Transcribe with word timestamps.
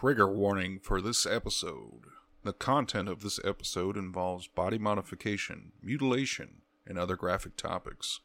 Trigger 0.00 0.28
warning 0.28 0.78
for 0.78 1.00
this 1.00 1.26
episode. 1.26 2.04
The 2.44 2.52
content 2.52 3.08
of 3.08 3.20
this 3.20 3.40
episode 3.42 3.96
involves 3.96 4.46
body 4.46 4.78
modification, 4.78 5.72
mutilation, 5.82 6.62
and 6.86 6.96
other 6.96 7.16
graphic 7.16 7.56
topics. 7.56 8.20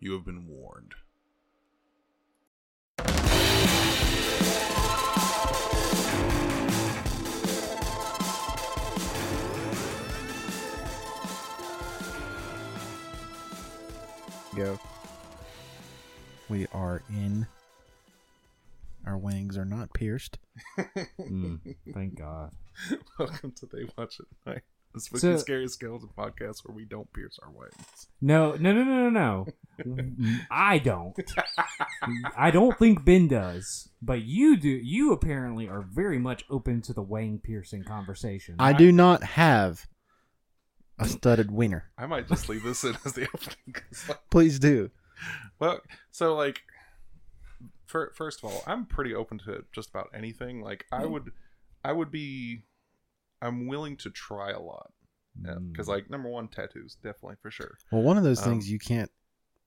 You 0.00 0.14
have 0.14 0.24
been 0.24 0.48
warned. 0.48 0.94
Go. 14.56 14.80
We 16.48 16.66
are 16.72 17.00
in. 17.08 17.46
Our 19.06 19.18
wings 19.18 19.58
are 19.58 19.64
not 19.64 19.92
pierced. 19.92 20.38
Mm, 21.20 21.58
thank 21.94 22.16
God. 22.18 22.52
Welcome 23.18 23.52
to 23.52 23.66
They 23.66 23.84
Watch 23.98 24.20
at 24.20 24.26
Night, 24.54 24.62
the 24.94 25.00
spooky, 25.00 25.20
So- 25.20 25.36
scary 25.38 25.66
skeleton 25.68 26.08
podcast 26.16 26.58
where 26.64 26.74
we 26.74 26.84
don't 26.84 27.12
pierce 27.12 27.36
our 27.42 27.50
wings. 27.50 28.06
No, 28.20 28.52
no, 28.52 28.72
no, 28.72 28.84
no, 28.84 29.10
no, 29.10 29.46
no. 29.84 30.42
I 30.50 30.78
don't. 30.78 31.14
I 32.36 32.50
don't 32.52 32.78
think 32.78 33.04
Ben 33.04 33.26
does, 33.26 33.88
but 34.00 34.22
you 34.22 34.56
do. 34.56 34.68
You 34.68 35.12
apparently 35.12 35.68
are 35.68 35.82
very 35.82 36.18
much 36.20 36.44
open 36.48 36.80
to 36.82 36.92
the 36.92 37.02
wang 37.02 37.40
piercing 37.42 37.82
conversation. 37.82 38.54
I 38.60 38.72
do 38.72 38.92
not 38.92 39.24
have 39.24 39.86
a 41.00 41.08
studded 41.08 41.50
wiener. 41.50 41.90
I 41.98 42.06
might 42.06 42.28
just 42.28 42.48
leave 42.48 42.62
this 42.62 42.84
in 42.84 42.96
as 43.04 43.14
the 43.14 43.26
opening. 43.34 43.56
'cause, 43.72 44.08
like, 44.08 44.20
Please 44.30 44.60
do. 44.60 44.90
well, 45.58 45.80
so 46.12 46.36
like, 46.36 46.60
fir- 47.86 48.12
first 48.14 48.42
of 48.42 48.50
all, 48.50 48.62
I'm 48.66 48.86
pretty 48.86 49.14
open 49.14 49.38
to 49.46 49.64
just 49.72 49.90
about 49.90 50.10
anything. 50.14 50.60
Like, 50.60 50.86
I 50.92 51.02
mm. 51.02 51.10
would, 51.10 51.32
I 51.84 51.92
would 51.92 52.10
be, 52.10 52.62
I'm 53.40 53.66
willing 53.66 53.96
to 53.98 54.10
try 54.10 54.50
a 54.50 54.60
lot. 54.60 54.92
Because, 55.40 55.86
mm. 55.86 55.90
like, 55.90 56.10
number 56.10 56.28
one, 56.28 56.48
tattoos, 56.48 56.96
definitely 57.02 57.36
for 57.40 57.50
sure. 57.50 57.78
Well, 57.90 58.02
one 58.02 58.18
of 58.18 58.24
those 58.24 58.42
Um, 58.42 58.50
things 58.50 58.70
you 58.70 58.78
can't. 58.78 59.10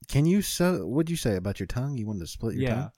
Can 0.08 0.26
you 0.26 0.44
so? 0.44 0.86
What'd 0.86 1.10
you 1.10 1.16
say 1.16 1.36
about 1.36 1.60
your 1.60 1.66
tongue? 1.66 1.98
You 1.98 2.06
wanted 2.06 2.20
to 2.20 2.28
split 2.28 2.54
your 2.54 2.64
yeah. 2.64 2.76
tongue? 2.76 2.92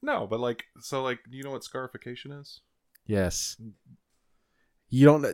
No, 0.00 0.26
but 0.26 0.40
like, 0.40 0.64
so 0.80 1.02
like, 1.02 1.18
you 1.28 1.42
know 1.42 1.50
what 1.50 1.62
scarification 1.62 2.32
is? 2.32 2.62
Yes. 3.04 3.56
Mm, 3.60 3.72
You 4.90 5.06
don't. 5.06 5.24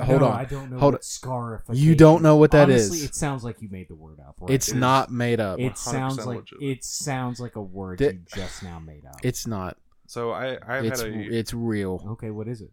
Hold 0.00 0.20
No, 0.22 0.28
on. 0.28 0.32
I 0.32 0.44
don't 0.46 0.70
know 0.70 0.78
Hold 0.78 0.94
what 0.94 1.04
scarification. 1.04 1.84
You 1.84 1.94
don't 1.94 2.22
know 2.22 2.36
what 2.36 2.50
that 2.52 2.70
Honestly, 2.70 2.98
is. 2.98 3.04
It 3.04 3.14
sounds 3.14 3.44
like 3.44 3.60
you 3.60 3.68
made 3.70 3.88
the 3.88 3.94
word 3.94 4.18
up. 4.20 4.36
Right? 4.40 4.50
It's 4.50 4.68
It 4.68 4.74
is- 4.74 4.80
not 4.80 5.10
made 5.10 5.38
up. 5.38 5.60
It 5.60 5.76
sounds 5.76 6.24
like 6.24 6.38
legitimate. 6.38 6.70
it 6.78 6.84
sounds 6.84 7.40
like 7.40 7.56
a 7.56 7.62
word 7.62 7.98
Di- 7.98 8.06
you 8.06 8.20
just 8.34 8.62
now 8.62 8.78
made 8.78 9.04
up. 9.04 9.16
It's 9.22 9.46
not. 9.46 9.76
So 10.06 10.30
I, 10.30 10.56
I've 10.66 10.84
It's 10.86 11.02
had 11.02 11.10
a, 11.10 11.18
it's 11.20 11.52
real. 11.52 12.02
okay. 12.12 12.30
What 12.30 12.48
is 12.48 12.62
it? 12.62 12.70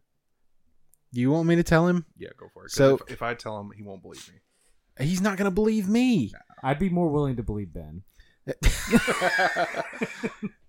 You 1.11 1.29
want 1.31 1.47
me 1.47 1.57
to 1.57 1.63
tell 1.63 1.87
him? 1.87 2.05
yeah, 2.17 2.29
go 2.37 2.47
for 2.53 2.65
it. 2.65 2.71
So- 2.71 2.95
if, 2.95 3.11
if 3.11 3.21
I 3.21 3.33
tell 3.33 3.59
him, 3.59 3.71
he 3.75 3.83
won't 3.83 4.01
believe 4.01 4.27
me. 4.29 5.05
He's 5.05 5.21
not 5.21 5.37
gonna 5.37 5.51
believe 5.51 5.89
me. 5.89 6.31
I'd 6.63 6.79
be 6.79 6.89
more 6.89 7.09
willing 7.09 7.35
to 7.35 7.43
believe 7.43 7.73
Ben. 7.73 8.03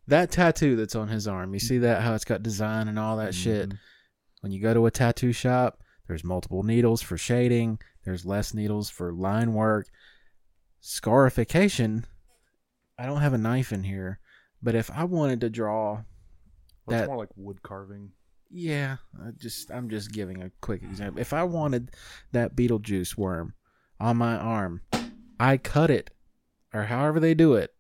that 0.09 0.31
tattoo 0.31 0.77
that's 0.77 0.95
on 0.95 1.09
his 1.09 1.29
arm. 1.29 1.55
You 1.55 1.61
see 1.61 1.79
that 1.79 2.03
how 2.03 2.15
it's 2.15 2.25
got 2.25 2.43
design 2.43 2.89
and 2.89 2.99
all 2.99 3.19
that 3.19 3.31
mm-hmm. 3.33 3.71
shit. 3.71 3.73
When 4.45 4.53
you 4.53 4.61
go 4.61 4.75
to 4.75 4.85
a 4.85 4.91
tattoo 4.91 5.33
shop, 5.33 5.81
there's 6.07 6.23
multiple 6.23 6.63
needles 6.63 7.01
for 7.01 7.17
shading. 7.17 7.79
There's 8.05 8.27
less 8.27 8.53
needles 8.53 8.91
for 8.91 9.11
line 9.11 9.55
work. 9.55 9.87
Scarification. 10.83 12.05
I 12.99 13.07
don't 13.07 13.23
have 13.23 13.33
a 13.33 13.39
knife 13.39 13.73
in 13.73 13.85
here, 13.85 14.19
but 14.63 14.75
if 14.75 14.91
I 14.91 15.05
wanted 15.05 15.41
to 15.41 15.49
draw, 15.49 16.03
Well, 16.85 16.99
That- 16.99 17.05
it's 17.05 17.09
more 17.09 17.17
like 17.17 17.31
wood 17.37 17.63
carving. 17.63 18.13
yeah, 18.51 18.99
I 19.19 19.31
just 19.31 19.71
I'm 19.71 19.89
just 19.89 20.13
giving 20.13 20.43
a 20.43 20.51
quick 20.61 20.83
example. 20.83 21.23
If 21.23 21.33
I 21.33 21.43
wanted 21.45 21.93
that 22.33 22.55
Beetlejuice 22.55 23.17
worm 23.17 23.55
on 23.99 24.19
my 24.19 24.37
arm, 24.37 24.83
I 25.41 25.57
cut 25.57 25.91
it, 25.91 26.11
or 26.75 26.83
however 26.83 27.19
they 27.19 27.33
do 27.33 27.55
it, 27.55 27.74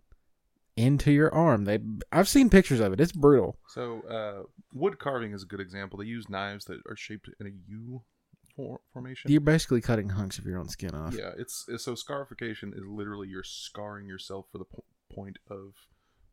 into 0.76 1.12
your 1.12 1.32
arm. 1.32 1.64
They 1.64 1.78
I've 2.12 2.28
seen 2.28 2.50
pictures 2.50 2.80
of 2.80 2.92
it. 2.92 3.00
It's 3.00 3.12
brutal. 3.12 3.58
So 3.68 4.02
uh, 4.02 4.46
wood 4.72 4.98
carving 4.98 5.32
is 5.32 5.42
a 5.42 5.46
good 5.46 5.60
example. 5.60 5.98
They 5.98 6.06
use 6.06 6.28
knives 6.28 6.64
that 6.66 6.80
are 6.88 6.96
shaped 6.96 7.28
in 7.40 7.46
a 7.46 7.50
U 7.68 8.02
for- 8.56 8.80
formation. 8.92 9.30
You're 9.30 9.40
basically 9.40 9.80
cutting 9.80 10.10
hunks 10.10 10.38
of 10.38 10.46
your 10.46 10.58
own 10.58 10.68
skin 10.68 10.94
off. 10.94 11.14
Yeah, 11.14 11.30
it's, 11.36 11.64
it's 11.68 11.84
so 11.84 11.94
scarification 11.94 12.72
is 12.74 12.84
literally 12.86 13.28
you're 13.28 13.42
scarring 13.44 14.06
yourself 14.06 14.46
for 14.50 14.58
the 14.58 14.64
po- 14.64 14.84
point 15.12 15.38
of 15.50 15.74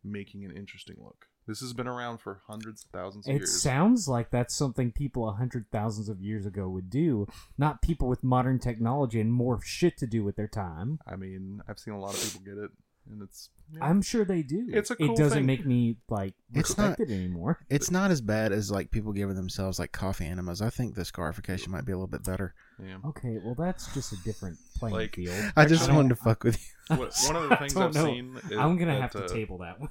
making 0.03 0.45
an 0.45 0.51
interesting 0.51 0.97
look. 0.99 1.25
This 1.47 1.59
has 1.61 1.73
been 1.73 1.87
around 1.87 2.19
for 2.19 2.41
hundreds 2.47 2.83
of 2.83 2.91
thousands 2.91 3.27
of 3.27 3.33
It 3.33 3.39
years. 3.39 3.55
It 3.55 3.59
sounds 3.59 4.07
like 4.07 4.29
that's 4.29 4.55
something 4.55 4.91
people 4.91 5.27
a 5.27 5.33
hundred 5.33 5.65
thousands 5.71 6.07
of 6.07 6.21
years 6.21 6.45
ago 6.45 6.69
would 6.69 6.89
do, 6.89 7.27
not 7.57 7.81
people 7.81 8.07
with 8.07 8.23
modern 8.23 8.59
technology 8.59 9.19
and 9.19 9.33
more 9.33 9.59
shit 9.63 9.97
to 9.97 10.07
do 10.07 10.23
with 10.23 10.35
their 10.35 10.47
time. 10.47 10.99
I 11.07 11.15
mean, 11.15 11.61
I've 11.67 11.79
seen 11.79 11.95
a 11.95 11.99
lot 11.99 12.13
of 12.13 12.23
people 12.23 12.41
get 12.41 12.63
it, 12.63 12.71
and 13.09 13.21
it's 13.21 13.49
yeah. 13.73 13.85
I'm 13.85 14.01
sure 14.01 14.25
they 14.25 14.41
do. 14.43 14.67
It's 14.71 14.91
a 14.91 14.95
cool 14.95 15.13
it 15.13 15.17
doesn't 15.17 15.39
thing. 15.39 15.45
make 15.45 15.65
me 15.65 15.95
like 16.09 16.33
It's 16.53 16.77
not- 16.77 16.99
it 16.99 17.09
anymore. 17.09 17.59
It's 17.69 17.89
not 17.89 18.11
as 18.11 18.21
bad 18.21 18.51
as 18.51 18.69
like 18.69 18.91
people 18.91 19.13
giving 19.13 19.35
themselves 19.35 19.79
like 19.79 19.91
coffee 19.91 20.25
enemas. 20.25 20.61
I 20.61 20.69
think 20.69 20.95
the 20.95 21.05
scarification 21.05 21.71
might 21.71 21.85
be 21.85 21.91
a 21.93 21.95
little 21.95 22.07
bit 22.07 22.23
better. 22.23 22.53
yeah. 22.83 22.97
Okay, 23.05 23.37
well 23.43 23.55
that's 23.55 23.93
just 23.93 24.11
a 24.13 24.17
different 24.23 24.57
playing 24.77 24.95
Like- 24.95 25.15
field. 25.15 25.35
I 25.55 25.65
just 25.65 25.83
Actually- 25.83 25.95
wanted 25.95 26.09
to 26.09 26.15
fuck 26.15 26.43
with 26.43 26.59
you. 26.59 26.97
What, 26.97 27.15
one 27.25 27.35
of 27.37 27.47
the 27.49 27.55
things 27.55 27.75
I've 27.77 27.93
know. 27.93 28.03
seen. 28.05 28.35
Is 28.49 28.57
I'm 28.57 28.77
gonna 28.77 28.93
that, 28.95 29.01
have 29.01 29.11
to 29.11 29.23
uh, 29.23 29.27
table 29.29 29.57
that 29.59 29.79
one. 29.79 29.89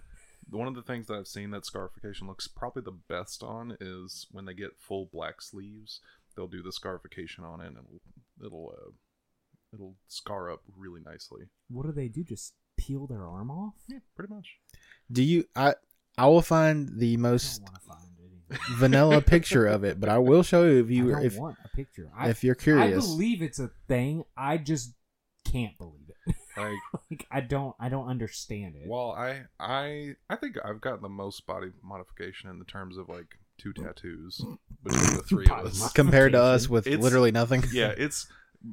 one 0.50 0.68
of 0.68 0.74
the 0.74 0.82
things 0.82 1.06
that 1.06 1.14
I've 1.14 1.26
seen 1.28 1.50
that 1.52 1.64
scarification 1.64 2.26
looks 2.26 2.46
probably 2.46 2.82
the 2.82 2.98
best 3.08 3.42
on 3.42 3.74
is 3.80 4.26
when 4.30 4.44
they 4.44 4.52
get 4.52 4.72
full 4.78 5.08
black 5.10 5.40
sleeves. 5.40 6.00
They'll 6.36 6.46
do 6.46 6.62
the 6.62 6.72
scarification 6.72 7.42
on 7.42 7.62
it, 7.62 7.68
and 7.68 7.76
it'll 7.78 8.00
it'll, 8.44 8.74
uh, 8.76 8.90
it'll 9.72 9.96
scar 10.08 10.50
up 10.52 10.60
really 10.76 11.00
nicely. 11.00 11.44
What 11.70 11.86
do 11.86 11.92
they 11.92 12.08
do? 12.08 12.22
Just 12.22 12.52
peel 12.80 13.06
their 13.06 13.26
arm 13.26 13.50
off? 13.50 13.74
Yeah, 13.88 13.98
pretty 14.16 14.32
much. 14.32 14.46
Do 15.12 15.22
you? 15.22 15.44
I 15.54 15.74
I 16.16 16.26
will 16.26 16.42
find 16.42 16.88
the 16.98 17.16
most 17.16 17.62
find 17.86 18.58
vanilla 18.78 19.20
picture 19.20 19.66
of 19.66 19.84
it, 19.84 20.00
but 20.00 20.08
I 20.08 20.18
will 20.18 20.42
show 20.42 20.64
you 20.64 20.80
if 20.80 20.86
I 20.86 20.90
you 20.90 21.10
don't 21.12 21.24
if 21.24 21.36
want 21.36 21.56
a 21.64 21.68
picture. 21.76 22.10
I, 22.16 22.28
if 22.30 22.42
you're 22.44 22.54
curious, 22.54 23.04
I 23.04 23.06
believe 23.06 23.42
it's 23.42 23.58
a 23.58 23.70
thing. 23.88 24.24
I 24.36 24.56
just 24.58 24.94
can't 25.44 25.76
believe 25.78 26.08
it. 26.08 26.34
Like, 26.56 26.72
like 27.10 27.26
I 27.30 27.40
don't. 27.40 27.74
I 27.80 27.88
don't 27.88 28.08
understand 28.08 28.74
it. 28.74 28.86
well, 28.86 29.12
I 29.12 29.42
I 29.60 30.14
I 30.28 30.36
think 30.36 30.56
I've 30.62 30.80
gotten 30.80 31.00
the 31.00 31.08
most 31.08 31.46
body 31.46 31.68
modification 31.82 32.50
in 32.50 32.58
the 32.58 32.64
terms 32.66 32.98
of 32.98 33.08
like 33.08 33.38
two 33.56 33.72
tattoos 33.72 34.44
between 34.82 35.16
the 35.16 35.22
three 35.28 35.46
of 35.46 35.66
us. 35.66 35.92
compared 35.92 36.32
to 36.32 36.42
us 36.42 36.68
with 36.68 36.86
It's- 36.88 37.02
literally 37.02 37.30
nothing. 37.30 37.62
Yeah, 37.72 37.94
it's 37.96 38.26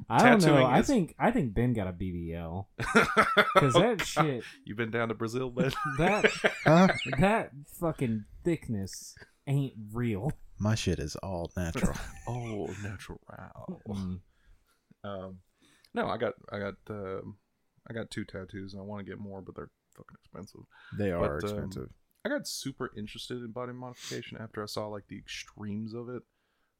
I 0.08 0.18
don't 0.30 0.40
know. 0.42 0.46
tattooing 0.48 0.66
I 0.66 0.78
is- 0.80 0.86
think 0.86 1.14
I 1.18 1.30
think 1.30 1.54
Ben 1.54 1.72
got 1.72 1.86
a 1.88 1.92
BBL 1.92 2.66
because 2.76 3.72
that 3.74 4.02
shit, 4.04 4.44
You've 4.64 4.76
been 4.76 4.90
down 4.90 5.08
to 5.08 5.14
Brazil, 5.14 5.50
Ben. 5.50 5.72
that 5.98 6.30
Huh? 6.64 6.88
that 7.18 7.50
fucking 7.80 8.24
thickness 8.44 9.14
ain't 9.46 9.74
real. 9.92 10.32
My 10.58 10.74
shit 10.74 10.98
is 10.98 11.16
all 11.16 11.50
natural. 11.56 11.94
oh, 12.26 12.66
natural. 12.82 13.20
Wow. 13.30 13.80
Mm. 13.88 14.20
Um, 15.04 15.38
no, 15.94 16.08
I 16.08 16.16
got 16.18 16.34
I 16.52 16.58
got 16.58 16.74
um, 16.90 17.36
I 17.88 17.94
got 17.94 18.10
two 18.10 18.24
tattoos, 18.24 18.74
and 18.74 18.82
I 18.82 18.84
want 18.84 19.04
to 19.06 19.10
get 19.10 19.18
more, 19.20 19.40
but 19.40 19.54
they're 19.54 19.70
fucking 19.96 20.16
expensive. 20.22 20.60
They 20.98 21.12
are 21.12 21.38
But, 21.40 21.48
um, 21.50 21.54
expensive. 21.56 21.88
I 22.24 22.28
got 22.28 22.46
super 22.46 22.90
interested 22.96 23.38
in 23.38 23.52
body 23.52 23.72
modification 23.72 24.36
after 24.38 24.62
I 24.62 24.66
saw 24.66 24.88
like 24.88 25.06
the 25.08 25.16
extremes 25.16 25.94
of 25.94 26.08
it. 26.10 26.22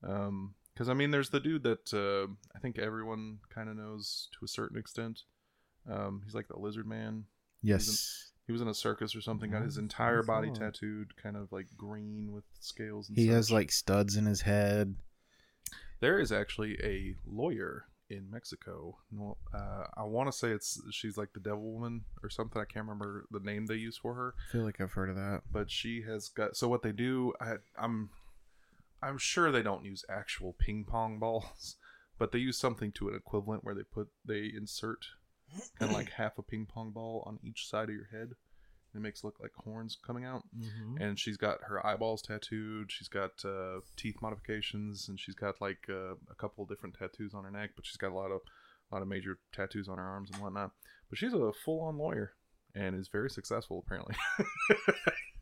Um, 0.07 0.55
because 0.79 0.89
I 0.89 0.95
mean, 0.95 1.11
there's 1.11 1.31
the 1.31 1.41
dude 1.41 1.65
that 1.65 1.93
uh, 1.93 2.33
I 2.55 2.61
think 2.61 2.79
everyone 2.79 3.39
kind 3.53 3.69
of 3.69 3.77
knows 3.77 4.29
to 4.39 4.45
a 4.45 4.49
certain 4.49 4.79
extent. 4.79 5.23
Um, 5.91 6.23
he's 6.25 6.37
like 6.37 6.47
the 6.47 6.57
lizard 6.57 6.87
man. 6.87 7.25
yes, 7.63 8.31
He 8.47 8.53
was 8.53 8.61
in 8.61 8.69
a 8.69 8.75
circus 8.75 9.17
or 9.17 9.21
something. 9.21 9.51
Got 9.51 9.63
his 9.63 9.77
entire 9.77 10.23
body 10.23 10.53
tattooed, 10.53 11.17
kind 11.21 11.37
of 11.37 11.51
like 11.51 11.67
green 11.77 12.33
with 12.33 12.45
scales. 12.61 13.09
And 13.09 13.19
he 13.19 13.27
has 13.27 13.51
like 13.51 13.73
studs 13.73 14.15
in 14.15 14.27
his 14.27 14.43
head. 14.43 14.95
There 15.99 16.21
is 16.21 16.31
actually 16.31 16.79
a 16.81 17.17
lawyer 17.27 17.87
in 18.09 18.31
Mexico. 18.31 18.99
Uh, 19.53 19.85
I 19.97 20.05
want 20.05 20.31
to 20.31 20.39
say 20.39 20.51
it's 20.51 20.81
she's 20.93 21.17
like 21.17 21.33
the 21.33 21.41
devil 21.41 21.73
woman 21.73 22.05
or 22.23 22.31
something. 22.31 22.63
I 22.63 22.67
can't 22.67 22.87
remember 22.87 23.27
the 23.33 23.41
name 23.41 23.67
they 23.67 23.75
use 23.75 23.97
for 23.97 24.15
her, 24.15 24.35
I 24.49 24.53
feel 24.53 24.63
like 24.63 24.81
I've 24.81 24.93
heard 24.93 25.11
of 25.11 25.17
that. 25.17 25.41
but 25.51 25.73
she 25.73 26.03
has 26.03 26.29
got. 26.29 26.57
So 26.57 26.69
what 26.69 26.83
they 26.83 26.93
do, 26.93 27.33
I, 27.41 27.55
I'm, 27.77 28.11
I'm 29.03 29.19
sure 29.19 29.51
they 29.53 29.63
don't 29.63 29.85
use 29.85 30.05
actual 30.09 30.55
ping 30.59 30.85
pong 30.85 31.19
balls, 31.21 31.77
but 32.19 32.33
they 32.33 32.39
use 32.39 32.59
something 32.59 32.93
to 32.93 33.09
an 33.09 33.15
equivalent 33.15 33.65
where 33.65 33.75
they 33.75 33.83
put 33.85 34.09
they 34.25 34.51
insert 34.57 35.07
kind 35.79 35.91
of 35.91 35.97
like 35.97 36.11
half 36.17 36.39
a 36.39 36.43
ping 36.43 36.67
pong 36.67 36.91
ball 36.91 37.23
on 37.27 37.39
each 37.43 37.69
side 37.69 37.89
of 37.89 37.95
your 37.95 38.09
head. 38.11 38.31
It 38.95 39.01
makes 39.03 39.21
it 39.23 39.27
look 39.27 39.39
like 39.41 39.53
horns 39.55 39.97
coming 40.05 40.25
out 40.25 40.43
Mhm. 40.59 40.99
and 41.01 41.19
she's 41.19 41.37
got 41.37 41.59
her 41.65 41.85
eyeballs 41.87 42.23
tattooed. 42.23 42.91
She's 42.91 43.07
got 43.09 43.45
uh, 43.45 43.81
teeth 43.97 44.17
modifications, 44.23 45.09
and 45.09 45.21
she's 45.21 45.35
got 45.35 45.61
like 45.61 45.87
uh, 45.91 46.15
a 46.31 46.35
couple 46.39 46.65
of 46.65 46.71
different 46.71 46.97
tattoos 46.99 47.35
on 47.35 47.45
her 47.45 47.51
neck. 47.51 47.71
But 47.77 47.87
she's 47.87 47.99
got 47.99 48.13
a 48.13 48.15
lot 48.15 48.31
of 48.33 48.41
a 48.91 48.95
lot 48.95 49.03
of 49.03 49.09
major 49.09 49.39
tattoos 49.53 49.89
on 49.89 49.99
her 49.99 50.05
arms 50.05 50.31
and 50.33 50.41
whatnot. 50.43 50.73
But 51.11 51.19
she's 51.19 51.35
a 51.35 51.53
full 51.65 51.81
on 51.83 51.99
lawyer 51.99 52.33
and 52.75 52.97
is 52.97 53.09
very 53.09 53.29
successful 53.31 53.85
apparently. 53.87 54.17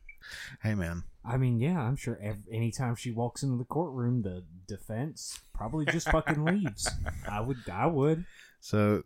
Hey 0.63 0.75
man, 0.75 1.05
I 1.25 1.37
mean, 1.39 1.59
yeah, 1.59 1.81
I'm 1.81 1.97
sure 1.97 2.19
ev- 2.23 2.47
anytime 2.51 2.95
she 2.95 3.11
walks 3.11 3.43
into 3.43 3.57
the 3.57 3.65
courtroom, 3.65 4.23
the 4.23 4.45
defense 4.69 5.41
probably 5.53 5.85
just 5.87 6.09
fucking 6.11 6.45
leaves. 6.45 6.89
I 7.29 7.41
would, 7.41 7.63
I 7.73 7.87
would. 7.87 8.25
So, 8.61 9.03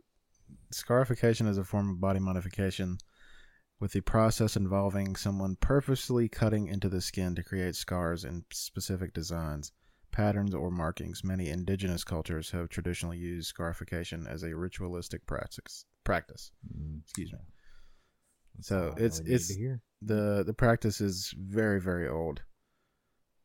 scarification 0.70 1.46
is 1.46 1.58
a 1.58 1.64
form 1.64 1.88
of 1.90 2.00
body 2.00 2.20
modification 2.20 2.98
with 3.80 3.92
the 3.92 4.02
process 4.02 4.56
involving 4.56 5.16
someone 5.16 5.56
purposely 5.56 6.28
cutting 6.28 6.66
into 6.66 6.90
the 6.90 7.00
skin 7.00 7.34
to 7.34 7.42
create 7.42 7.74
scars 7.74 8.24
in 8.24 8.44
specific 8.52 9.14
designs, 9.14 9.72
patterns, 10.12 10.54
or 10.54 10.70
markings. 10.70 11.24
Many 11.24 11.48
indigenous 11.48 12.04
cultures 12.04 12.50
have 12.50 12.68
traditionally 12.68 13.16
used 13.16 13.48
scarification 13.48 14.26
as 14.26 14.42
a 14.42 14.54
ritualistic 14.54 15.26
practice. 15.26 15.86
Practice. 16.04 16.52
Excuse 17.02 17.32
me. 17.32 17.38
That's 18.56 18.68
So, 18.68 18.94
it's- 18.96 19.20
it's- 19.20 19.48
the 20.02 20.42
The 20.46 20.54
practice 20.54 21.00
is 21.00 21.34
very 21.36 21.80
very 21.80 22.08
old. 22.08 22.42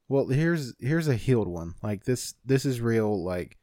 Well, 0.07 0.27
here's 0.27 0.73
here's 0.79 1.07
a 1.07 1.15
healed 1.15 1.47
one. 1.47 1.73
Like 1.83 2.05
this 2.05 2.35
this 2.45 2.65
is 2.65 2.79
real. 2.79 3.23
Like 3.23 3.57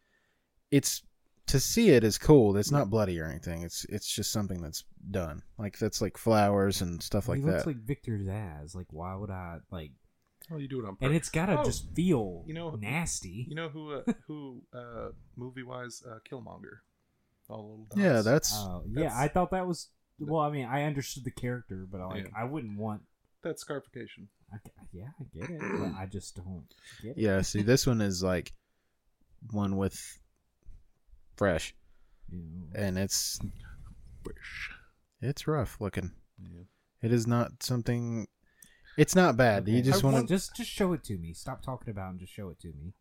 it's 0.70 1.02
to 1.46 1.58
see 1.60 1.90
it 1.90 2.04
is 2.04 2.18
cool. 2.18 2.56
It's 2.56 2.70
not 2.70 2.90
bloody 2.90 3.18
or 3.20 3.26
anything. 3.26 3.62
It's 3.62 3.84
it's 3.86 4.12
just 4.12 4.30
something 4.32 4.60
that's 4.60 4.84
done. 5.10 5.42
Like 5.58 5.78
that's 5.78 6.00
like 6.02 6.16
flowers 6.18 6.82
and 6.82 7.02
stuff 7.02 7.28
like 7.28 7.42
that. 7.42 7.46
looks 7.52 7.66
like 7.66 7.76
Victor's 7.84 8.28
ass. 8.28 8.74
Like, 8.74 8.92
why 8.92 9.14
would 9.14 9.30
I 9.30 9.58
like? 9.70 9.92
Oh, 10.50 10.56
you 10.58 10.68
do 10.68 10.80
it 10.80 10.84
on 10.86 10.96
purpose. 10.96 11.06
And 11.06 11.14
it's 11.14 11.30
gotta 11.30 11.60
Oh, 11.60 11.64
just 11.64 11.94
feel 11.94 12.44
you 12.46 12.52
know- 12.54 12.74
nasty. 12.74 13.46
You 13.48 13.54
know 13.54 13.68
who? 13.68 13.92
Uh, 13.92 14.02
who? 14.26 14.62
Uh, 14.74 15.10
movie 15.36 15.62
wise, 15.62 16.02
uh, 16.06 16.18
Killmonger. 16.28 16.80
All 17.48 17.56
the 17.62 17.62
little 17.62 17.84
dots. 17.86 17.98
yeah, 18.00 18.20
that's 18.22 18.52
Oh 18.54 18.84
yeah, 18.88 19.12
I 19.16 19.28
thought 19.28 19.50
that 19.52 19.66
was. 19.66 19.88
Well, 20.18 20.40
I 20.42 20.50
mean, 20.50 20.66
I 20.66 20.84
understood 20.84 21.24
the 21.24 21.30
character, 21.30 21.86
but 21.90 22.00
I 22.00 22.04
like, 22.06 22.24
Yeah. 22.24 22.30
I 22.36 22.44
wouldn't 22.44 22.78
want. 22.78 23.02
that's 23.42 23.62
scarification. 23.62 24.28
I, 24.52 24.56
yeah, 24.92 25.08
I 25.20 25.24
get 25.36 25.50
it, 25.50 25.60
but 25.60 25.94
I 25.98 26.06
just 26.06 26.36
don't 26.36 26.64
get 27.02 27.16
it. 27.16 27.18
yeah. 27.18 27.40
See, 27.42 27.62
this 27.62 27.86
one 27.86 28.00
is 28.00 28.22
like 28.22 28.52
one 29.50 29.76
with 29.76 30.18
fresh, 31.36 31.74
You 32.30 32.38
know. 32.38 32.66
and 32.74 32.98
it's 32.98 33.40
Wish. 34.24 34.70
it's 35.20 35.46
rough 35.48 35.80
looking. 35.80 36.12
Yeah. 36.38 36.62
It 37.00 37.12
is 37.12 37.26
not 37.26 37.62
something. 37.62 38.28
It's 38.98 39.16
not 39.16 39.36
bad. 39.36 39.66
You 39.66 39.78
Okay. 39.78 39.82
just 39.90 40.04
I 40.04 40.06
want 40.08 40.28
to. 40.28 40.34
just 40.34 40.54
just 40.54 40.70
show 40.70 40.92
it 40.92 41.02
to 41.04 41.16
me. 41.18 41.32
Stop 41.32 41.62
talking 41.62 41.90
about 41.90 42.08
it 42.08 42.10
and 42.10 42.20
just 42.20 42.32
show 42.32 42.50
it 42.50 42.60
to 42.60 42.68
me. 42.68 42.92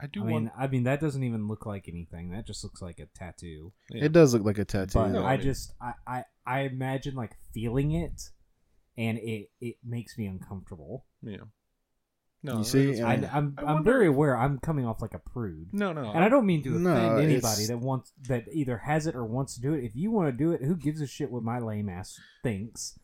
I 0.00 0.06
do 0.08 0.22
I 0.22 0.26
mean, 0.26 0.32
want. 0.34 0.52
I 0.58 0.66
mean 0.66 0.84
that 0.84 1.00
doesn't 1.00 1.22
even 1.22 1.46
look 1.48 1.66
like 1.66 1.88
anything. 1.88 2.30
That 2.30 2.46
just 2.46 2.64
looks 2.64 2.82
like 2.82 2.98
a 2.98 3.06
tattoo. 3.14 3.72
Yeah. 3.90 4.04
It 4.04 4.12
does 4.12 4.34
look 4.34 4.44
like 4.44 4.58
a 4.58 4.64
tattoo. 4.64 4.98
But 4.98 5.08
No, 5.08 5.24
I 5.24 5.34
I 5.34 5.36
mean- 5.36 5.46
just 5.46 5.72
I, 5.80 5.92
I 6.06 6.24
I 6.46 6.60
imagine 6.62 7.14
like 7.14 7.36
feeling 7.52 7.92
it, 7.92 8.20
and 8.98 9.18
it 9.18 9.50
it 9.60 9.76
makes 9.84 10.18
me 10.18 10.26
uncomfortable. 10.26 11.06
Yeah. 11.22 11.36
No, 12.42 12.58
You 12.58 12.64
see, 12.64 13.00
I, 13.00 13.12
I, 13.12 13.30
I'm, 13.32 13.54
I 13.56 13.62
I'm 13.62 13.74
wonder 13.76 13.90
very 13.90 14.06
aware. 14.06 14.36
I'm 14.36 14.58
coming 14.58 14.84
off 14.84 15.00
like 15.00 15.14
a 15.14 15.18
prude. 15.18 15.68
No, 15.72 15.94
no. 15.94 16.10
And 16.10 16.22
I 16.22 16.28
don't 16.28 16.44
mean 16.44 16.62
to 16.64 16.70
offend 16.70 16.84
No, 16.84 17.16
anybody 17.16 17.36
it's- 17.36 17.68
that 17.68 17.78
wants 17.78 18.12
that 18.28 18.44
either 18.52 18.76
has 18.78 19.06
it 19.06 19.14
or 19.14 19.24
wants 19.24 19.54
to 19.54 19.62
do 19.62 19.72
it. 19.72 19.82
If 19.84 19.96
you 19.96 20.10
want 20.10 20.28
to 20.28 20.36
do 20.36 20.52
it, 20.52 20.60
who 20.62 20.76
gives 20.76 21.00
a 21.00 21.06
shit 21.06 21.30
what 21.30 21.42
my 21.42 21.58
lame 21.58 21.88
ass 21.88 22.18
thinks? 22.42 22.98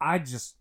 I 0.00 0.18
just 0.18 0.56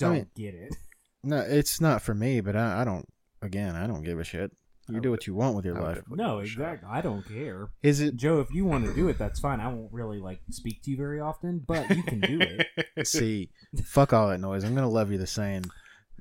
don't 0.00 0.14
mean- 0.14 0.26
get 0.34 0.54
it. 0.54 0.74
No, 1.22 1.36
it's 1.40 1.82
not 1.82 2.00
for 2.00 2.14
me. 2.14 2.40
But 2.40 2.56
I, 2.56 2.80
I 2.80 2.84
don't. 2.84 3.06
Again, 3.42 3.76
I 3.76 3.86
don't 3.86 4.02
give 4.02 4.18
a 4.18 4.24
shit. 4.24 4.50
You 4.92 5.00
do 5.00 5.10
what 5.10 5.26
you 5.26 5.34
want 5.34 5.56
with 5.56 5.64
your 5.64 5.80
life. 5.80 6.02
No, 6.08 6.36
give 6.36 6.44
it 6.44 6.44
a 6.44 6.48
shot. 6.48 6.60
exactly. 6.62 6.88
I 6.90 7.00
don't 7.00 7.26
care. 7.28 7.68
Is 7.82 8.00
it? 8.00 8.16
Joe, 8.16 8.40
if 8.40 8.52
you 8.52 8.64
want 8.64 8.86
to 8.86 8.94
do 8.94 9.08
it, 9.08 9.18
that's 9.18 9.40
fine. 9.40 9.60
I 9.60 9.68
won't 9.68 9.92
really 9.92 10.18
like 10.18 10.40
speak 10.50 10.82
to 10.82 10.90
you 10.90 10.96
very 10.96 11.20
often, 11.20 11.58
but 11.66 11.88
you 11.90 12.02
can 12.02 12.20
do 12.20 12.38
it. 12.40 13.06
See, 13.06 13.50
fuck 13.84 14.12
all 14.12 14.28
that 14.28 14.38
noise. 14.40 14.64
I'm 14.64 14.74
gonna 14.74 14.88
love 14.88 15.10
you 15.12 15.18
the 15.18 15.26
same. 15.26 15.62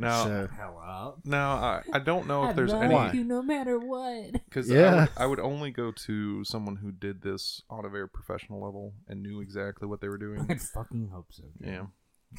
Now, 0.02 0.24
So- 0.24 0.48
Hell 0.56 0.82
up. 0.82 1.20
no, 1.26 1.38
I, 1.38 1.82
I 1.92 2.00
don't 2.00 2.26
know 2.26 2.44
if 2.46 2.52
I 2.52 2.54
there's 2.54 2.72
love 2.72 2.84
any 2.84 3.18
you 3.18 3.24
no 3.26 3.42
matter 3.42 3.78
what. 3.78 4.32
because 4.46 4.70
Yeah. 4.70 4.94
I, 4.94 4.96
would, 4.96 5.10
I 5.18 5.26
would 5.26 5.40
only 5.42 5.72
go 5.72 5.92
to 5.92 6.44
someone 6.46 6.78
who 6.78 6.94
did 6.94 7.22
this 7.22 7.62
on 7.70 7.84
a 7.84 7.90
very 7.90 8.08
professional 8.08 8.64
level 8.64 8.94
and 9.10 9.22
knew 9.22 9.42
exactly 9.42 9.90
what 9.90 10.00
they 10.00 10.08
were 10.08 10.18
doing. 10.18 10.46
I 10.50 10.56
fucking 10.56 11.10
hope 11.14 11.28
so. 11.32 11.44
Joe. 11.62 11.70
yeah. 11.70 11.86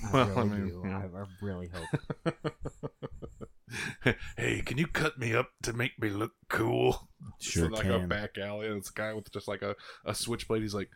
I 0.04 0.12
Well, 0.12 0.26
really 0.28 0.40
I 0.40 0.44
mean, 0.44 0.69
do. 0.69 0.82
yeah. 0.87 0.98
I, 0.98 1.20
I 1.20 1.25
really 1.42 1.69
hope. 1.72 2.44
hey, 4.37 4.62
can 4.64 4.78
you 4.78 4.87
cut 4.87 5.19
me 5.19 5.34
up 5.34 5.50
to 5.62 5.72
make 5.72 6.00
me 6.00 6.10
look 6.10 6.32
cool? 6.48 7.08
Sure 7.40 7.66
It's 7.66 7.75
like 7.75 7.82
can. 7.87 8.04
a 8.04 8.06
back 8.06 8.38
alley, 8.38 8.69
and 8.69 8.76
it's 8.78 8.90
a 8.90 8.94
guy 8.94 9.12
with 9.14 9.31
just 9.32 9.48
like 9.48 9.62
a, 9.62 9.75
a 10.04 10.14
switchblade. 10.14 10.62
He's 10.62 10.75
like, 10.75 10.90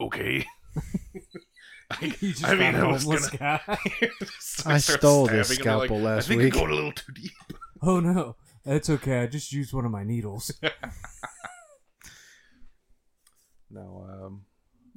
okay. 0.00 0.46
I, 1.90 2.14
You 2.20 2.32
just 2.32 2.44
I 2.46 2.54
mean, 2.54 2.72
found 2.72 2.76
a 2.76 2.88
I 2.88 2.92
was 2.92 3.04
gonna. 3.04 3.36
guy. 3.38 3.60
I 4.66 4.78
stole 4.78 5.26
this 5.26 5.48
stabbing 5.48 5.64
him, 5.64 5.78
they're 5.78 5.88
scalpel 5.88 6.00
last 6.00 6.28
week. 6.28 6.38
I 6.38 6.42
think 6.42 6.42
week." 6.42 6.54
you're 6.54 6.60
going 6.62 6.72
a 6.72 6.74
little 6.74 6.92
too 6.92 7.12
deep. 7.12 7.32
oh 7.82 8.00
no, 8.00 8.36
that's 8.64 8.88
okay. 8.90 9.20
I 9.20 9.26
just 9.26 9.52
used 9.52 9.72
one 9.74 9.84
of 9.84 9.90
my 9.90 10.04
needles. 10.04 10.50
No, 13.70 14.06
um, 14.08 14.44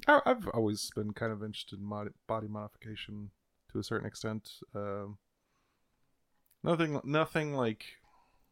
I, 0.06 0.20
I've 0.26 0.46
always 0.48 0.90
been 0.94 1.12
kind 1.12 1.32
of 1.32 1.42
interested 1.42 1.78
in 1.78 1.84
mod- 1.84 2.08
body 2.26 2.48
modification 2.48 3.30
to 3.72 3.78
a 3.78 3.82
certain 3.84 4.06
extent. 4.06 4.48
Um, 4.74 5.18
nothing, 6.62 7.00
nothing 7.04 7.54
like. 7.54 7.84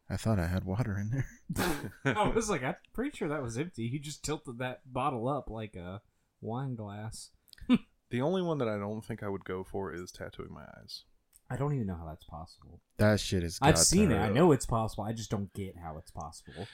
I 0.09 0.17
thought 0.17 0.39
I 0.39 0.47
had 0.47 0.65
water 0.65 0.97
in 0.99 1.09
there. 1.55 1.91
I 2.15 2.27
was 2.29 2.49
like, 2.49 2.63
I'm 2.63 2.75
pretty 2.93 3.17
sure 3.17 3.27
that 3.27 3.41
was 3.41 3.57
empty. 3.57 3.87
He 3.87 3.97
just 3.97 4.23
tilted 4.23 4.59
that 4.59 4.81
bottle 4.85 5.27
up 5.27 5.49
like 5.49 5.75
a 5.75 6.01
wine 6.41 6.75
glass. 6.75 7.31
the 8.11 8.21
only 8.21 8.43
one 8.43 8.59
that 8.59 8.67
I 8.67 8.77
don't 8.77 9.03
think 9.03 9.23
I 9.23 9.29
would 9.29 9.45
go 9.45 9.63
for 9.63 9.91
is 9.93 10.11
tattooing 10.11 10.53
my 10.53 10.61
eyes. 10.79 11.05
I 11.49 11.57
don't 11.57 11.73
even 11.73 11.87
know 11.87 11.95
how 11.95 12.05
that's 12.05 12.23
possible. 12.25 12.81
That 12.97 13.19
shit 13.19 13.43
is. 13.43 13.57
I've 13.61 13.77
seen 13.79 14.11
it. 14.11 14.17
hurt. 14.17 14.29
I 14.29 14.29
know 14.29 14.51
it's 14.51 14.65
possible. 14.65 15.03
I 15.03 15.13
just 15.13 15.29
don't 15.31 15.51
get 15.53 15.75
how 15.77 15.97
it's 15.97 16.11
possible. 16.11 16.67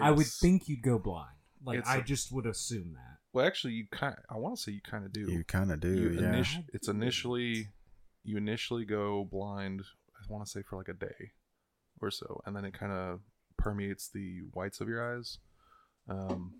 I 0.00 0.10
would 0.10 0.26
think 0.26 0.68
you'd 0.68 0.82
go 0.82 0.98
blind. 0.98 1.34
Like 1.64 1.80
it's 1.80 1.88
I 1.88 1.96
a- 1.96 2.02
just 2.02 2.30
would 2.32 2.46
assume 2.46 2.94
that. 2.94 3.18
Well, 3.38 3.46
actually, 3.46 3.74
you 3.74 3.86
kind. 3.92 4.16
I 4.28 4.36
want 4.36 4.56
to 4.56 4.60
say 4.62 4.72
you 4.72 4.80
kind 4.82 5.04
of 5.04 5.12
do. 5.12 5.30
You 5.30 5.44
kind 5.44 5.70
of 5.70 5.78
do. 5.80 5.94
You 5.94 6.10
yeah. 6.20 6.32
initi- 6.32 6.64
it's 6.74 6.88
initially, 6.88 7.68
you 8.24 8.36
initially 8.36 8.84
go 8.84 9.24
blind. 9.30 9.82
I 10.16 10.32
want 10.32 10.44
to 10.44 10.50
say 10.50 10.62
for 10.68 10.76
like 10.76 10.88
a 10.88 10.92
day, 10.94 11.30
or 12.00 12.10
so, 12.10 12.40
and 12.46 12.56
then 12.56 12.64
it 12.64 12.74
kind 12.74 12.90
of 12.92 13.20
permeates 13.56 14.08
the 14.12 14.40
whites 14.54 14.80
of 14.80 14.88
your 14.88 15.16
eyes. 15.16 15.38
Um, 16.08 16.54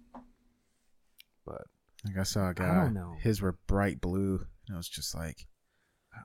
but 1.45 1.63
like 2.07 2.17
I 2.19 2.23
saw 2.23 2.51
a 2.51 2.55
don't 2.55 2.67
guy. 2.69 2.89
know. 2.91 3.15
His 3.21 3.43
were 3.43 3.59
bright 3.67 4.01
blue. 4.01 4.47
And 4.69 4.75
I 4.75 4.77
was 4.77 4.89
just 4.89 5.17
like, 5.17 5.47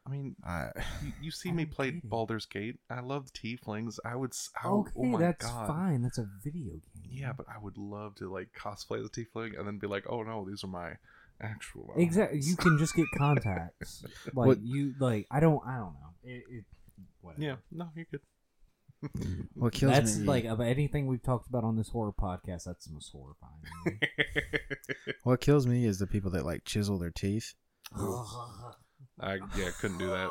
I 0.05 0.09
mean, 0.11 0.35
I. 0.45 0.67
you, 1.03 1.11
you 1.23 1.31
see 1.31 1.49
I 1.49 1.53
me 1.53 1.65
play 1.65 1.91
get 1.91 2.03
it. 2.03 2.09
Baldur's 2.09 2.45
Gate. 2.45 2.79
I 2.91 2.99
love 2.99 3.31
tieflings. 3.33 3.97
I 4.05 4.15
would. 4.15 4.33
s- 4.33 4.51
I 4.63 4.67
would- 4.69 4.81
okay, 4.81 4.91
oh 4.97 5.03
my 5.05 5.19
that's 5.19 5.45
god. 5.47 5.67
fine. 5.67 6.01
That's 6.03 6.19
a 6.19 6.27
video 6.43 6.73
game. 6.73 6.92
Yeah, 7.13 7.31
but 7.33 7.45
I 7.47 7.57
would 7.61 7.77
love 7.77 8.15
to 8.15 8.31
like 8.31 8.49
cosplay 8.57 8.99
as 8.99 9.05
a 9.05 9.09
tiefling 9.09 9.57
and 9.57 9.67
then 9.67 9.77
be 9.77 9.87
like, 9.87 10.05
oh 10.09 10.23
no, 10.23 10.45
these 10.45 10.63
are 10.63 10.67
my 10.67 10.93
actual. 11.41 11.93
exactly. 11.97 12.39
You 12.41 12.55
can 12.55 12.77
just 12.77 12.95
get 12.95 13.05
contacts. 13.17 14.03
Like 14.33 14.47
What- 14.47 14.61
you 14.61 14.93
like. 14.99 15.27
I 15.31 15.39
don't. 15.39 15.61
I 15.65 15.75
don't 15.77 15.93
know. 15.93 16.13
It. 16.23 16.43
it 16.49 16.63
whatever. 17.21 17.41
Yeah, 17.43 17.55
no, 17.71 17.89
you're 17.95 18.05
good. 18.11 18.21
What 19.55 19.73
kills 19.73 19.91
That's 19.91 20.17
me? 20.17 20.25
like 20.27 20.45
of 20.45 20.59
anything 20.61 21.07
we've 21.07 21.21
talked 21.21 21.49
about 21.49 21.63
on 21.65 21.75
this 21.75 21.89
horror 21.89 22.13
podcast. 22.13 22.63
That's 22.65 22.85
the 22.85 22.93
most 22.93 23.11
horrifying. 23.11 23.99
What 25.23 25.41
kills 25.41 25.67
me 25.67 25.85
is 25.85 25.99
the 25.99 26.07
people 26.07 26.31
that 26.31 26.45
like 26.45 26.63
chisel 26.65 26.97
their 26.99 27.11
teeth. 27.11 27.53
I 29.19 29.39
yeah, 29.57 29.69
couldn't 29.79 29.97
do 29.99 30.09
that. 30.09 30.29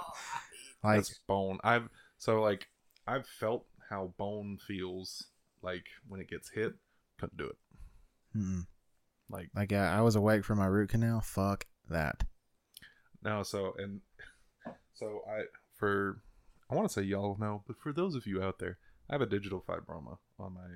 Like, 0.83 0.97
That's 0.97 1.19
bone. 1.29 1.59
I've 1.63 1.89
so 2.19 2.41
like 2.43 2.67
I've 3.07 3.27
felt 3.27 3.67
how 3.91 4.13
bone 4.19 4.59
feels 4.67 5.27
like 5.63 5.87
when 6.09 6.21
it 6.21 6.29
gets 6.29 6.51
hit. 6.51 6.75
Couldn't 7.19 7.39
do 7.39 7.47
it. 7.47 7.57
mm-mm. 8.37 8.67
Like 9.31 9.51
like 9.55 9.73
I, 9.73 9.99
I 9.99 10.01
was 10.01 10.17
awake 10.17 10.45
from 10.45 10.59
my 10.59 10.67
root 10.67 10.91
canal. 10.91 11.21
Fuck 11.21 11.67
that. 11.89 12.25
no, 13.23 13.43
so 13.43 13.75
and 13.79 14.01
so 14.95 15.23
I 15.29 15.43
for 15.79 16.23
I 16.71 16.75
want 16.75 16.89
to 16.89 16.93
say 16.93 17.03
y'all 17.03 17.37
know, 17.39 17.63
but 17.67 17.77
for 17.79 17.93
those 17.93 18.15
of 18.15 18.27
you 18.27 18.43
out 18.43 18.59
there, 18.59 18.79
I 19.09 19.15
have 19.15 19.23
a 19.23 19.27
digital 19.27 19.63
fibroma 19.67 20.19
on 20.39 20.55
my 20.55 20.69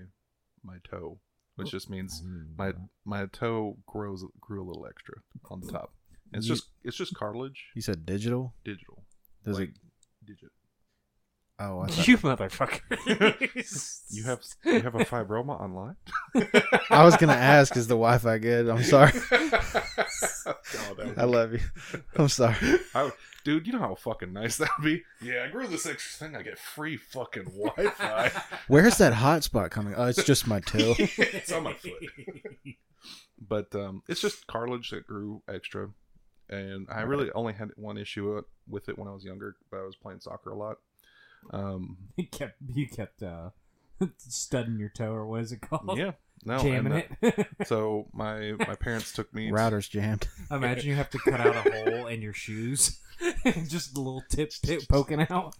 my 0.62 0.76
toe, 0.88 1.18
which 1.56 1.68
oh. 1.68 1.70
just 1.70 1.90
means 1.90 2.22
my 2.56 2.72
my 3.04 3.26
toe 3.26 3.78
grows 3.86 4.24
grew 4.40 4.62
a 4.62 4.66
little 4.66 4.86
extra 4.86 5.16
on 5.50 5.60
the 5.60 5.72
top. 5.72 5.92
It's 6.32 6.46
You- 6.46 6.54
just 6.54 6.70
it's 6.84 6.96
just 6.96 7.14
cartilage, 7.14 7.66
You 7.74 7.82
said 7.82 8.06
digital. 8.06 8.54
digital. 8.64 9.04
Does 9.44 9.58
like, 9.58 9.68
it? 9.70 9.74
digit? 10.26 10.50
Oh, 11.58 11.80
I 11.80 11.86
thought, 11.88 12.08
you 12.08 12.18
motherfucker. 12.18 12.80
You 14.10 14.24
have 14.24 14.40
you 14.64 14.80
have 14.80 14.94
a 14.94 15.04
fibroma 15.04 15.60
online? 15.60 15.96
I 16.90 17.04
was 17.04 17.16
gonna 17.16 17.32
ask, 17.32 17.76
is 17.76 17.86
the 17.86 17.94
Wi-Fi 17.94 18.38
good? 18.38 18.68
I'm 18.68 18.82
sorry. 18.82 19.12
Oh, 20.78 21.12
I 21.16 21.24
love 21.24 21.52
you. 21.52 21.60
I'm 22.16 22.28
sorry. 22.28 22.56
I 22.94 23.10
dude, 23.44 23.66
you 23.66 23.72
know 23.72 23.78
how 23.80 23.94
fucking 23.94 24.32
nice 24.32 24.56
that 24.58 24.68
would 24.78 24.84
be? 24.84 25.02
Yeah, 25.20 25.44
I 25.44 25.48
grew 25.48 25.66
this 25.66 25.86
extra 25.86 26.26
thing. 26.28 26.36
I 26.36 26.42
get 26.42 26.58
free 26.58 26.96
fucking 26.96 27.44
Wi 27.44 27.90
Fi. 27.90 28.30
Where's 28.68 28.98
that 28.98 29.14
hot 29.14 29.44
spot 29.44 29.70
coming? 29.70 29.94
Oh, 29.96 30.04
it's 30.06 30.22
just 30.24 30.46
my 30.46 30.60
toe. 30.60 30.94
it's 30.98 31.52
on 31.52 31.64
my 31.64 31.74
foot. 31.74 31.92
But 33.40 33.74
um, 33.74 34.02
it's 34.08 34.20
just 34.20 34.46
cartilage 34.46 34.90
that 34.90 35.06
grew 35.06 35.42
extra. 35.48 35.90
and 36.48 36.86
I 36.90 37.02
really 37.02 37.30
only 37.32 37.52
had 37.52 37.70
one 37.76 37.98
issue 37.98 38.42
with 38.68 38.88
it 38.88 38.98
when 38.98 39.08
I 39.08 39.12
was 39.12 39.24
younger, 39.24 39.56
but 39.70 39.78
I 39.78 39.82
was 39.84 39.96
playing 39.96 40.20
soccer 40.20 40.50
a 40.50 40.56
lot. 40.56 40.78
Um, 41.52 41.96
You 42.16 42.26
kept 42.26 42.56
you 42.74 42.88
kept 42.88 43.22
uh, 43.22 43.50
studding 44.18 44.78
your 44.78 44.88
toe, 44.90 45.12
or 45.12 45.26
what 45.26 45.42
is 45.42 45.52
it 45.52 45.60
called? 45.60 45.96
yeah, 45.98 46.12
no, 46.44 46.58
jamming 46.58 46.92
and, 46.92 47.16
it. 47.22 47.38
uh, 47.38 47.44
So 47.66 48.08
my 48.12 48.52
my 48.58 48.74
parents 48.74 49.12
took 49.12 49.32
me. 49.34 49.50
Router's 49.50 49.88
jammed. 49.88 50.28
Imagine 50.50 50.88
you 50.90 50.96
have 50.96 51.10
to 51.10 51.18
cut 51.18 51.40
out 51.40 51.56
a 51.66 51.70
hole 51.70 52.06
in 52.06 52.22
your 52.22 52.32
shoes, 52.34 52.98
just 53.68 53.96
a 53.96 54.00
little 54.00 54.22
tip 54.28 54.50
tip 54.62 54.88
poking 54.88 55.20
out. 55.30 55.56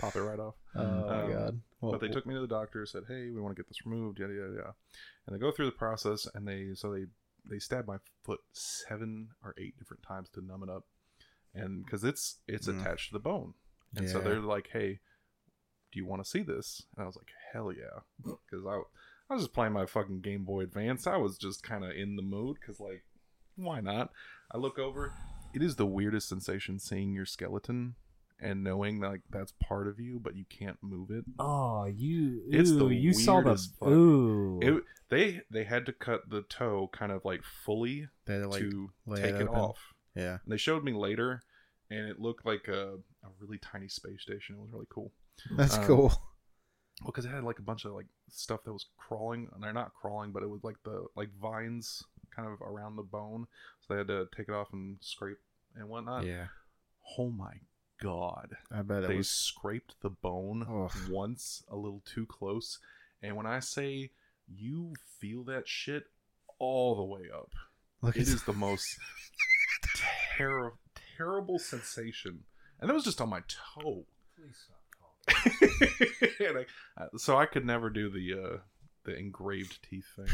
pop 0.00 0.16
it 0.16 0.20
right 0.20 0.38
off. 0.40 0.54
Oh 0.74 0.82
my 0.82 1.22
Um, 1.22 1.32
god. 1.32 1.60
Well, 1.80 1.92
but 1.92 2.00
they 2.00 2.08
took 2.08 2.26
me 2.26 2.34
to 2.34 2.40
the 2.40 2.46
doctor, 2.46 2.86
said, 2.86 3.04
"Hey, 3.08 3.30
we 3.30 3.40
want 3.40 3.54
to 3.56 3.60
get 3.60 3.68
this 3.68 3.84
removed." 3.84 4.18
Yada 4.20 4.32
yada 4.32 4.52
yada. 4.54 4.74
And 5.26 5.34
they 5.34 5.40
go 5.40 5.50
through 5.52 5.66
the 5.66 5.72
process, 5.72 6.26
and 6.34 6.46
they 6.46 6.70
so 6.74 6.92
they 6.92 7.06
they 7.48 7.58
stab 7.58 7.86
my 7.88 7.96
foot 8.24 8.40
seven 8.52 9.28
or 9.44 9.54
eight 9.58 9.76
different 9.78 10.02
times 10.04 10.28
to 10.30 10.40
numb 10.44 10.62
it 10.62 10.68
up, 10.70 10.84
and 11.54 11.84
because 11.84 12.04
it's 12.04 12.38
it's 12.46 12.68
Mm. 12.68 12.80
attached 12.80 13.08
to 13.08 13.14
the 13.14 13.18
bone, 13.20 13.54
and 13.96 14.08
so 14.08 14.20
they're 14.20 14.40
like, 14.40 14.68
"Hey, 14.72 15.00
do 15.92 15.98
you 15.98 16.06
want 16.06 16.22
to 16.24 16.28
see 16.28 16.42
this?" 16.42 16.82
And 16.96 17.02
I 17.02 17.06
was 17.06 17.16
like, 17.16 17.28
"Hell 17.52 17.72
yeah," 17.72 18.00
because 18.24 18.66
I 18.66 18.80
I 19.30 19.34
was 19.34 19.44
just 19.44 19.54
playing 19.54 19.72
my 19.72 19.86
fucking 19.86 20.20
Game 20.20 20.44
Boy 20.44 20.60
Advance. 20.62 21.06
I 21.06 21.16
was 21.16 21.38
just 21.38 21.62
kind 21.62 21.84
of 21.84 21.92
in 21.92 22.16
the 22.16 22.22
mood 22.22 22.58
because 22.60 22.80
like, 22.80 23.04
why 23.56 23.80
not? 23.80 24.10
I 24.50 24.58
look 24.58 24.78
over. 24.78 25.12
It 25.54 25.62
is 25.62 25.76
the 25.76 25.86
weirdest 25.86 26.28
sensation 26.28 26.78
seeing 26.78 27.14
your 27.14 27.26
skeleton 27.26 27.94
and 28.40 28.64
knowing 28.64 29.00
that 29.00 29.08
like 29.08 29.20
that's 29.30 29.52
part 29.62 29.86
of 29.86 30.00
you, 30.00 30.18
but 30.20 30.36
you 30.36 30.44
can't 30.50 30.76
move 30.82 31.10
it. 31.10 31.24
Oh, 31.38 31.84
you! 31.84 32.42
It's 32.50 32.70
ooh, 32.70 32.88
the 32.88 32.94
you 32.94 33.12
saw 33.12 33.40
the 33.40 33.56
fuck. 33.56 33.88
ooh. 33.88 34.58
It, 34.60 34.82
they 35.08 35.42
they 35.50 35.64
had 35.64 35.86
to 35.86 35.92
cut 35.92 36.28
the 36.28 36.42
toe 36.42 36.90
kind 36.92 37.12
of 37.12 37.24
like 37.24 37.42
fully 37.44 38.08
they 38.26 38.38
like 38.38 38.60
to 38.60 38.90
take 39.14 39.36
it 39.36 39.42
it 39.42 39.48
off. 39.48 39.78
yeah. 40.14 40.38
And 40.44 40.52
they 40.52 40.56
showed 40.56 40.84
me 40.84 40.92
later, 40.92 41.42
and 41.92 42.08
it 42.08 42.20
looked 42.20 42.44
like 42.46 42.68
a, 42.68 42.94
a 43.24 43.28
really 43.40 43.58
tiny 43.58 43.88
space 43.88 44.22
station. 44.22 44.56
It 44.56 44.60
was 44.62 44.72
really 44.72 44.86
cool. 44.90 45.12
That's 45.56 45.76
Um, 45.76 45.86
cool. 45.86 46.08
Well, 47.02 47.06
because 47.06 47.24
it 47.24 47.30
had 47.30 47.44
like 47.44 47.58
a 47.58 47.62
bunch 47.62 47.84
of 47.84 47.92
like 47.92 48.06
stuff 48.30 48.62
that 48.64 48.72
was 48.72 48.86
crawling, 48.96 49.48
and 49.54 49.62
they're 49.62 49.72
not 49.72 49.92
crawling, 49.94 50.30
but 50.32 50.42
it 50.42 50.50
was 50.50 50.62
like 50.64 50.76
the 50.84 51.06
like 51.16 51.30
vines 51.40 52.02
kind 52.34 52.48
of 52.48 52.60
around 52.62 52.96
the 52.96 53.02
bone. 53.02 53.46
So 53.80 53.94
they 53.94 53.98
had 53.98 54.08
to 54.08 54.26
take 54.36 54.48
it 54.48 54.54
off 54.54 54.72
and 54.72 54.96
scrape 55.00 55.38
and 55.76 55.88
whatnot. 55.88 56.24
yeah. 56.26 56.46
Oh 57.18 57.30
my 57.30 57.54
god! 58.00 58.56
I 58.70 58.82
bet 58.82 59.04
it 59.04 59.08
they 59.08 59.16
was. 59.16 59.28
scraped 59.30 59.94
the 60.02 60.10
bone 60.10 60.66
Ugh. 60.68 60.92
once 61.10 61.62
a 61.70 61.76
little 61.76 62.02
too 62.04 62.26
close 62.26 62.78
and 63.22 63.36
when 63.36 63.46
i 63.46 63.60
say 63.60 64.10
you 64.48 64.92
feel 65.20 65.44
that 65.44 65.68
shit 65.68 66.04
all 66.58 66.96
the 66.96 67.04
way 67.04 67.28
up 67.32 67.50
Look 68.00 68.16
it 68.16 68.22
is 68.22 68.42
the 68.46 68.52
most 68.52 68.96
ter- 70.36 70.72
terrible 71.22 71.58
sensation 71.58 72.40
and 72.80 72.90
it 72.90 72.94
was 72.94 73.04
just 73.04 73.20
on 73.20 73.28
my 73.28 73.40
toe 73.48 74.04
and 76.40 76.58
I, 76.58 76.64
I- 76.98 77.06
so 77.16 77.36
i 77.38 77.46
could 77.46 77.64
never 77.64 77.90
do 77.90 78.10
the 78.10 78.32
uh 78.34 78.56
the 79.04 79.16
engraved 79.16 79.78
teeth 79.88 80.06
thing 80.16 80.26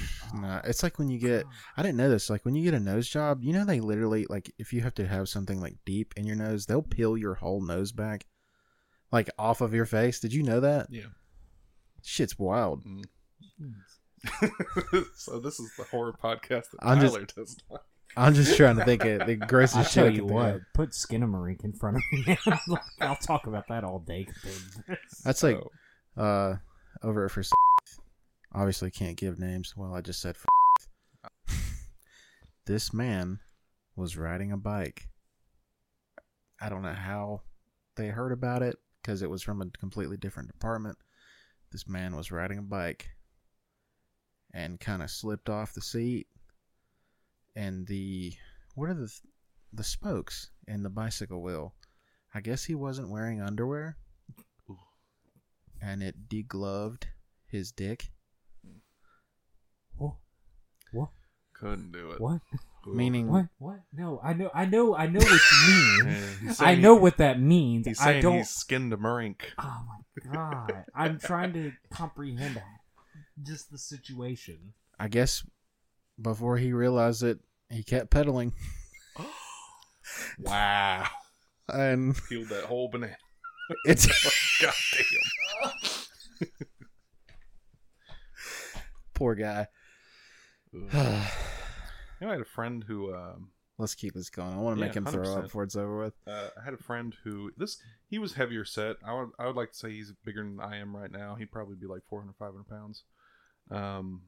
Nah, 0.42 0.61
it's 0.64 0.83
like 0.83 0.99
when 0.99 1.09
you 1.09 1.18
get. 1.18 1.47
I 1.78 1.83
didn't 1.83 1.97
know 1.97 2.11
this. 2.11 2.28
Like 2.28 2.45
when 2.45 2.54
you 2.54 2.62
get 2.62 2.75
a 2.75 2.80
nose 2.80 3.09
job, 3.09 3.42
you 3.42 3.54
know 3.54 3.64
they 3.64 3.80
literally 3.80 4.26
like 4.28 4.52
if 4.59 4.75
you 4.75 4.83
have 4.83 4.92
to 4.97 5.07
have 5.07 5.26
something 5.30 5.59
like 5.59 5.76
deep 5.87 6.12
in 6.18 6.26
your 6.26 6.37
nose, 6.37 6.66
they'll 6.66 6.83
peel 6.83 7.16
your 7.16 7.33
whole 7.37 7.62
nose 7.62 7.92
back, 7.92 8.26
like 9.11 9.30
off 9.38 9.62
of 9.62 9.73
your 9.73 9.87
face. 9.87 10.21
Did 10.21 10.35
you 10.35 10.42
know 10.42 10.61
that? 10.61 10.88
yeah 10.90 11.07
Shit's 12.02 12.38
wild. 12.38 12.85
Mm. 12.85 13.04
so 15.16 15.40
this 15.40 15.59
is 15.59 15.71
the 15.78 15.85
horror 15.85 16.12
podcast 16.23 16.71
that 16.73 16.78
I'm 16.83 17.00
just- 17.00 17.14
tyler 17.14 17.26
does 17.35 17.57
not 17.71 17.85
I'm 18.19 18.35
just 18.35 18.57
trying 18.57 18.77
to 18.77 18.85
think 18.85 19.05
of 19.05 19.27
the 19.27 19.39
I'll 19.41 19.49
grossest 19.49 19.93
shit. 19.93 19.95
tell 19.95 20.07
I 20.07 20.09
you 20.09 20.19
can 20.21 20.29
think 20.29 20.35
what, 20.41 20.55
of. 20.57 20.61
put 20.75 20.91
Skinamarink 20.91 21.65
in 21.65 21.73
front 21.73 21.99
of 21.99 22.03
me. 22.13 22.25
man. 22.27 22.79
I'll 23.01 23.17
talk 23.17 23.47
about 23.47 23.69
that 23.69 23.85
all 23.85 24.01
day. 24.01 24.25
compared 24.25 24.99
to. 24.99 24.99
That's 25.25 25.43
like 25.43 25.61
uh 26.17 26.57
over 27.03 27.25
at 27.25 27.31
for 27.31 27.45
obviously 28.53 28.91
can't 28.91 29.17
give 29.17 29.39
names. 29.39 29.75
Well, 29.77 29.95
I 29.95 30.01
just 30.01 30.21
said 30.21 30.37
this 32.67 32.93
man 32.93 33.39
was 33.95 34.17
riding 34.17 34.51
a 34.53 34.57
bike. 34.57 35.09
I 36.61 36.69
don't 36.69 36.83
know 36.83 36.93
how 36.93 37.43
they 37.97 38.09
heard 38.09 38.33
about 38.33 38.63
it 38.63 38.77
because 39.01 39.23
it 39.23 39.31
was 39.31 39.43
from 39.43 39.63
a 39.63 39.67
completely 39.79 40.17
different 40.17 40.49
department. 40.49 40.99
This 41.71 41.87
man 41.87 42.17
was 42.17 42.33
riding 42.33 42.59
a 42.59 42.63
bike 42.63 43.11
and 44.53 44.81
kind 44.81 45.03
of 45.03 45.11
slipped 45.11 45.49
off 45.49 45.75
the 45.75 45.81
seat 45.83 46.27
and 47.59 47.87
the 47.88 48.33
what 48.75 48.88
are 48.88 48.95
the 48.95 49.12
the 49.73 49.85
spokes 49.85 50.50
in 50.69 50.83
the 50.85 50.91
bicycle 50.91 51.43
wheel? 51.43 51.75
I 52.35 52.41
guess 52.41 52.65
he 52.65 52.75
wasn't 52.75 53.11
wearing 53.11 53.41
underwear 53.41 53.97
and 55.83 56.03
it 56.03 56.29
degloved 56.29 57.05
his 57.47 57.73
dick. 57.73 58.11
What? 59.97 60.15
What? 60.93 61.09
couldn't 61.55 61.91
do 61.93 62.11
it 62.12 62.21
What? 62.21 62.41
Meaning, 62.87 63.29
What? 63.29 63.47
What? 63.59 63.81
No, 63.93 64.21
I 64.23 64.33
know. 64.33 64.50
I 64.55 64.65
know. 64.65 64.95
I 64.95 65.09
know 65.09 65.19
what 65.19 65.41
you 65.67 65.75
mean. 66.05 66.17
I 66.49 66.53
saying- 66.53 66.81
know 66.81 66.95
what 66.95 67.17
that 67.19 67.41
means. 67.41 67.87
He's 67.87 68.00
I 68.00 68.05
saying 68.05 68.23
don't. 68.23 68.37
he's 68.38 68.50
skinned 68.50 68.93
a 68.93 68.97
marink. 68.97 69.41
Oh 69.59 69.85
my 69.88 70.33
god! 70.33 70.85
I'm 70.95 71.19
trying 71.19 71.53
to 71.55 71.73
comprehend 71.91 72.62
just 73.43 73.71
the 73.71 73.79
situation. 73.79 74.73
I 74.99 75.09
guess 75.09 75.45
before 76.21 76.57
he 76.59 76.73
realized 76.73 77.23
it, 77.25 77.41
he 77.71 77.83
kept 77.83 78.11
pedaling, 78.11 78.53
Wow. 80.39 81.05
and 81.69 82.17
Peeled 82.29 82.49
that 82.49 82.65
whole 82.65 82.89
banana. 82.89 83.17
it's 83.85 84.07
God 84.63 84.73
damn. 86.41 86.49
poor 89.15 89.35
guy. 89.35 89.67
You 92.21 92.27
know, 92.27 92.31
I 92.31 92.35
had 92.35 92.41
a 92.43 92.45
friend 92.47 92.83
who 92.85 93.15
um, 93.15 93.51
Let's 93.79 93.95
keep 93.95 94.13
this 94.13 94.29
going. 94.29 94.53
I 94.53 94.57
want 94.57 94.77
to 94.77 94.81
Yeah, 94.81 94.87
make 94.89 94.97
him 94.97 95.05
throw 95.07 95.23
100%. 95.23 95.37
up 95.37 95.43
before 95.45 95.63
it's 95.63 95.77
over 95.77 95.97
with. 96.01 96.15
uh, 96.27 96.49
I 96.61 96.65
had 96.65 96.75
a 96.75 96.79
friend 96.83 97.15
who 97.23 97.53
this 97.57 97.81
he 98.09 98.19
was 98.19 98.33
heavier 98.33 98.65
set. 98.65 98.97
I 99.07 99.15
would 99.15 99.29
I 99.39 99.47
would 99.47 99.55
like 99.55 99.71
to 99.71 99.77
say 99.79 99.91
he's 99.93 100.13
bigger 100.25 100.43
than 100.43 100.59
I 100.59 100.79
am 100.79 100.97
right 100.97 101.13
now. 101.13 101.37
He'd 101.37 101.53
probably 101.53 101.77
be 101.77 101.87
like 101.87 102.03
400, 102.11 102.35
500 102.37 102.65
pounds. 102.69 103.05
Um, 103.71 104.23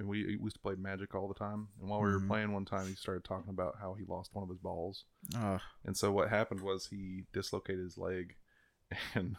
and 0.00 0.08
we, 0.08 0.24
we 0.24 0.32
used 0.42 0.56
to 0.56 0.60
play 0.62 0.74
Magic 0.76 1.14
all 1.14 1.28
the 1.28 1.34
time. 1.34 1.68
And 1.80 1.88
while 1.88 2.00
we 2.00 2.10
were 2.10 2.18
Mhm. 2.20 2.26
playing 2.26 2.52
one 2.52 2.64
time, 2.64 2.88
he 2.88 2.94
started 2.94 3.22
talking 3.22 3.50
about 3.50 3.76
how 3.80 3.94
he 3.94 4.04
lost 4.04 4.30
one 4.34 4.42
of 4.42 4.48
his 4.48 4.58
balls. 4.58 5.04
Oh, 5.36 5.60
And 5.84 5.96
so 5.96 6.10
what 6.10 6.28
happened 6.30 6.62
was 6.62 6.86
he 6.86 7.26
dislocated 7.32 7.84
his 7.84 7.96
leg, 7.98 8.34
and 9.14 9.36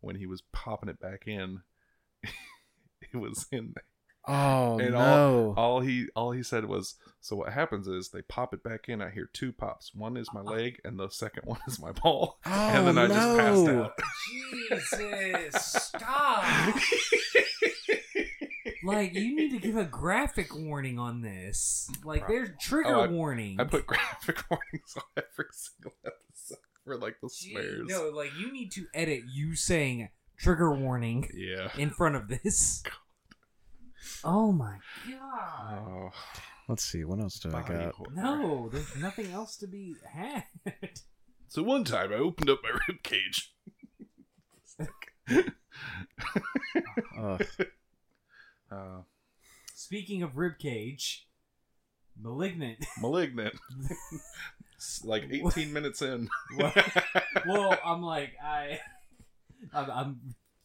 when 0.00 0.16
he 0.16 0.26
was 0.26 0.42
popping 0.52 0.88
it 0.90 1.00
back 1.00 1.26
in, 1.26 1.62
it 2.22 3.16
was 3.16 3.46
in 3.50 3.72
there. 3.74 3.84
oh 4.28 4.78
And 4.78 4.92
no! 4.92 5.54
all 5.56 5.80
he 5.80 6.08
all 6.14 6.32
he 6.32 6.42
said 6.42 6.66
was 6.66 6.96
so 7.20 7.36
what 7.36 7.52
happens 7.54 7.88
is 7.88 8.10
they 8.10 8.20
pop 8.20 8.52
it 8.52 8.62
back 8.62 8.86
in 8.88 9.00
i 9.00 9.08
hear 9.08 9.24
two 9.32 9.50
pops 9.50 9.94
one 9.94 10.16
is 10.18 10.28
my 10.34 10.42
leg 10.42 10.78
and 10.84 10.98
the 11.00 11.08
second 11.08 11.44
one 11.46 11.58
is 11.66 11.80
my 11.80 11.90
ball 11.92 12.38
oh 12.44 12.50
and 12.50 12.86
then 12.86 12.98
i 12.98 13.06
just 13.08 13.28
passed 13.38 13.66
out 13.66 13.92
Jesus, 14.68 15.54
stop! 15.86 16.44
Like 18.94 19.14
you 19.14 19.34
need 19.36 19.50
to 19.50 19.58
give 19.58 19.76
a 19.76 19.84
graphic 20.00 20.54
warning 20.54 20.98
on 20.98 21.22
this. 21.22 21.90
Like 22.04 22.26
there's 22.28 22.50
trigger 22.60 22.94
Oh, 22.96 23.00
I- 23.02 23.06
warning. 23.08 23.60
i 23.60 23.64
put 23.64 23.86
graphic 23.86 24.42
warnings 24.50 24.94
on 24.96 25.02
every 25.16 25.46
single 25.52 25.92
episode 26.04 26.58
for 26.84 26.96
like 26.96 27.16
the 27.22 27.28
Gee, 27.38 27.52
swears 27.52 27.86
No, 27.88 28.08
like 28.08 28.30
you 28.38 28.52
need 28.52 28.70
to 28.72 28.86
edit 28.94 29.22
you 29.32 29.54
saying 29.54 30.08
trigger 30.38 30.72
warning 30.74 31.28
yeah 31.34 31.68
in 31.76 31.90
front 31.90 32.16
of 32.16 32.28
this. 32.28 32.82
Oh 34.24 34.50
my 34.50 34.76
god. 35.10 35.78
oh, 35.88 36.10
Let's 36.68 36.84
see. 36.84 37.04
What 37.04 37.20
else 37.20 37.38
do 37.38 37.50
I 37.50 37.60
got? 37.62 37.94
horror. 37.94 38.10
No, 38.14 38.68
there's 38.72 38.96
nothing 38.96 39.30
else 39.32 39.56
to 39.58 39.66
be 39.66 39.94
had. 40.10 40.44
so 41.48 41.62
one 41.62 41.84
time 41.84 42.10
i 42.12 42.16
opened 42.16 42.48
up 42.48 42.60
my 42.62 42.70
rib 42.88 43.02
cage 43.02 43.54
Ugh. 47.18 47.46
Uh, 48.70 49.02
Speaking 49.74 50.22
of 50.22 50.32
ribcage, 50.34 51.20
malignant. 52.20 52.84
malignant 53.00 53.54
It's 54.76 55.04
like 55.04 55.24
18 55.30 55.72
minutes 55.74 56.00
in 56.00 56.28
well, 57.46 57.76
I'm 57.84 58.02
like 58.02 58.32
I, 58.42 58.78
I'm, 59.74 59.90
I'm 59.90 60.20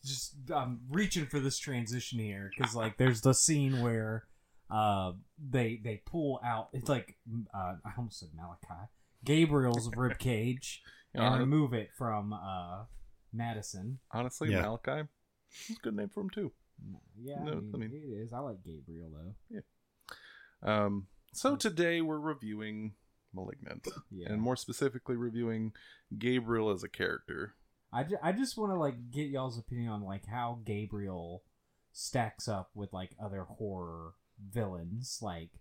just 0.05 0.35
I'm 0.53 0.79
reaching 0.89 1.25
for 1.25 1.39
this 1.39 1.57
transition 1.57 2.19
here 2.19 2.49
because 2.55 2.75
like 2.75 2.97
there's 2.97 3.21
the 3.21 3.33
scene 3.33 3.81
where 3.81 4.23
uh 4.71 5.11
they 5.37 5.79
they 5.83 6.01
pull 6.05 6.39
out 6.45 6.69
it's 6.73 6.87
like 6.89 7.17
uh 7.53 7.75
I 7.85 7.91
almost 7.97 8.19
said 8.19 8.29
Malachi 8.35 8.87
Gabriel's 9.25 9.89
rib 9.97 10.17
cage 10.17 10.81
and 11.13 11.23
know, 11.23 11.37
remove 11.39 11.73
it 11.73 11.89
from 11.97 12.31
uh 12.33 12.85
Madison. 13.33 13.99
honestly 14.13 14.49
Yeah. 14.49 14.61
malachi 14.61 15.07
it's 15.69 15.77
a 15.77 15.81
good 15.81 15.95
name 15.95 16.09
for 16.09 16.21
him 16.21 16.29
too 16.29 16.51
Yeah, 17.17 17.43
No, 17.43 17.51
I, 17.51 17.55
mean, 17.55 17.71
I 17.73 17.77
mean- 17.77 17.91
it 17.93 18.05
is. 18.23 18.33
I 18.33 18.39
like 18.39 18.63
Gabriel 18.63 19.09
though. 19.11 19.33
Yeah. 19.49 19.61
Um, 20.63 21.07
so 21.33 21.55
today 21.55 22.01
we're 22.01 22.19
reviewing 22.19 22.93
Malignant, 23.33 23.87
Yeah. 24.11 24.31
and 24.31 24.41
more 24.41 24.55
specifically 24.55 25.15
reviewing 25.15 25.73
Gabriel 26.17 26.69
as 26.69 26.83
a 26.83 26.89
character. 26.89 27.55
I, 27.91 28.03
ju- 28.03 28.17
I 28.23 28.31
just 28.31 28.57
want 28.57 28.71
to 28.71 28.77
like 28.79 29.11
get 29.11 29.27
y'all's 29.29 29.57
opinion 29.57 29.89
on 29.89 30.03
like 30.03 30.25
how 30.25 30.59
Gabriel 30.65 31.43
stacks 31.91 32.47
up 32.47 32.71
with 32.73 32.91
like 32.93 33.15
other 33.23 33.43
horror 33.43 34.13
villains. 34.51 35.19
Like, 35.21 35.51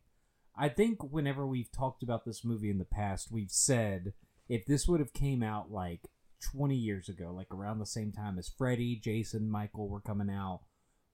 I 0.57 0.69
think 0.69 1.03
whenever 1.13 1.47
we've 1.47 1.71
talked 1.71 2.03
about 2.03 2.25
this 2.25 2.45
movie 2.45 2.71
in 2.71 2.79
the 2.79 2.85
past, 2.85 3.31
we've 3.31 3.51
said 3.51 4.15
if 4.49 4.65
this 4.67 4.87
would 4.89 5.01
have 5.01 5.13
came 5.13 5.43
out 5.43 5.71
like 5.71 6.09
20 6.53 6.75
years 6.77 7.09
ago, 7.09 7.33
like 7.35 7.53
around 7.53 7.79
the 7.79 7.87
same 7.87 8.13
time 8.13 8.39
as 8.39 8.49
Freddy, 8.49 8.97
Jason, 8.97 9.51
Michael 9.51 9.89
were 9.89 10.01
coming 10.01 10.31
out, 10.31 10.61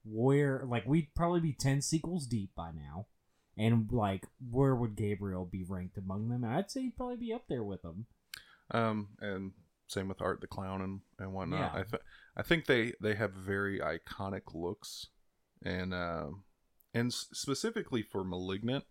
where 0.04 0.62
like 0.66 0.86
we'd 0.86 1.14
probably 1.14 1.40
be 1.40 1.52
10 1.52 1.82
sequels 1.82 2.26
deep 2.26 2.50
by 2.56 2.70
now. 2.72 3.06
And 3.58 3.90
like, 3.92 4.26
where 4.50 4.74
would 4.74 4.96
Gabriel 4.96 5.44
be 5.44 5.64
ranked 5.64 5.98
among 5.98 6.28
them? 6.28 6.44
I'd 6.44 6.70
say 6.70 6.82
he'd 6.82 6.96
probably 6.96 7.16
be 7.16 7.32
up 7.32 7.44
there 7.48 7.64
with 7.64 7.82
them. 7.82 8.06
Um, 8.70 9.08
and 9.20 9.52
same 9.88 10.08
with 10.08 10.22
Art 10.22 10.40
the 10.40 10.46
Clown 10.46 10.80
and, 10.80 11.00
and 11.18 11.32
whatnot. 11.32 11.72
Yeah. 11.74 11.80
I 11.80 11.82
th- 11.82 12.02
I 12.36 12.42
think 12.42 12.66
they 12.66 12.94
they 13.00 13.16
have 13.16 13.32
very 13.32 13.80
iconic 13.80 14.54
looks, 14.54 15.08
and 15.62 15.92
um, 15.92 16.44
and 16.94 17.08
s- 17.08 17.26
specifically 17.32 18.02
for 18.02 18.22
Malignant, 18.24 18.84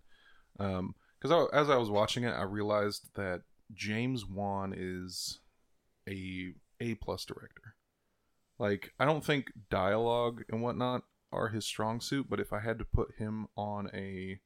um, 0.60 0.94
because 1.20 1.32
I, 1.52 1.58
as 1.58 1.70
I 1.70 1.78
was 1.78 1.90
watching 1.90 2.26
it, 2.26 2.32
I 2.32 2.44
realized 2.44 3.16
that 3.16 3.44
James 3.74 4.26
Wan 4.26 4.74
is 4.76 5.40
a 6.08 6.54
A 6.82 6.96
plus 6.96 7.24
director. 7.26 7.76
Like 8.60 8.94
I 9.00 9.06
don't 9.06 9.26
think 9.26 9.52
dialogue 9.70 10.44
and 10.50 10.62
whatnot 10.62 11.04
are 11.32 11.50
his 11.50 11.66
strong 11.66 12.02
suit, 12.02 12.28
but 12.30 12.40
if 12.40 12.52
I 12.52 12.60
had 12.60 12.78
to 12.80 12.86
put 12.86 13.16
him 13.18 13.48
on 13.56 13.90
a 13.94 14.40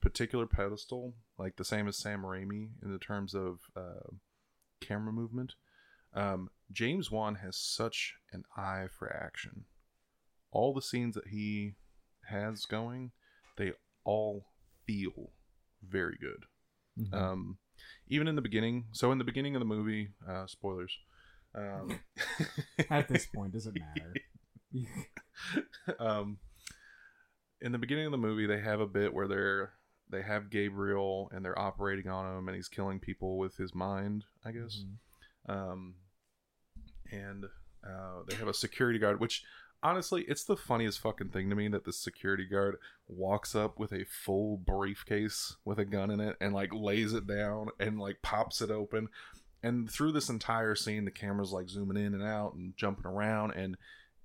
particular 0.00 0.46
pedestal, 0.46 1.14
like 1.38 1.56
the 1.56 1.64
same 1.64 1.86
as 1.86 1.96
Sam 1.96 2.22
Raimi 2.22 2.70
in 2.82 2.92
the 2.92 2.98
terms 2.98 3.34
of 3.34 3.60
uh, 3.76 4.10
camera 4.80 5.12
movement, 5.12 5.54
um, 6.12 6.50
James 6.72 7.10
Wan 7.10 7.36
has 7.36 7.56
such 7.56 8.14
an 8.32 8.42
eye 8.56 8.88
for 8.90 9.14
action. 9.14 9.64
All 10.50 10.74
the 10.74 10.82
scenes 10.82 11.14
that 11.14 11.28
he 11.28 11.74
has 12.28 12.64
going, 12.64 13.12
they 13.56 13.72
all 14.04 14.46
feel 14.86 15.30
very 15.86 16.18
good. 16.20 16.46
Mhm. 16.98 17.14
Um, 17.14 17.58
even 18.08 18.28
in 18.28 18.36
the 18.36 18.42
beginning, 18.42 18.86
so 18.92 19.12
in 19.12 19.18
the 19.18 19.24
beginning 19.24 19.54
of 19.54 19.60
the 19.60 19.66
movie, 19.66 20.10
uh, 20.26 20.46
spoilers. 20.46 20.98
Um, 21.54 22.00
At 22.90 23.08
this 23.08 23.26
point, 23.26 23.52
does 23.52 23.66
it 23.66 23.74
matter? 23.74 24.14
um, 25.98 26.38
in 27.60 27.72
the 27.72 27.78
beginning 27.78 28.06
of 28.06 28.12
the 28.12 28.18
movie, 28.18 28.46
they 28.46 28.60
have 28.60 28.80
a 28.80 28.86
bit 28.86 29.12
where 29.12 29.28
they're 29.28 29.72
they 30.08 30.22
have 30.22 30.50
Gabriel 30.50 31.30
and 31.32 31.44
they're 31.44 31.58
operating 31.58 32.08
on 32.08 32.36
him, 32.36 32.48
and 32.48 32.56
he's 32.56 32.68
killing 32.68 32.98
people 32.98 33.38
with 33.38 33.56
his 33.56 33.74
mind, 33.74 34.24
I 34.44 34.52
guess. 34.52 34.84
Mhm. 35.48 35.54
Um, 35.54 35.94
and 37.10 37.46
uh, 37.84 38.22
they 38.28 38.36
have 38.36 38.48
a 38.48 38.54
security 38.54 38.98
guard, 38.98 39.20
which 39.20 39.42
honestly, 39.82 40.24
it's 40.28 40.44
the 40.44 40.56
funniest 40.56 41.00
fucking 41.00 41.30
thing 41.30 41.50
to 41.50 41.56
me 41.56 41.68
that 41.68 41.84
the 41.84 41.92
security 41.92 42.44
guard 42.44 42.76
walks 43.08 43.54
up 43.54 43.78
with 43.78 43.92
a 43.92 44.04
full 44.04 44.56
briefcase 44.56 45.56
with 45.64 45.78
a 45.78 45.84
gun 45.84 46.10
in 46.10 46.20
it 46.20 46.36
and 46.40 46.54
like 46.54 46.72
lays 46.72 47.12
it 47.12 47.26
down 47.26 47.68
and 47.80 47.98
like 47.98 48.22
pops 48.22 48.60
it 48.60 48.70
open. 48.70 49.08
And 49.62 49.90
through 49.90 50.12
this 50.12 50.28
entire 50.28 50.74
scene, 50.74 51.04
the 51.04 51.10
camera's 51.10 51.52
like 51.52 51.68
zooming 51.68 52.02
in 52.02 52.14
and 52.14 52.22
out 52.22 52.54
and 52.54 52.76
jumping 52.76 53.06
around. 53.06 53.52
And 53.52 53.76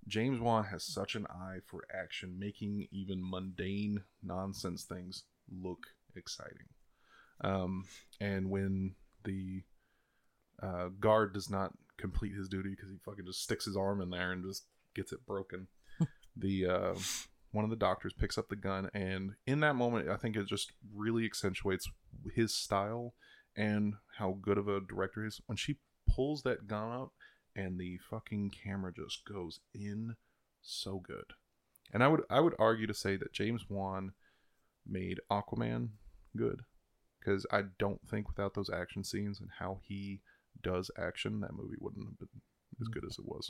James 0.07 0.39
Wan 0.39 0.65
has 0.65 0.83
such 0.83 1.15
an 1.15 1.27
eye 1.27 1.57
for 1.65 1.83
action, 1.93 2.39
making 2.39 2.87
even 2.91 3.19
mundane 3.21 4.03
nonsense 4.23 4.83
things 4.83 5.23
look 5.51 5.87
exciting. 6.15 6.69
Um, 7.41 7.85
and 8.19 8.49
when 8.49 8.95
the 9.23 9.63
uh, 10.61 10.89
guard 10.99 11.33
does 11.33 11.49
not 11.49 11.73
complete 11.97 12.33
his 12.33 12.47
duty 12.47 12.71
because 12.71 12.89
he 12.89 12.97
fucking 13.03 13.25
just 13.25 13.43
sticks 13.43 13.65
his 13.65 13.77
arm 13.77 14.01
in 14.01 14.09
there 14.09 14.31
and 14.31 14.43
just 14.43 14.65
gets 14.95 15.11
it 15.11 15.25
broken. 15.25 15.67
the 16.35 16.65
uh, 16.65 16.95
one 17.51 17.63
of 17.63 17.69
the 17.69 17.75
doctors 17.75 18.13
picks 18.13 18.37
up 18.37 18.49
the 18.49 18.55
gun, 18.55 18.89
and 18.93 19.31
in 19.45 19.59
that 19.61 19.75
moment, 19.75 20.09
I 20.09 20.17
think 20.17 20.35
it 20.35 20.47
just 20.47 20.71
really 20.93 21.25
accentuates 21.25 21.89
his 22.35 22.53
style 22.53 23.13
and 23.57 23.95
how 24.17 24.37
good 24.41 24.57
of 24.57 24.67
a 24.67 24.79
director 24.79 25.23
he 25.23 25.27
is. 25.27 25.41
When 25.47 25.57
she 25.57 25.77
pulls 26.09 26.43
that 26.43 26.67
gun 26.67 26.91
up, 26.91 27.11
and 27.55 27.79
the 27.79 27.97
fucking 28.09 28.51
camera 28.63 28.93
just 28.95 29.25
goes 29.25 29.59
in 29.73 30.15
so 30.61 30.99
good. 30.99 31.33
And 31.91 32.03
I 32.03 32.07
would 32.07 32.21
I 32.29 32.39
would 32.39 32.53
argue 32.59 32.87
to 32.87 32.93
say 32.93 33.17
that 33.17 33.33
James 33.33 33.65
Wan 33.69 34.11
made 34.87 35.19
Aquaman 35.31 35.89
good 36.35 36.61
because 37.19 37.45
I 37.51 37.63
don't 37.79 37.99
think 38.07 38.27
without 38.27 38.53
those 38.53 38.69
action 38.69 39.03
scenes 39.03 39.39
and 39.39 39.49
how 39.59 39.79
he 39.83 40.21
does 40.61 40.91
action, 40.97 41.39
that 41.41 41.53
movie 41.53 41.77
wouldn't 41.79 42.05
have 42.05 42.19
been 42.19 42.41
as 42.81 42.87
good 42.89 43.03
as 43.05 43.17
it 43.17 43.25
was. 43.25 43.49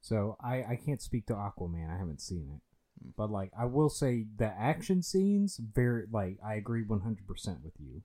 So 0.00 0.36
I 0.42 0.64
I 0.64 0.80
can't 0.84 1.02
speak 1.02 1.26
to 1.26 1.34
Aquaman. 1.34 1.94
I 1.94 1.98
haven't 1.98 2.20
seen 2.20 2.48
it, 2.56 2.60
Hmm. 3.02 3.10
but 3.16 3.30
like 3.30 3.52
I 3.56 3.66
will 3.66 3.90
say 3.90 4.26
the 4.36 4.46
action 4.58 5.02
scenes 5.02 5.58
very 5.58 6.06
like 6.10 6.38
I 6.44 6.54
agree 6.54 6.82
one 6.84 7.00
hundred 7.00 7.26
percent 7.28 7.62
with 7.62 7.74
you. 7.78 8.02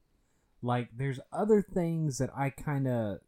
Like 0.63 0.89
there's 0.95 1.19
other 1.31 1.61
things 1.61 2.17
that 2.17 2.29
I 2.35 2.49
kind 2.49 2.87
of 2.87 3.19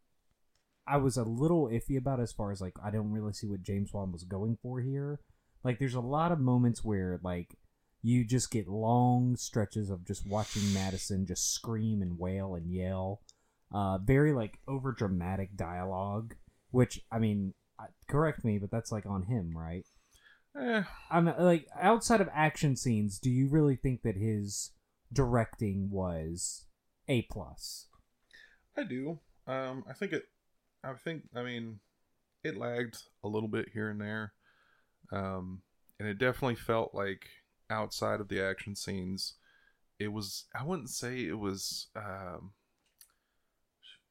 I 0.87 0.97
was 0.97 1.17
a 1.17 1.23
little 1.23 1.67
iffy 1.67 1.97
about 1.97 2.19
as 2.19 2.31
far 2.31 2.51
as 2.51 2.61
like 2.61 2.73
I 2.83 2.89
don't 2.91 3.11
really 3.11 3.33
see 3.33 3.47
what 3.47 3.61
James 3.61 3.93
Wan 3.93 4.11
was 4.11 4.23
going 4.23 4.57
for 4.61 4.79
here. 4.79 5.19
Like 5.63 5.77
there's 5.77 5.95
a 5.95 5.99
lot 5.99 6.31
of 6.31 6.39
moments 6.39 6.83
where 6.83 7.19
like 7.21 7.57
you 8.01 8.23
just 8.23 8.51
get 8.51 8.67
long 8.67 9.35
stretches 9.35 9.89
of 9.89 10.05
just 10.05 10.27
watching 10.27 10.73
Madison 10.73 11.25
just 11.25 11.53
scream 11.53 12.01
and 12.01 12.17
wail 12.17 12.55
and 12.55 12.71
yell. 12.71 13.21
Uh, 13.73 13.97
very 13.97 14.31
like 14.31 14.59
over 14.67 14.93
dramatic 14.93 15.57
dialogue, 15.57 16.35
which 16.71 17.01
I 17.11 17.19
mean, 17.19 17.53
correct 18.07 18.45
me, 18.45 18.59
but 18.59 18.71
that's 18.71 18.91
like 18.91 19.05
on 19.05 19.23
him, 19.23 19.57
right? 19.57 19.85
Eh, 20.57 20.83
I'm 21.11 21.25
like 21.37 21.67
outside 21.77 22.21
of 22.21 22.29
action 22.33 22.77
scenes, 22.77 23.19
do 23.19 23.29
you 23.29 23.49
really 23.49 23.75
think 23.75 24.03
that 24.03 24.15
his 24.15 24.71
directing 25.11 25.89
was 25.89 26.64
a 27.07 27.21
plus? 27.23 27.87
I 28.77 28.83
do. 28.83 29.19
Um, 29.47 29.83
I 29.89 29.93
think 29.93 30.13
it. 30.13 30.23
I 30.83 30.93
think. 30.93 31.23
I 31.35 31.43
mean, 31.43 31.79
it 32.43 32.57
lagged 32.57 32.97
a 33.23 33.27
little 33.27 33.49
bit 33.49 33.69
here 33.73 33.89
and 33.89 34.01
there, 34.01 34.33
um, 35.11 35.61
and 35.99 36.07
it 36.07 36.17
definitely 36.17 36.55
felt 36.55 36.93
like 36.93 37.27
outside 37.69 38.19
of 38.19 38.27
the 38.27 38.41
action 38.41 38.75
scenes, 38.75 39.35
it 39.99 40.09
was. 40.09 40.45
I 40.59 40.63
wouldn't 40.63 40.89
say 40.89 41.25
it 41.25 41.39
was 41.39 41.87
um, 41.95 42.51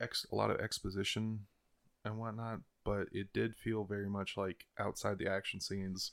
ex, 0.00 0.26
a 0.30 0.34
lot 0.34 0.50
of 0.50 0.60
exposition 0.60 1.46
and 2.04 2.18
whatnot, 2.18 2.60
but 2.84 3.08
it 3.12 3.32
did 3.32 3.56
feel 3.56 3.84
very 3.84 4.08
much 4.08 4.36
like 4.36 4.66
outside 4.78 5.18
the 5.18 5.30
action 5.30 5.60
scenes 5.60 6.12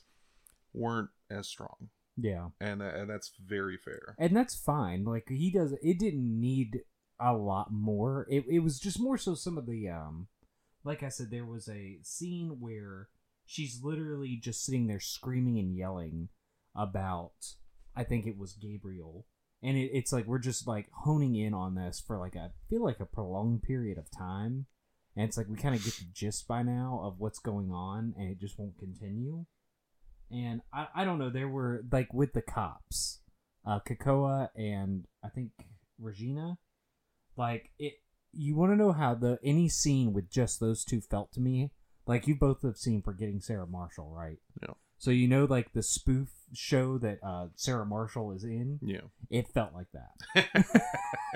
weren't 0.72 1.10
as 1.30 1.46
strong, 1.48 1.90
Yeah, 2.16 2.48
and 2.60 2.82
and 2.82 3.08
that's 3.08 3.32
very 3.44 3.76
fair. 3.78 4.14
and 4.18 4.36
that's 4.36 4.54
fine. 4.54 5.04
Like 5.04 5.28
he 5.28 5.50
does, 5.50 5.72
it 5.82 5.98
didn't 5.98 6.40
need 6.40 6.80
a 7.18 7.32
lot 7.32 7.72
more. 7.72 8.26
It 8.30 8.44
it 8.48 8.58
was 8.60 8.78
just 8.78 9.00
more 9.00 9.16
so 9.16 9.34
some 9.34 9.56
of 9.56 9.66
the 9.66 9.88
um, 9.88 10.28
like 10.84 11.02
I 11.02 11.08
said, 11.08 11.30
there 11.30 11.46
was 11.46 11.68
a 11.68 11.98
scene 12.02 12.58
where 12.60 13.08
she's 13.46 13.80
literally 13.82 14.36
just 14.36 14.64
sitting 14.64 14.86
there 14.86 15.00
screaming 15.00 15.58
and 15.58 15.76
yelling 15.76 16.28
about. 16.76 17.54
I 17.94 18.04
think 18.04 18.26
it 18.26 18.38
was 18.38 18.54
Gabriel. 18.54 19.26
And 19.62 19.76
it, 19.76 19.90
it's 19.92 20.12
like 20.12 20.26
we're 20.26 20.38
just 20.38 20.66
like 20.66 20.88
honing 20.92 21.36
in 21.36 21.54
on 21.54 21.76
this 21.76 22.00
for 22.04 22.18
like 22.18 22.36
I 22.36 22.48
feel 22.68 22.82
like 22.84 23.00
a 23.00 23.06
prolonged 23.06 23.62
period 23.62 23.96
of 23.96 24.10
time, 24.10 24.66
and 25.14 25.28
it's 25.28 25.36
like 25.36 25.48
we 25.48 25.56
kind 25.56 25.74
of 25.74 25.84
get 25.84 25.94
the 25.94 26.06
gist 26.12 26.48
by 26.48 26.62
now 26.62 27.00
of 27.04 27.20
what's 27.20 27.38
going 27.38 27.70
on, 27.70 28.14
and 28.18 28.28
it 28.28 28.40
just 28.40 28.58
won't 28.58 28.78
continue. 28.78 29.44
And 30.32 30.60
I, 30.72 30.86
I 30.94 31.04
don't 31.04 31.18
know. 31.18 31.30
There 31.30 31.48
were 31.48 31.84
like 31.90 32.12
with 32.12 32.32
the 32.32 32.42
cops, 32.42 33.20
uh, 33.66 33.80
Kekoa 33.80 34.48
and 34.56 35.04
I 35.24 35.28
think 35.28 35.50
Regina. 35.98 36.58
Like 37.36 37.70
it, 37.78 37.94
you 38.32 38.56
want 38.56 38.72
to 38.72 38.76
know 38.76 38.92
how 38.92 39.14
the 39.14 39.38
any 39.44 39.68
scene 39.68 40.12
with 40.12 40.30
just 40.30 40.60
those 40.60 40.84
two 40.84 41.00
felt 41.00 41.32
to 41.32 41.40
me. 41.40 41.70
Like 42.06 42.26
you 42.26 42.34
both 42.34 42.62
have 42.62 42.76
seen 42.76 43.02
Forgetting 43.02 43.40
Sarah 43.40 43.66
Marshall, 43.66 44.12
right? 44.14 44.38
Yeah. 44.60 44.74
So 44.98 45.10
you 45.10 45.28
know, 45.28 45.44
like 45.44 45.72
the 45.72 45.82
spoof 45.82 46.28
show 46.52 46.98
that 46.98 47.18
uh, 47.22 47.48
Sarah 47.54 47.86
Marshall 47.86 48.32
is 48.32 48.44
in. 48.44 48.78
Yeah. 48.82 49.00
It 49.30 49.48
felt 49.48 49.72
like 49.74 49.88
that. 49.92 50.64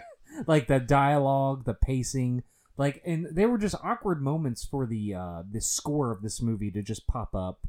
like 0.46 0.66
the 0.66 0.80
dialogue, 0.80 1.64
the 1.64 1.74
pacing, 1.74 2.42
like, 2.76 3.02
and 3.06 3.28
there 3.32 3.48
were 3.48 3.58
just 3.58 3.74
awkward 3.82 4.22
moments 4.22 4.64
for 4.64 4.86
the 4.86 5.14
uh, 5.14 5.42
the 5.50 5.60
score 5.60 6.12
of 6.12 6.22
this 6.22 6.42
movie 6.42 6.70
to 6.72 6.82
just 6.82 7.06
pop 7.06 7.34
up, 7.34 7.66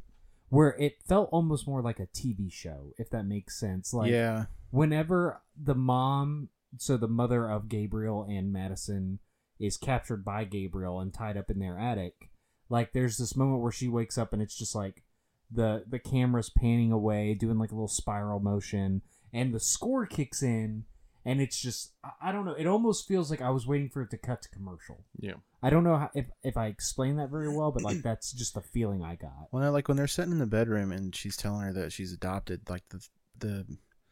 where 0.48 0.76
it 0.78 1.02
felt 1.06 1.28
almost 1.32 1.66
more 1.66 1.82
like 1.82 2.00
a 2.00 2.06
TV 2.06 2.50
show, 2.52 2.92
if 2.98 3.10
that 3.10 3.24
makes 3.24 3.58
sense. 3.58 3.92
Like, 3.92 4.10
yeah, 4.10 4.46
whenever 4.70 5.42
the 5.56 5.74
mom, 5.74 6.48
so 6.78 6.96
the 6.96 7.08
mother 7.08 7.50
of 7.50 7.68
Gabriel 7.68 8.26
and 8.28 8.52
Madison, 8.52 9.18
is 9.58 9.76
captured 9.76 10.24
by 10.24 10.44
Gabriel 10.44 11.00
and 11.00 11.12
tied 11.12 11.36
up 11.36 11.50
in 11.50 11.58
their 11.58 11.78
attic, 11.78 12.30
like 12.68 12.92
there's 12.92 13.16
this 13.16 13.36
moment 13.36 13.60
where 13.60 13.72
she 13.72 13.88
wakes 13.88 14.18
up 14.18 14.32
and 14.32 14.42
it's 14.42 14.56
just 14.56 14.74
like 14.74 15.02
the 15.50 15.84
the 15.88 15.98
camera's 15.98 16.50
panning 16.50 16.92
away, 16.92 17.34
doing 17.34 17.58
like 17.58 17.70
a 17.70 17.74
little 17.74 17.88
spiral 17.88 18.40
motion, 18.40 19.02
and 19.32 19.54
the 19.54 19.60
score 19.60 20.06
kicks 20.06 20.42
in, 20.42 20.84
and 21.28 21.40
it's 21.40 21.60
just 21.60 21.92
I- 22.02 22.28
I 22.28 22.32
don't 22.32 22.44
know. 22.46 22.52
It 22.54 22.66
almost 22.66 23.06
feels 23.06 23.30
like 23.30 23.42
I 23.42 23.50
was 23.50 23.66
waiting 23.66 23.88
for 23.88 24.02
it 24.02 24.10
to 24.10 24.18
cut 24.18 24.42
to 24.42 24.48
commercial. 24.48 25.04
Yeah. 25.18 25.34
I 25.62 25.70
don't 25.70 25.84
know 25.84 25.96
how, 25.96 26.10
if 26.14 26.26
if 26.42 26.56
I 26.56 26.66
explained 26.66 27.18
that 27.18 27.30
very 27.30 27.48
well, 27.54 27.70
but 27.70 27.82
like 27.82 28.02
that's 28.02 28.32
just 28.32 28.54
the 28.54 28.62
feeling 28.62 29.02
I 29.02 29.14
got. 29.16 29.48
Well, 29.52 29.70
like 29.72 29.88
when 29.88 29.96
they're 29.96 30.06
sitting 30.06 30.32
in 30.32 30.38
the 30.38 30.46
bedroom 30.46 30.90
and 30.92 31.14
she's 31.14 31.36
telling 31.36 31.62
her 31.62 31.72
that 31.74 31.92
she's 31.92 32.12
adopted, 32.12 32.68
like 32.68 32.84
the 32.88 33.06
the 33.38 33.66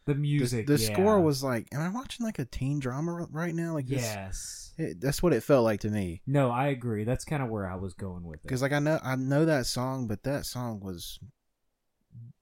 The 0.06 0.14
the, 0.14 0.14
music, 0.14 0.66
the 0.68 0.78
yeah. 0.78 0.92
score 0.92 1.20
was 1.20 1.42
like, 1.42 1.66
am 1.72 1.80
I 1.80 1.88
watching 1.88 2.24
like 2.24 2.38
a 2.38 2.44
teen 2.44 2.78
drama 2.78 3.26
right 3.32 3.54
now? 3.54 3.74
Like 3.74 3.88
this, 3.88 4.02
yes. 4.02 4.72
it, 4.78 5.00
that's 5.00 5.20
what 5.20 5.32
it 5.32 5.42
felt 5.42 5.64
like 5.64 5.80
to 5.80 5.90
me. 5.90 6.22
No, 6.26 6.50
I 6.50 6.68
agree. 6.68 7.02
That's 7.04 7.24
kind 7.24 7.42
of 7.42 7.48
where 7.48 7.66
I 7.68 7.74
was 7.74 7.92
going 7.94 8.22
with 8.22 8.36
it. 8.36 8.42
Because 8.42 8.62
like 8.62 8.72
I 8.72 8.78
know 8.78 9.00
I 9.02 9.16
know 9.16 9.44
that 9.44 9.66
song, 9.66 10.06
but 10.06 10.22
that 10.22 10.46
song 10.46 10.78
was 10.80 11.18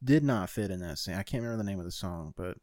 did 0.02 0.22
not 0.22 0.50
fit 0.50 0.70
in 0.70 0.80
that 0.80 0.98
scene. 0.98 1.14
I 1.14 1.22
can't 1.22 1.42
remember 1.42 1.62
the 1.62 1.70
name 1.70 1.78
of 1.78 1.86
the 1.86 1.90
song, 1.90 2.34
but 2.36 2.58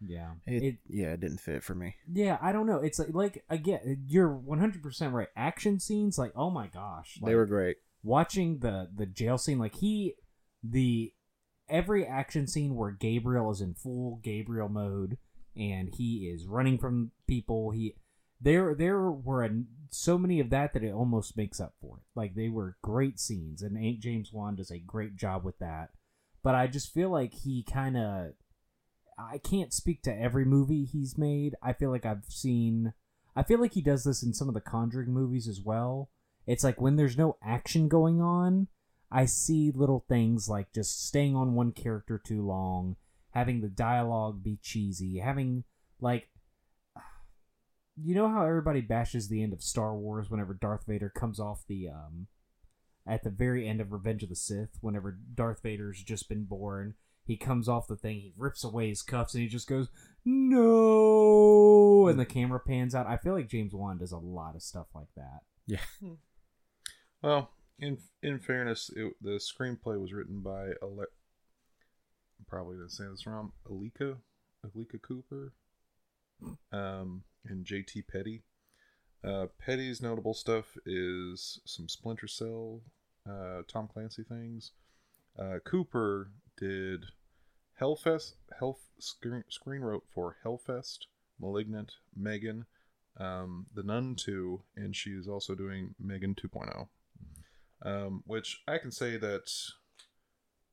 yeah, 0.00 0.32
it, 0.46 0.62
it 0.62 0.76
yeah 0.88 1.12
it 1.12 1.20
didn't 1.20 1.40
fit 1.40 1.62
for 1.62 1.74
me. 1.74 1.96
Yeah, 2.12 2.38
I 2.40 2.52
don't 2.52 2.66
know. 2.66 2.78
It's 2.78 2.98
like, 2.98 3.14
like 3.14 3.44
again, 3.48 4.04
you're 4.06 4.28
100% 4.28 5.12
right. 5.12 5.28
Action 5.36 5.80
scenes, 5.80 6.18
like, 6.18 6.32
oh 6.36 6.50
my 6.50 6.66
gosh. 6.66 7.18
they 7.24 7.34
were 7.34 7.46
great. 7.46 7.76
watching 8.02 8.58
the 8.58 8.88
the 8.94 9.06
jail 9.06 9.38
scene 9.38 9.58
like 9.58 9.76
he 9.76 10.14
the 10.62 11.12
every 11.68 12.06
action 12.06 12.46
scene 12.46 12.74
where 12.76 12.90
Gabriel 12.90 13.50
is 13.50 13.60
in 13.60 13.74
full 13.74 14.20
Gabriel 14.22 14.68
mode 14.68 15.18
and 15.56 15.94
he 15.96 16.28
is 16.28 16.46
running 16.46 16.78
from 16.78 17.10
people 17.26 17.70
he 17.70 17.94
there 18.40 18.74
there 18.74 19.10
were 19.10 19.44
a, 19.44 19.50
so 19.90 20.18
many 20.18 20.38
of 20.40 20.50
that 20.50 20.72
that 20.74 20.84
it 20.84 20.92
almost 20.92 21.36
makes 21.36 21.58
up 21.58 21.74
for 21.80 21.96
it 21.98 22.02
like 22.14 22.34
they 22.34 22.48
were 22.48 22.76
great 22.82 23.18
scenes 23.18 23.62
and 23.62 23.76
Aunt 23.76 23.98
James 24.00 24.32
Wan 24.32 24.54
does 24.54 24.70
a 24.70 24.78
great 24.78 25.16
job 25.16 25.42
with 25.44 25.58
that 25.58 25.90
but 26.42 26.54
I 26.54 26.66
just 26.68 26.92
feel 26.92 27.10
like 27.10 27.32
he 27.32 27.64
kind 27.64 27.96
of 27.96 28.32
I 29.18 29.38
can't 29.38 29.72
speak 29.72 30.02
to 30.02 30.14
every 30.14 30.44
movie 30.44 30.84
he's 30.84 31.16
made. 31.16 31.54
I 31.62 31.72
feel 31.72 31.90
like 31.90 32.04
I've 32.04 32.26
seen 32.28 32.92
I 33.34 33.42
feel 33.42 33.60
like 33.60 33.74
he 33.74 33.82
does 33.82 34.04
this 34.04 34.22
in 34.22 34.32
some 34.32 34.48
of 34.48 34.54
the 34.54 34.60
Conjuring 34.60 35.12
movies 35.12 35.46
as 35.46 35.60
well. 35.60 36.10
It's 36.46 36.64
like 36.64 36.80
when 36.80 36.96
there's 36.96 37.18
no 37.18 37.36
action 37.42 37.88
going 37.88 38.20
on, 38.20 38.68
I 39.10 39.26
see 39.26 39.70
little 39.70 40.04
things 40.08 40.48
like 40.48 40.72
just 40.72 41.06
staying 41.06 41.36
on 41.36 41.54
one 41.54 41.72
character 41.72 42.18
too 42.18 42.44
long, 42.44 42.96
having 43.30 43.60
the 43.60 43.68
dialogue 43.68 44.42
be 44.42 44.58
cheesy, 44.62 45.18
having 45.18 45.64
like 46.00 46.30
you 47.98 48.14
know 48.14 48.28
how 48.28 48.44
everybody 48.44 48.80
bashes 48.80 49.28
the 49.28 49.42
end 49.42 49.52
of 49.52 49.62
Star 49.62 49.94
Wars 49.94 50.30
whenever 50.30 50.54
Darth 50.54 50.84
Vader 50.86 51.10
comes 51.10 51.40
off 51.40 51.64
the 51.66 51.88
um 51.88 52.26
at 53.06 53.22
the 53.22 53.30
very 53.30 53.68
end 53.68 53.80
of 53.80 53.92
Revenge 53.92 54.22
of 54.22 54.28
the 54.28 54.34
Sith, 54.34 54.78
whenever 54.80 55.18
Darth 55.34 55.62
Vader's 55.62 56.02
just 56.02 56.28
been 56.28 56.44
born, 56.44 56.94
he 57.26 57.36
comes 57.36 57.68
off 57.68 57.86
the 57.86 57.96
thing, 57.96 58.16
he 58.16 58.32
rips 58.36 58.64
away 58.64 58.88
his 58.88 59.02
cuffs 59.02 59.34
and 59.34 59.42
he 59.42 59.48
just 59.48 59.68
goes, 59.68 59.88
No 60.24 62.06
and 62.08 62.18
the 62.18 62.26
camera 62.26 62.60
pans 62.60 62.94
out. 62.94 63.06
I 63.06 63.16
feel 63.16 63.34
like 63.34 63.48
James 63.48 63.74
Wan 63.74 63.98
does 63.98 64.12
a 64.12 64.18
lot 64.18 64.54
of 64.54 64.62
stuff 64.62 64.86
like 64.94 65.12
that. 65.16 65.40
Yeah. 65.66 65.80
Well, 67.22 67.50
in 67.78 67.98
in 68.22 68.38
fairness, 68.38 68.90
it, 68.94 69.14
the 69.20 69.40
screenplay 69.40 70.00
was 70.00 70.12
written 70.12 70.40
by 70.40 70.68
Ale- 70.82 71.06
probably 72.46 72.76
gonna 72.76 72.88
say 72.88 73.04
this 73.10 73.26
wrong. 73.26 73.52
Alika, 73.68 74.16
Alika 74.64 75.00
Cooper, 75.02 75.52
um, 76.72 77.24
and 77.44 77.64
J.T. 77.64 78.02
Petty. 78.02 78.44
Uh, 79.24 79.46
Petty's 79.58 80.00
notable 80.00 80.34
stuff 80.34 80.76
is 80.86 81.60
some 81.64 81.88
Splinter 81.88 82.28
Cell, 82.28 82.82
uh, 83.28 83.62
Tom 83.66 83.88
Clancy 83.88 84.22
things. 84.22 84.72
Uh, 85.38 85.58
Cooper 85.64 86.30
did 86.56 87.06
Hellfest, 87.80 88.34
Hell 88.58 88.78
screen, 88.98 89.44
screen 89.48 89.82
wrote 89.82 90.04
for 90.14 90.36
Hellfest, 90.44 91.06
Malignant, 91.40 91.92
Megan, 92.16 92.64
um, 93.18 93.66
The 93.74 93.82
Nun 93.82 94.14
2, 94.16 94.62
and 94.76 94.94
she's 94.96 95.28
also 95.28 95.54
doing 95.54 95.94
Megan 95.98 96.34
2.0 96.34 96.88
um, 97.82 98.22
which 98.26 98.62
I 98.66 98.78
can 98.78 98.90
say 98.90 99.16
that 99.16 99.50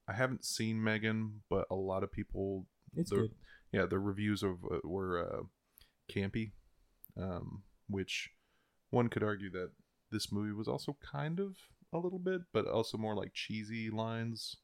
I 0.07 0.13
haven't 0.13 0.45
seen 0.45 0.83
Megan, 0.83 1.41
but 1.49 1.65
a 1.69 1.75
lot 1.75 2.03
of 2.03 2.11
people, 2.11 2.65
It's 2.95 3.09
the, 3.09 3.15
good. 3.17 3.31
yeah, 3.71 3.85
the 3.85 3.99
reviews 3.99 4.43
of 4.43 4.63
uh, 4.63 4.79
were 4.83 5.19
uh, 5.19 5.43
campy, 6.11 6.51
um, 7.17 7.63
which 7.89 8.29
one 8.89 9.09
could 9.09 9.23
argue 9.23 9.49
that 9.51 9.71
this 10.11 10.31
movie 10.31 10.53
was 10.53 10.67
also 10.67 10.97
kind 11.11 11.39
of 11.39 11.55
a 11.91 11.97
little 11.97 12.19
bit, 12.19 12.41
but 12.53 12.67
also 12.67 12.97
more 12.97 13.15
like 13.15 13.33
cheesy 13.33 13.89
lines. 13.89 14.57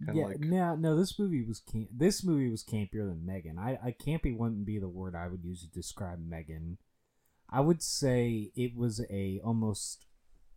Yeah, 0.00 0.26
like 0.26 0.40
no, 0.40 0.76
no. 0.76 0.96
This 0.96 1.18
movie 1.18 1.42
was 1.42 1.60
camp- 1.60 1.90
this 1.92 2.22
movie 2.22 2.50
was 2.50 2.62
campier 2.62 3.08
than 3.08 3.26
Megan. 3.26 3.58
I, 3.58 3.78
I 3.82 3.92
campy 3.92 4.36
wouldn't 4.36 4.64
be 4.64 4.78
the 4.78 4.88
word 4.88 5.16
I 5.16 5.26
would 5.26 5.44
use 5.44 5.62
to 5.62 5.68
describe 5.68 6.20
Megan. 6.24 6.78
I 7.50 7.60
would 7.60 7.82
say 7.82 8.52
it 8.54 8.76
was 8.76 9.04
a 9.10 9.40
almost 9.42 10.06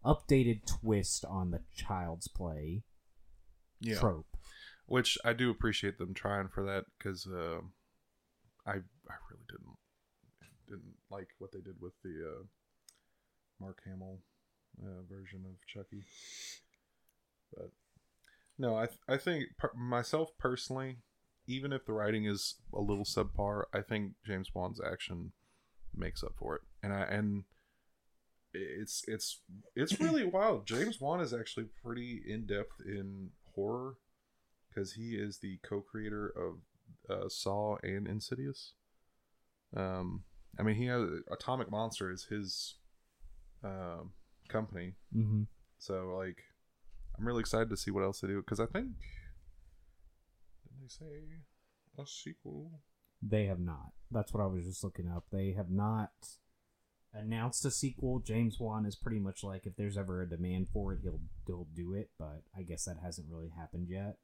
updated 0.06 0.66
twist 0.66 1.26
on 1.26 1.52
the 1.52 1.62
child's 1.76 2.28
play 2.28 2.84
yeah, 3.80 4.00
trope. 4.00 4.28
which 4.86 5.18
I 5.26 5.34
do 5.34 5.50
appreciate 5.50 5.98
them 5.98 6.14
trying 6.14 6.48
for 6.48 6.64
that 6.66 6.86
because 6.98 7.26
uh, 7.26 7.62
I 8.66 8.74
I 8.74 9.16
really 9.30 9.46
didn't 9.50 9.78
didn't 10.68 10.96
like 11.10 11.30
what 11.40 11.52
they 11.52 11.62
did 11.62 11.82
with 11.82 11.94
the 12.04 12.10
uh, 12.10 12.44
Mark 13.60 13.82
Hamill 13.86 14.20
uh, 14.84 15.02
version 15.10 15.46
of 15.46 15.56
Chucky. 15.68 16.04
But 17.56 17.72
no, 18.62 18.76
I 18.78 18.86
th- 18.86 19.00
I 19.08 19.18
think 19.18 19.46
per- 19.58 19.74
myself 19.76 20.30
personally, 20.38 20.98
even 21.48 21.74
if 21.74 21.86
the 21.86 21.94
writing 21.94 22.26
is 22.26 22.56
a 22.74 22.80
little 22.80 23.04
subpar, 23.04 23.64
I 23.74 23.82
think 23.82 24.14
James 24.26 24.50
Wan's 24.54 24.80
action 24.80 25.32
makes 25.96 26.24
up 26.24 26.34
for 26.38 26.56
it, 26.56 26.62
and 26.84 26.94
I 26.94 27.02
and 27.02 27.44
it's 28.54 29.04
it's 29.08 29.42
it's 29.76 30.00
really 30.06 30.26
wild. 30.26 30.66
James 30.68 31.02
Wan 31.02 31.20
is 31.22 31.34
actually 31.34 31.66
pretty 31.84 32.22
in 32.26 32.46
depth 32.46 32.80
in 32.86 33.32
horror 33.56 33.96
because 34.70 34.94
he 34.94 35.16
is 35.16 35.40
the 35.40 35.58
co-creator 35.64 36.32
of 36.38 36.60
uh, 37.10 37.28
Saw 37.30 37.78
and 37.84 38.08
Insidious. 38.08 38.74
Um, 39.76 40.24
I 40.60 40.64
mean, 40.64 40.76
he 40.76 40.86
has 40.86 41.02
Atomic 41.32 41.72
Monster 41.72 42.12
is 42.12 42.26
his 42.26 42.76
uh, 43.64 44.04
company, 44.48 44.94
Mm-hmm. 45.16 45.44
so 45.80 46.16
like, 46.18 46.44
I'm 47.22 47.28
really 47.28 47.42
excited 47.42 47.70
to 47.70 47.78
see 47.78 47.92
what 47.92 48.04
else 48.04 48.20
they 48.22 48.28
do 48.28 48.42
because 48.42 48.60
I 48.60 48.66
think 48.66 48.88
did 50.64 50.82
they 50.82 50.88
say 50.88 51.06
a 52.00 52.08
sequel? 52.08 52.82
They 53.22 53.46
have 53.46 53.60
not. 53.60 53.92
That's 54.10 54.34
what 54.34 54.42
I 54.42 54.48
was 54.48 54.66
just 54.66 54.84
looking 54.84 55.08
up. 55.08 55.26
They 55.32 55.54
have 55.56 55.70
not 55.70 56.10
announced 57.14 57.64
a 57.64 57.70
sequel. 57.70 58.24
James 58.26 58.60
Wan 58.60 58.88
is 58.88 58.96
pretty 58.96 59.20
much 59.20 59.44
like 59.44 59.68
if 59.68 59.76
there's 59.76 60.00
ever 60.00 60.24
a 60.24 60.30
demand 60.30 60.70
for 60.74 60.94
it, 60.94 61.00
he'll 61.04 61.20
he'll 61.46 61.68
do 61.76 61.94
it. 61.94 62.10
But 62.18 62.42
I 62.58 62.64
guess 62.64 62.86
that 62.86 62.98
hasn't 63.04 63.28
really 63.30 63.52
happened 63.56 63.88
yet. 63.88 64.18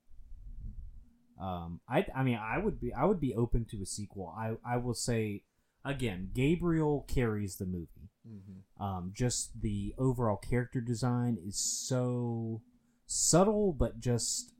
Um, 1.39 1.81
I 1.87 2.03
I 2.15 2.23
mean 2.23 2.39
I 2.41 2.57
would 2.57 2.81
be 2.81 2.93
I 2.93 3.05
would 3.05 3.21
be 3.21 3.35
open 3.35 3.65
to 3.65 3.83
a 3.83 3.85
sequel. 3.85 4.33
I 4.35 4.53
I 4.65 4.77
will 4.77 4.95
say 4.95 5.43
again, 5.85 6.31
Gabriel 6.33 7.05
carries 7.07 7.57
the 7.57 7.67
movie. 7.67 8.09
Mm-hmm. 8.27 8.83
Um, 8.83 9.11
just 9.13 9.61
the 9.61 9.93
overall 9.99 10.37
character 10.37 10.81
design 10.81 11.37
is 11.45 11.57
so 11.57 12.63
subtle, 13.07 13.73
but 13.73 13.99
just 13.99 14.53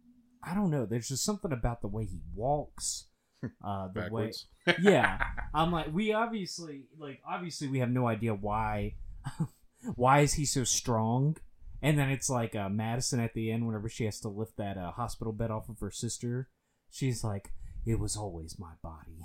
I 0.44 0.56
don't 0.56 0.72
know. 0.72 0.86
There's 0.86 1.10
just 1.10 1.26
something 1.26 1.52
about 1.52 1.82
the 1.82 1.88
way 1.88 2.06
he 2.06 2.22
walks. 2.34 3.06
Uh, 3.64 3.88
the 3.94 4.10
way 4.12 4.32
yeah 4.82 5.20
i'm 5.54 5.72
like 5.72 5.94
we 5.94 6.12
obviously 6.12 6.86
like 6.98 7.22
obviously 7.30 7.68
we 7.68 7.78
have 7.78 7.92
no 7.92 8.08
idea 8.08 8.34
why 8.34 8.96
why 9.96 10.22
is 10.22 10.34
he 10.34 10.44
so 10.44 10.64
strong 10.64 11.38
and 11.80 12.00
then 12.00 12.10
it's 12.10 12.32
like 12.32 12.56
uh, 12.56 12.68
madison 12.68 13.20
at 13.20 13.36
the 13.36 13.52
end 13.52 13.68
whenever 13.68 13.88
she 13.88 14.06
has 14.06 14.20
to 14.20 14.28
lift 14.28 14.58
that 14.58 14.76
uh, 14.76 14.92
hospital 14.92 15.32
bed 15.32 15.52
off 15.52 15.70
of 15.70 15.80
her 15.80 15.92
sister 15.92 16.50
she's 16.90 17.24
like 17.24 17.52
it 17.86 18.00
was 18.00 18.18
always 18.18 18.58
my 18.58 18.74
body 18.82 19.20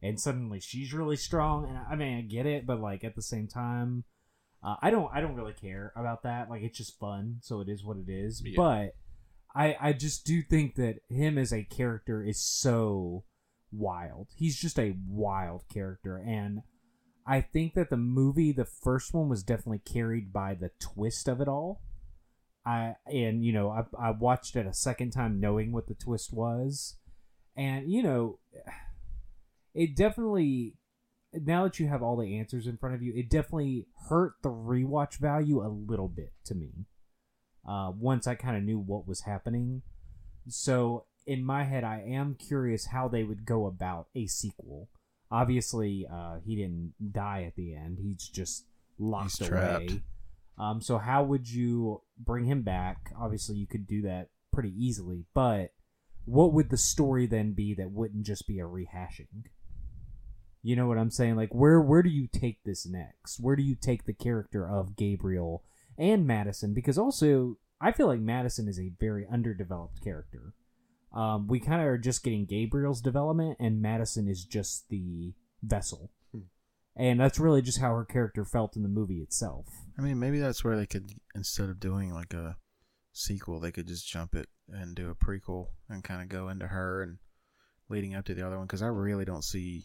and 0.00 0.20
suddenly 0.20 0.60
she's 0.60 0.94
really 0.94 1.16
strong 1.16 1.68
and 1.68 1.76
i 1.90 1.96
mean 1.96 2.18
i 2.18 2.20
get 2.20 2.46
it 2.46 2.64
but 2.64 2.80
like 2.80 3.02
at 3.02 3.16
the 3.16 3.20
same 3.20 3.48
time 3.48 4.04
uh, 4.66 4.76
i 4.82 4.90
don't 4.90 5.08
i 5.14 5.20
don't 5.22 5.34
really 5.36 5.54
care 5.54 5.92
about 5.96 6.22
that 6.24 6.50
like 6.50 6.62
it's 6.62 6.76
just 6.76 6.98
fun 6.98 7.38
so 7.40 7.60
it 7.60 7.68
is 7.68 7.82
what 7.84 7.96
it 7.96 8.10
is 8.10 8.42
Yeah. 8.44 8.52
but 8.56 8.94
i 9.54 9.76
i 9.80 9.92
just 9.94 10.26
do 10.26 10.42
think 10.42 10.74
that 10.74 10.96
him 11.08 11.38
as 11.38 11.52
a 11.52 11.64
character 11.64 12.22
is 12.22 12.40
so 12.42 13.24
wild. 13.72 14.28
He's 14.36 14.56
just 14.56 14.78
a 14.78 14.96
wild 15.08 15.64
character 15.72 16.16
and 16.16 16.60
I 17.26 17.40
think 17.40 17.74
that 17.74 17.90
the 17.90 17.96
movie 17.96 18.52
the 18.52 18.64
first 18.64 19.12
one 19.12 19.28
was 19.28 19.42
definitely 19.42 19.80
carried 19.80 20.32
by 20.32 20.54
the 20.54 20.70
twist 20.78 21.28
of 21.28 21.40
it 21.40 21.48
all. 21.48 21.82
I 22.64 22.94
and 23.06 23.44
you 23.44 23.52
know, 23.52 23.68
I 23.70 23.82
I 24.00 24.10
watched 24.12 24.54
it 24.56 24.66
a 24.66 24.72
second 24.72 25.10
time 25.10 25.40
knowing 25.40 25.72
what 25.72 25.88
the 25.88 25.94
twist 25.94 26.32
was. 26.32 26.96
And 27.56 27.90
you 27.90 28.02
know, 28.02 28.38
it 29.74 29.96
definitely 29.96 30.74
now 31.44 31.64
that 31.64 31.78
you 31.78 31.88
have 31.88 32.02
all 32.02 32.16
the 32.16 32.38
answers 32.38 32.66
in 32.66 32.76
front 32.76 32.94
of 32.94 33.02
you, 33.02 33.12
it 33.14 33.28
definitely 33.28 33.86
hurt 34.08 34.34
the 34.42 34.50
rewatch 34.50 35.18
value 35.18 35.60
a 35.64 35.68
little 35.68 36.08
bit 36.08 36.32
to 36.44 36.54
me. 36.54 36.86
Uh, 37.68 37.90
once 37.98 38.26
I 38.26 38.34
kind 38.36 38.56
of 38.56 38.62
knew 38.62 38.78
what 38.78 39.08
was 39.08 39.22
happening. 39.22 39.82
So 40.48 41.06
in 41.26 41.44
my 41.44 41.64
head, 41.64 41.82
I 41.82 42.00
am 42.06 42.36
curious 42.36 42.86
how 42.86 43.08
they 43.08 43.24
would 43.24 43.44
go 43.44 43.66
about 43.66 44.06
a 44.14 44.26
sequel. 44.26 44.88
obviously 45.30 46.06
uh, 46.10 46.36
he 46.44 46.56
didn't 46.56 46.94
die 47.12 47.44
at 47.44 47.56
the 47.56 47.74
end. 47.74 47.98
He's 48.00 48.28
just 48.28 48.64
locked 48.98 49.38
He's 49.38 49.48
away. 49.50 50.02
Um, 50.58 50.80
so 50.80 50.98
how 50.98 51.22
would 51.24 51.50
you 51.50 52.02
bring 52.18 52.44
him 52.44 52.62
back? 52.62 53.12
Obviously, 53.18 53.56
you 53.56 53.66
could 53.66 53.86
do 53.86 54.02
that 54.02 54.28
pretty 54.52 54.72
easily, 54.78 55.26
but 55.34 55.72
what 56.24 56.52
would 56.52 56.70
the 56.70 56.78
story 56.78 57.26
then 57.26 57.52
be 57.52 57.74
that 57.74 57.90
wouldn't 57.90 58.24
just 58.24 58.46
be 58.46 58.58
a 58.58 58.64
rehashing? 58.64 59.44
You 60.66 60.74
know 60.74 60.88
what 60.88 60.98
I'm 60.98 61.12
saying? 61.12 61.36
Like 61.36 61.54
where 61.54 61.80
where 61.80 62.02
do 62.02 62.10
you 62.10 62.26
take 62.26 62.64
this 62.64 62.88
next? 62.88 63.38
Where 63.38 63.54
do 63.54 63.62
you 63.62 63.76
take 63.76 64.04
the 64.04 64.12
character 64.12 64.68
of 64.68 64.96
Gabriel 64.96 65.62
and 65.96 66.26
Madison? 66.26 66.74
Because 66.74 66.98
also 66.98 67.58
I 67.80 67.92
feel 67.92 68.08
like 68.08 68.18
Madison 68.18 68.66
is 68.66 68.80
a 68.80 68.90
very 68.98 69.28
underdeveloped 69.30 70.02
character. 70.02 70.54
Um, 71.14 71.46
we 71.46 71.60
kind 71.60 71.80
of 71.80 71.86
are 71.86 71.98
just 71.98 72.24
getting 72.24 72.46
Gabriel's 72.46 73.00
development, 73.00 73.58
and 73.60 73.80
Madison 73.80 74.26
is 74.26 74.44
just 74.44 74.88
the 74.88 75.34
vessel. 75.62 76.10
Hmm. 76.32 76.40
And 76.96 77.20
that's 77.20 77.38
really 77.38 77.62
just 77.62 77.80
how 77.80 77.94
her 77.94 78.04
character 78.04 78.44
felt 78.44 78.74
in 78.74 78.82
the 78.82 78.88
movie 78.88 79.20
itself. 79.20 79.66
I 79.96 80.02
mean, 80.02 80.18
maybe 80.18 80.40
that's 80.40 80.64
where 80.64 80.76
they 80.76 80.86
could 80.86 81.12
instead 81.36 81.68
of 81.68 81.78
doing 81.78 82.12
like 82.12 82.34
a 82.34 82.56
sequel, 83.12 83.60
they 83.60 83.70
could 83.70 83.86
just 83.86 84.08
jump 84.08 84.34
it 84.34 84.48
and 84.68 84.96
do 84.96 85.10
a 85.10 85.14
prequel 85.14 85.68
and 85.88 86.02
kind 86.02 86.22
of 86.22 86.28
go 86.28 86.48
into 86.48 86.66
her 86.66 87.04
and 87.04 87.18
leading 87.88 88.16
up 88.16 88.24
to 88.24 88.34
the 88.34 88.44
other 88.44 88.56
one. 88.56 88.66
Because 88.66 88.82
I 88.82 88.88
really 88.88 89.24
don't 89.24 89.44
see 89.44 89.84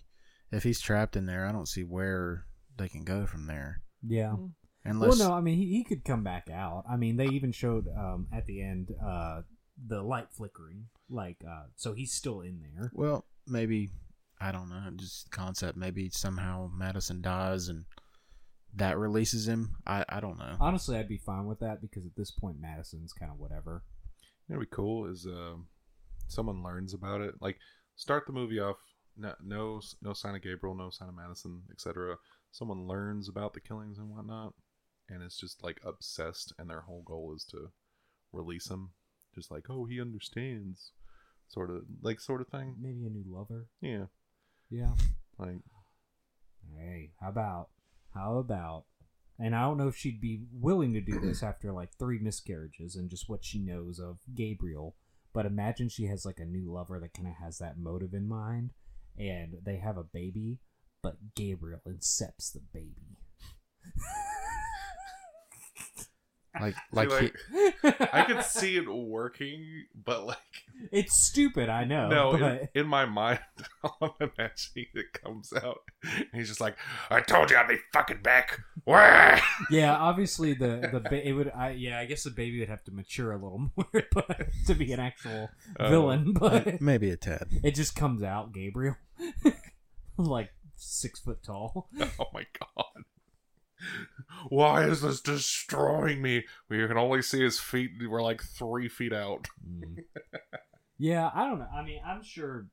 if 0.52 0.64
he's 0.64 0.82
trapped 0.82 1.16
in 1.16 1.26
there. 1.26 1.46
I 1.46 1.52
don't 1.52 1.68
see 1.68 1.84
where 1.84 2.46
they 2.78 2.90
can 2.90 3.04
go 3.04 3.26
from 3.26 3.48
there. 3.48 3.82
Yeah. 4.06 4.36
Unless 4.84 5.20
well, 5.20 5.30
no, 5.30 5.36
I 5.36 5.42
mean 5.42 5.58
he, 5.58 5.68
he 5.68 5.84
could 5.84 6.04
come 6.04 6.24
back 6.24 6.50
out. 6.50 6.84
I 6.90 6.98
mean 6.98 7.18
they 7.18 7.28
even 7.28 7.52
showed 7.52 7.88
um, 7.96 8.28
at 8.34 8.46
the 8.48 8.62
end 8.62 8.94
uh, 9.06 9.42
the 9.88 10.02
light 10.02 10.28
flickering, 10.32 10.86
like 11.10 11.38
uh, 11.48 11.66
so 11.76 11.94
he's 11.94 12.14
still 12.14 12.42
in 12.42 12.60
there. 12.62 12.92
Well, 12.94 13.26
maybe 13.48 13.92
I 14.40 14.52
don't 14.52 14.70
know. 14.70 14.82
Just 14.96 15.30
concept. 15.30 15.78
Maybe 15.78 16.10
somehow 16.10 16.70
Madison 16.76 17.22
dies 17.22 17.68
and 17.68 17.86
that 18.76 18.98
releases 18.98 19.48
him. 19.48 19.76
I 19.86 20.04
I 20.10 20.20
don't 20.20 20.40
know. 20.40 20.56
Honestly, 20.60 20.98
I'd 20.98 21.08
be 21.08 21.18
fine 21.18 21.46
with 21.46 21.60
that 21.60 21.80
because 21.82 22.06
at 22.06 22.16
this 22.18 22.32
point 22.32 22.60
Madison's 22.60 23.14
kind 23.14 23.32
of 23.32 23.40
whatever. 23.40 23.84
You 24.48 24.56
know, 24.56 24.60
what'd 24.60 24.72
be 24.72 24.76
cool 24.76 25.06
is 25.06 25.28
um, 25.28 25.68
someone 26.28 26.64
learns 26.64 26.96
about 26.96 27.22
it. 27.22 27.36
Like, 27.40 27.58
start 27.96 28.26
the 28.26 28.34
movie 28.34 28.60
off. 28.60 28.78
No, 29.18 29.34
no, 29.44 29.82
no 30.02 30.14
sign 30.14 30.36
of 30.36 30.42
Gabriel, 30.42 30.76
no 30.76 30.90
sign 30.90 31.10
of 31.10 31.16
Madison, 31.16 31.64
etc. 31.72 32.18
Someone 32.52 32.88
learns 32.88 33.30
about 33.30 33.54
the 33.54 33.60
killings 33.60 33.98
and 33.98 34.10
whatnot, 34.10 34.54
and 35.10 35.22
it's 35.22 35.40
just 35.40 35.64
like 35.64 35.80
obsessed, 35.86 36.54
and 36.58 36.70
their 36.70 36.82
whole 36.82 37.04
goal 37.04 37.34
is 37.36 37.44
to 37.52 37.72
release 38.32 38.70
him. 38.70 38.92
Just 39.36 39.52
like, 39.52 39.66
oh, 39.70 39.86
he 39.86 40.02
understands, 40.02 40.92
sort 41.48 41.70
of 41.70 41.84
like 42.02 42.20
sort 42.20 42.42
of 42.42 42.48
thing. 42.48 42.76
Maybe 42.82 43.06
a 43.06 43.10
new 43.10 43.24
lover. 43.28 43.68
Yeah, 43.82 44.06
Yeah. 44.70 44.94
like 45.38 45.62
Hey, 46.78 47.12
how 47.20 47.30
about 47.30 47.70
how 48.14 48.38
about? 48.38 48.86
And 49.40 49.56
I 49.56 49.62
don't 49.62 49.78
know 49.78 49.88
if 49.88 49.96
she'd 49.96 50.22
be 50.22 50.44
willing 50.54 50.94
to 50.94 51.02
do 51.02 51.20
this 51.20 51.42
after 51.44 51.72
like 51.72 51.90
three 51.98 52.20
miscarriages 52.20 52.96
and 52.96 53.10
just 53.10 53.28
what 53.30 53.44
she 53.44 53.60
knows 53.60 54.00
of 54.00 54.20
Gabriel. 54.36 54.96
But 55.34 55.46
imagine 55.46 55.90
she 55.90 56.06
has 56.06 56.26
like 56.26 56.40
a 56.40 56.46
new 56.46 56.72
lover 56.72 57.00
that 57.00 57.14
kind 57.14 57.28
of 57.28 57.36
has 57.36 57.58
that 57.60 57.80
motive 57.80 58.14
in 58.14 58.28
mind, 58.28 58.72
and 59.18 59.56
they 59.64 59.78
have 59.78 59.98
a 59.98 60.04
baby, 60.04 60.60
but 61.02 61.18
Gabriel 61.36 61.82
incepts 61.88 62.52
the 62.54 62.62
baby. 62.74 63.18
Like 66.60 66.74
See, 66.76 66.80
like, 66.92 67.10
like, 67.10 67.36
he, 67.54 67.72
I 68.12 68.24
could 68.26 68.44
see 68.44 68.76
it 68.78 68.88
working, 68.92 69.86
but 69.96 70.26
like 70.26 70.38
it's 70.92 71.16
stupid, 71.16 71.70
I 71.70 71.86
know. 71.86 72.08
no, 72.10 72.32
but 72.38 72.62
in, 72.74 72.82
in 72.82 72.88
my 72.88 73.06
mind, 73.06 73.40
I'm 74.02 74.10
imagining 74.20 74.88
it 74.94 75.14
comes 75.14 75.54
out, 75.54 75.82
and 76.04 76.26
he's 76.34 76.50
just 76.50 76.60
like, 76.60 76.76
"I 77.10 77.22
told 77.22 77.52
you 77.52 77.58
I'd 77.58 77.68
be 77.70 77.78
fucking 77.94 78.22
back." 78.22 78.60
Yeah, 79.70 79.96
obviously 79.96 80.54
the 80.54 80.90
the 80.92 81.00
ba- 81.00 81.26
it 81.28 81.32
would. 81.34 81.52
I, 81.56 81.70
yeah, 81.72 82.00
I 82.00 82.06
guess 82.06 82.24
the 82.24 82.32
baby 82.32 82.60
would 82.60 82.70
have 82.70 82.84
to 82.86 82.92
mature 82.92 83.32
a 83.32 83.36
little 83.36 83.70
more, 83.78 84.04
but 84.12 84.48
to 84.68 84.74
be 84.74 84.92
an 84.92 85.00
actual 85.00 85.50
Uh, 85.80 85.90
villain. 85.90 86.34
But 86.34 86.82
maybe 86.82 87.12
a 87.12 87.16
tad. 87.18 87.48
It 87.64 87.76
just 87.76 87.96
comes 87.96 88.24
out, 88.24 88.52
Gabriel. 88.54 88.96
like 90.18 90.50
six 90.76 91.20
foot 91.20 91.44
tall. 91.44 91.90
Oh 92.20 92.26
my 92.34 92.46
god. 92.60 92.86
Why 94.50 94.86
is 94.86 95.02
this 95.02 95.22
destroying 95.22 96.22
me? 96.22 96.46
We 96.70 96.86
can 96.88 96.98
only 96.98 97.22
see 97.22 97.42
his 97.42 97.60
feet. 97.60 97.92
We're 98.08 98.22
like 98.22 98.42
three 98.42 98.90
feet 98.90 99.14
out. 99.14 99.48
Mm. 99.68 100.04
yeah, 100.98 101.30
I 101.34 101.48
don't 101.48 101.60
know. 101.60 101.68
I 101.74 101.84
mean, 101.84 102.02
I'm 102.06 102.24
sure 102.24 102.68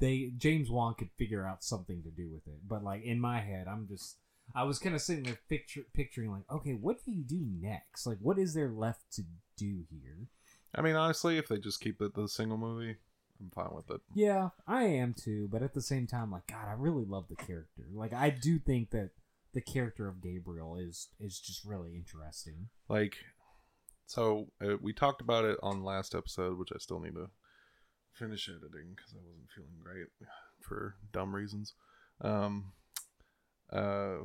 they 0.00 0.32
James 0.36 0.70
Wan 0.70 0.94
could 0.94 1.10
figure 1.18 1.46
out 1.46 1.64
something 1.64 2.02
to 2.02 2.10
do 2.10 2.28
with 2.30 2.46
it, 2.46 2.60
but 2.66 2.84
like 2.84 3.02
in 3.02 3.20
my 3.20 3.40
head, 3.40 3.66
I'm 3.68 3.86
just 3.88 4.18
I 4.54 4.64
was 4.64 4.78
kind 4.78 4.94
of 4.94 5.02
sitting 5.02 5.24
there 5.24 5.38
picture, 5.48 5.82
picturing 5.92 6.30
like, 6.30 6.50
okay, 6.50 6.72
what 6.72 7.04
do 7.04 7.10
you 7.12 7.22
do 7.22 7.44
next? 7.60 8.06
Like, 8.06 8.18
what 8.20 8.38
is 8.38 8.54
there 8.54 8.70
left 8.70 9.12
to 9.12 9.22
do 9.56 9.84
here? 9.90 10.28
I 10.74 10.82
mean, 10.82 10.96
honestly, 10.96 11.38
if 11.38 11.48
they 11.48 11.58
just 11.58 11.80
keep 11.80 12.00
it 12.00 12.14
the 12.14 12.28
single 12.28 12.58
movie, 12.58 12.96
I'm 13.40 13.50
fine 13.50 13.74
with 13.74 13.90
it. 13.90 14.00
Yeah, 14.14 14.50
I 14.66 14.84
am 14.84 15.14
too, 15.14 15.48
but 15.50 15.62
at 15.62 15.74
the 15.74 15.82
same 15.82 16.06
time, 16.06 16.30
like, 16.30 16.46
God, 16.46 16.66
I 16.68 16.72
really 16.72 17.04
love 17.04 17.26
the 17.28 17.36
character. 17.36 17.84
Like, 17.92 18.12
I 18.12 18.30
do 18.30 18.58
think 18.58 18.90
that 18.90 19.10
the 19.54 19.60
character 19.60 20.08
of 20.08 20.22
Gabriel 20.22 20.76
is 20.76 21.08
is 21.20 21.40
just 21.40 21.64
really 21.64 21.94
interesting. 21.94 22.68
Like, 22.88 23.16
so 24.06 24.48
uh, 24.62 24.76
we 24.80 24.92
talked 24.92 25.20
about 25.20 25.44
it 25.44 25.58
on 25.62 25.84
last 25.84 26.14
episode, 26.14 26.58
which 26.58 26.70
I 26.74 26.78
still 26.78 27.00
need 27.00 27.14
to 27.14 27.30
finish 28.12 28.48
editing 28.48 28.94
because 28.94 29.14
I 29.14 29.22
wasn't 29.24 29.50
feeling 29.54 29.78
great 29.82 30.06
for 30.60 30.96
dumb 31.12 31.34
reasons. 31.34 31.74
Um, 32.20 32.72
uh, 33.72 34.24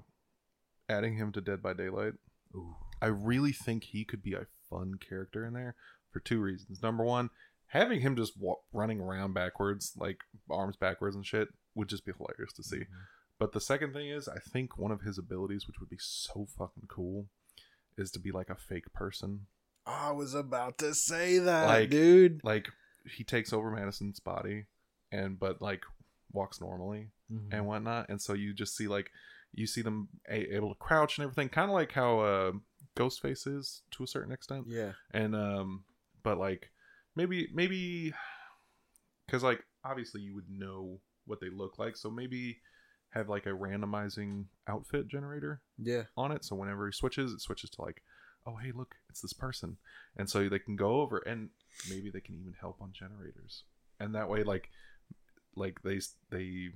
adding 0.89 1.15
him 1.15 1.31
to 1.33 1.41
Dead 1.41 1.61
by 1.61 1.73
Daylight. 1.73 2.13
Ooh. 2.55 2.75
I 3.01 3.07
really 3.07 3.51
think 3.51 3.85
he 3.85 4.05
could 4.05 4.23
be 4.23 4.33
a 4.33 4.47
fun 4.69 4.95
character 4.95 5.45
in 5.45 5.53
there 5.53 5.75
for 6.11 6.19
two 6.19 6.39
reasons. 6.39 6.81
Number 6.81 7.03
one, 7.03 7.29
having 7.67 8.01
him 8.01 8.15
just 8.15 8.33
wa- 8.39 8.55
running 8.71 8.99
around 8.99 9.33
backwards, 9.33 9.93
like 9.97 10.19
arms 10.49 10.77
backwards 10.77 11.15
and 11.15 11.25
shit, 11.25 11.49
would 11.75 11.89
just 11.89 12.05
be 12.05 12.13
hilarious 12.17 12.53
to 12.53 12.63
see. 12.63 12.77
Mm-hmm. 12.77 12.93
But 13.43 13.51
the 13.51 13.59
second 13.59 13.91
thing 13.91 14.07
is, 14.07 14.29
I 14.29 14.39
think 14.39 14.77
one 14.77 14.91
of 14.91 15.01
his 15.01 15.17
abilities, 15.17 15.67
which 15.67 15.77
would 15.81 15.89
be 15.89 15.97
so 15.99 16.47
fucking 16.57 16.85
cool, 16.87 17.27
is 17.97 18.09
to 18.11 18.19
be 18.19 18.31
like 18.31 18.49
a 18.49 18.55
fake 18.55 18.93
person. 18.93 19.47
I 19.85 20.11
was 20.11 20.33
about 20.33 20.77
to 20.77 20.95
say 20.95 21.39
that, 21.39 21.65
Like- 21.67 21.89
dude. 21.89 22.39
Like 22.41 22.69
he 23.05 23.25
takes 23.25 23.51
over 23.51 23.69
Madison's 23.69 24.21
body, 24.21 24.67
and 25.11 25.37
but 25.37 25.61
like 25.61 25.83
walks 26.31 26.61
normally 26.61 27.11
Mhm. 27.29 27.49
and 27.51 27.67
whatnot, 27.67 28.07
and 28.07 28.21
so 28.21 28.31
you 28.31 28.53
just 28.53 28.77
see 28.77 28.87
like 28.87 29.11
you 29.51 29.67
see 29.67 29.81
them 29.81 30.07
a- 30.29 30.55
able 30.55 30.69
to 30.73 30.79
crouch 30.79 31.17
and 31.17 31.23
everything, 31.23 31.49
kind 31.49 31.69
of 31.69 31.73
like 31.73 31.91
how 31.91 32.19
uh, 32.21 32.51
Ghostface 32.95 33.45
is 33.45 33.81
to 33.91 34.05
a 34.05 34.07
certain 34.07 34.31
extent. 34.31 34.67
Yeah. 34.69 34.93
and 35.11 35.35
um 35.35 35.83
but 36.23 36.37
like 36.37 36.71
maybe 37.13 37.49
maybe 37.53 38.13
because 39.25 39.43
like 39.43 39.65
obviously 39.83 40.21
you 40.21 40.33
would 40.33 40.49
know 40.49 41.01
what 41.25 41.41
they 41.41 41.49
look 41.49 41.77
like 41.77 41.97
so 41.97 42.09
maybe 42.09 42.61
have 43.13 43.29
like 43.29 43.45
a 43.45 43.49
randomizing 43.49 44.45
outfit 44.67 45.07
generator 45.07 45.61
Yeah. 45.77 46.03
on 46.17 46.31
it 46.31 46.43
so 46.43 46.55
whenever 46.55 46.85
he 46.87 46.91
switches 46.91 47.31
it 47.31 47.41
switches 47.41 47.69
to 47.71 47.81
like 47.81 48.01
oh 48.45 48.55
hey 48.55 48.71
look 48.73 48.95
it's 49.09 49.21
this 49.21 49.33
person 49.33 49.77
and 50.17 50.29
so 50.29 50.47
they 50.49 50.59
can 50.59 50.75
go 50.75 51.01
over 51.01 51.19
and 51.19 51.49
maybe 51.89 52.09
they 52.09 52.19
can 52.21 52.35
even 52.35 52.53
help 52.59 52.81
on 52.81 52.91
generators 52.91 53.63
and 53.99 54.15
that 54.15 54.29
way 54.29 54.43
like 54.43 54.69
like 55.55 55.81
they 55.83 55.99
they 56.31 56.69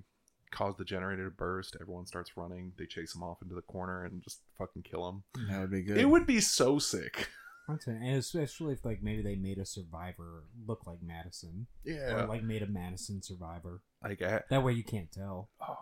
cause 0.52 0.76
the 0.78 0.86
generator 0.86 1.26
to 1.26 1.32
burst 1.36 1.76
everyone 1.82 2.06
starts 2.06 2.38
running 2.38 2.72
they 2.78 2.86
chase 2.86 3.14
him 3.16 3.24
off 3.24 3.42
into 3.42 3.54
the 3.56 3.62
corner 3.64 4.06
and 4.06 4.22
just 4.24 4.40
fucking 4.58 4.82
kill 4.84 5.08
him. 5.10 5.24
That 5.50 5.60
would 5.60 5.72
be 5.72 5.82
good. 5.82 5.98
it 5.98 6.08
would 6.10 6.26
be 6.26 6.40
so 6.40 6.80
sick 6.80 7.28
and 7.68 8.16
especially 8.18 8.72
if 8.72 8.86
like 8.86 9.04
maybe 9.04 9.22
they 9.22 9.36
made 9.36 9.58
a 9.58 9.66
survivor 9.66 10.46
look 10.66 10.88
like 10.88 11.00
Madison, 11.04 11.68
yeah 11.84 12.14
or 12.24 12.26
like 12.28 12.42
made 12.44 12.64
a 12.64 12.68
Madison 12.68 13.22
survivor. 13.22 13.82
like 14.02 14.22
I, 14.22 14.42
That 14.50 14.64
way 14.64 14.72
you 14.72 14.86
can't 14.86 15.12
tell. 15.12 15.50
Oh, 15.62 15.76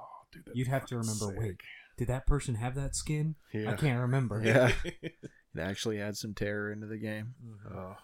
dude, 0.45 0.55
You'd 0.55 0.67
have 0.67 0.85
to 0.87 0.95
fucking 0.95 1.09
remember. 1.09 1.39
Wait, 1.39 1.55
did 1.97 2.07
that 2.09 2.27
person 2.27 2.55
have 2.55 2.75
that 2.75 2.95
skin? 2.95 3.35
Yeah. 3.53 3.71
I 3.71 3.75
can't 3.75 3.99
remember. 4.01 4.41
Yeah. 4.43 4.71
it 4.83 5.13
actually 5.59 6.01
adds 6.01 6.19
some 6.19 6.33
terror 6.33 6.71
into 6.71 6.87
the 6.87 6.97
game. 6.97 7.35
Mhm. 7.43 7.75
Oh, 7.75 7.95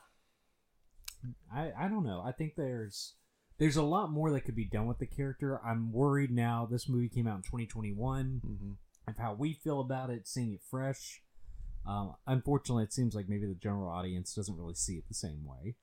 I 1.54 1.72
I 1.78 1.88
don't 1.88 2.04
know. 2.06 2.22
I 2.26 2.32
think 2.32 2.56
there's 2.56 3.16
there's 3.58 3.76
a 3.78 3.84
lot 3.84 4.12
more 4.12 4.32
that 4.32 4.42
could 4.42 4.56
be 4.56 4.66
done 4.66 4.88
with 4.88 4.98
the 5.00 5.06
character. 5.06 5.60
I'm 5.66 5.92
worried 5.92 6.32
now. 6.32 6.68
This 6.70 6.90
movie 6.90 7.10
came 7.10 7.28
out 7.28 7.38
in 7.38 7.44
2021. 7.44 8.42
mhm. 8.46 8.76
Of 9.08 9.18
how 9.18 9.34
we 9.34 9.54
feel 9.54 9.82
about 9.82 10.10
it, 10.12 10.28
seeing 10.28 10.54
it 10.54 10.62
fresh. 10.70 11.22
Um, 11.88 12.14
unfortunately, 12.28 12.84
it 12.84 12.94
seems 12.94 13.16
like 13.16 13.28
maybe 13.28 13.48
the 13.48 13.56
general 13.56 13.90
audience 13.90 14.34
doesn't 14.36 14.56
really 14.56 14.76
see 14.76 14.94
it 14.98 15.08
the 15.08 15.16
same 15.16 15.44
way. 15.44 15.76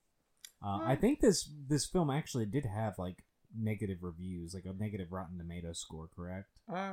Uh, 0.64 0.78
I 0.84 0.96
think 0.96 1.20
this 1.20 1.50
this 1.68 1.84
film 1.86 2.10
actually 2.10 2.46
did 2.46 2.64
have 2.64 2.94
like 2.98 3.24
negative 3.58 3.98
reviews, 4.02 4.54
like 4.54 4.64
a 4.64 4.72
negative 4.72 5.08
Rotten 5.12 5.38
Tomato 5.38 5.72
score. 5.72 6.08
Correct? 6.14 6.48
I 6.72 6.92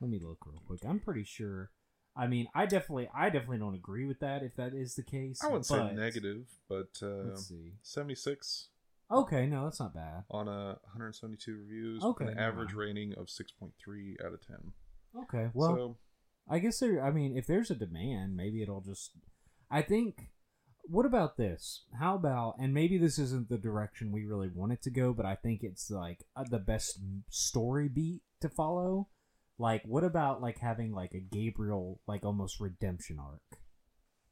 Let 0.00 0.10
me 0.10 0.20
look 0.22 0.38
real 0.46 0.62
quick. 0.66 0.80
I'm 0.86 1.00
pretty 1.00 1.24
sure. 1.24 1.70
I 2.16 2.26
mean, 2.26 2.48
I 2.54 2.66
definitely, 2.66 3.08
I 3.14 3.30
definitely 3.30 3.58
don't 3.58 3.74
agree 3.74 4.04
with 4.04 4.18
that 4.20 4.42
if 4.42 4.56
that 4.56 4.74
is 4.74 4.94
the 4.96 5.04
case. 5.04 5.40
I 5.42 5.46
wouldn't 5.46 5.68
but- 5.68 5.90
say 5.90 5.94
negative, 5.94 6.46
but 6.68 6.88
uh, 7.02 7.28
Let's 7.28 7.48
see. 7.48 7.74
seventy 7.82 8.14
six 8.16 8.68
Okay, 9.10 9.46
no, 9.46 9.64
that's 9.64 9.80
not 9.80 9.94
bad. 9.94 10.24
on 10.30 10.48
a 10.48 10.76
172 10.92 11.56
reviews. 11.56 12.04
Okay, 12.04 12.26
an 12.26 12.38
average 12.38 12.74
rating 12.74 13.14
of 13.14 13.28
6.3 13.28 13.70
out 14.24 14.34
of 14.34 14.46
10. 14.46 14.56
Okay, 15.22 15.48
well, 15.54 15.68
so 15.74 15.96
I 16.48 16.58
guess 16.58 16.78
there. 16.78 17.02
I 17.02 17.10
mean, 17.10 17.34
if 17.36 17.46
there's 17.46 17.70
a 17.70 17.74
demand, 17.74 18.36
maybe 18.36 18.62
it'll 18.62 18.82
just. 18.82 19.12
I 19.70 19.80
think. 19.82 20.30
What 20.90 21.04
about 21.04 21.36
this? 21.36 21.84
How 21.98 22.14
about 22.14 22.56
and 22.58 22.72
maybe 22.72 22.96
this 22.96 23.18
isn't 23.18 23.50
the 23.50 23.58
direction 23.58 24.10
we 24.10 24.24
really 24.24 24.48
want 24.48 24.72
it 24.72 24.80
to 24.82 24.90
go, 24.90 25.12
but 25.12 25.26
I 25.26 25.34
think 25.34 25.62
it's 25.62 25.90
like 25.90 26.24
uh, 26.34 26.44
the 26.48 26.58
best 26.58 26.98
story 27.28 27.88
beat 27.88 28.22
to 28.40 28.48
follow. 28.48 29.08
Like, 29.58 29.82
what 29.84 30.02
about 30.02 30.40
like 30.40 30.58
having 30.60 30.92
like 30.92 31.12
a 31.12 31.20
Gabriel 31.20 32.00
like 32.06 32.24
almost 32.24 32.58
redemption 32.58 33.18
arc? 33.18 33.60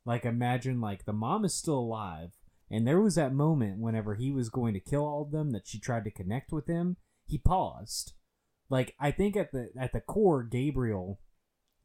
Like, 0.07 0.25
imagine 0.25 0.81
like 0.81 1.05
the 1.05 1.13
mom 1.13 1.45
is 1.45 1.53
still 1.53 1.79
alive, 1.79 2.31
and 2.71 2.87
there 2.87 3.03
was 3.03 3.17
that 3.17 3.35
moment 3.35 3.79
whenever 3.79 4.15
he 4.15 4.31
was 4.31 4.49
going 4.49 4.73
to 4.73 4.81
kill 4.81 5.05
all 5.05 5.23
of 5.23 5.33
them 5.33 5.51
that 5.51 5.67
she 5.67 5.79
tried 5.79 6.05
to 6.05 6.11
connect 6.11 6.53
with 6.53 6.69
him. 6.69 6.97
He 7.27 7.37
paused. 7.37 8.15
Like, 8.71 8.95
I 8.99 9.11
think 9.11 9.37
at 9.37 9.53
the 9.53 9.73
at 9.79 9.93
the 9.93 10.01
core, 10.01 10.43
Gabriel 10.43 11.21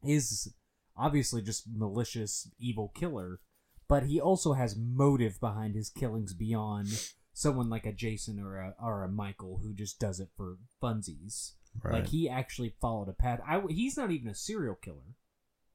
is 0.02 0.54
obviously 0.96 1.42
just 1.42 1.64
malicious, 1.70 2.48
evil 2.58 2.90
killer, 2.94 3.40
but 3.88 4.04
he 4.04 4.20
also 4.20 4.52
has 4.54 4.76
motive 4.76 5.40
behind 5.40 5.74
his 5.74 5.90
killings 5.90 6.34
beyond 6.34 6.88
someone 7.32 7.70
like 7.70 7.86
a 7.86 7.92
Jason 7.92 8.38
or 8.38 8.56
a 8.56 8.74
or 8.82 9.04
a 9.04 9.08
Michael 9.08 9.60
who 9.62 9.74
just 9.74 9.98
does 9.98 10.20
it 10.20 10.28
for 10.36 10.58
funsies. 10.82 11.52
Like 11.92 12.08
he 12.08 12.28
actually 12.28 12.74
followed 12.80 13.08
a 13.08 13.12
path. 13.12 13.40
I, 13.46 13.62
he's 13.68 13.96
not 13.96 14.10
even 14.10 14.28
a 14.28 14.34
serial 14.34 14.74
killer. 14.74 15.16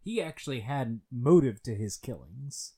He 0.03 0.21
actually 0.21 0.61
had 0.61 1.01
motive 1.11 1.61
to 1.63 1.75
his 1.75 1.97
killings. 1.97 2.73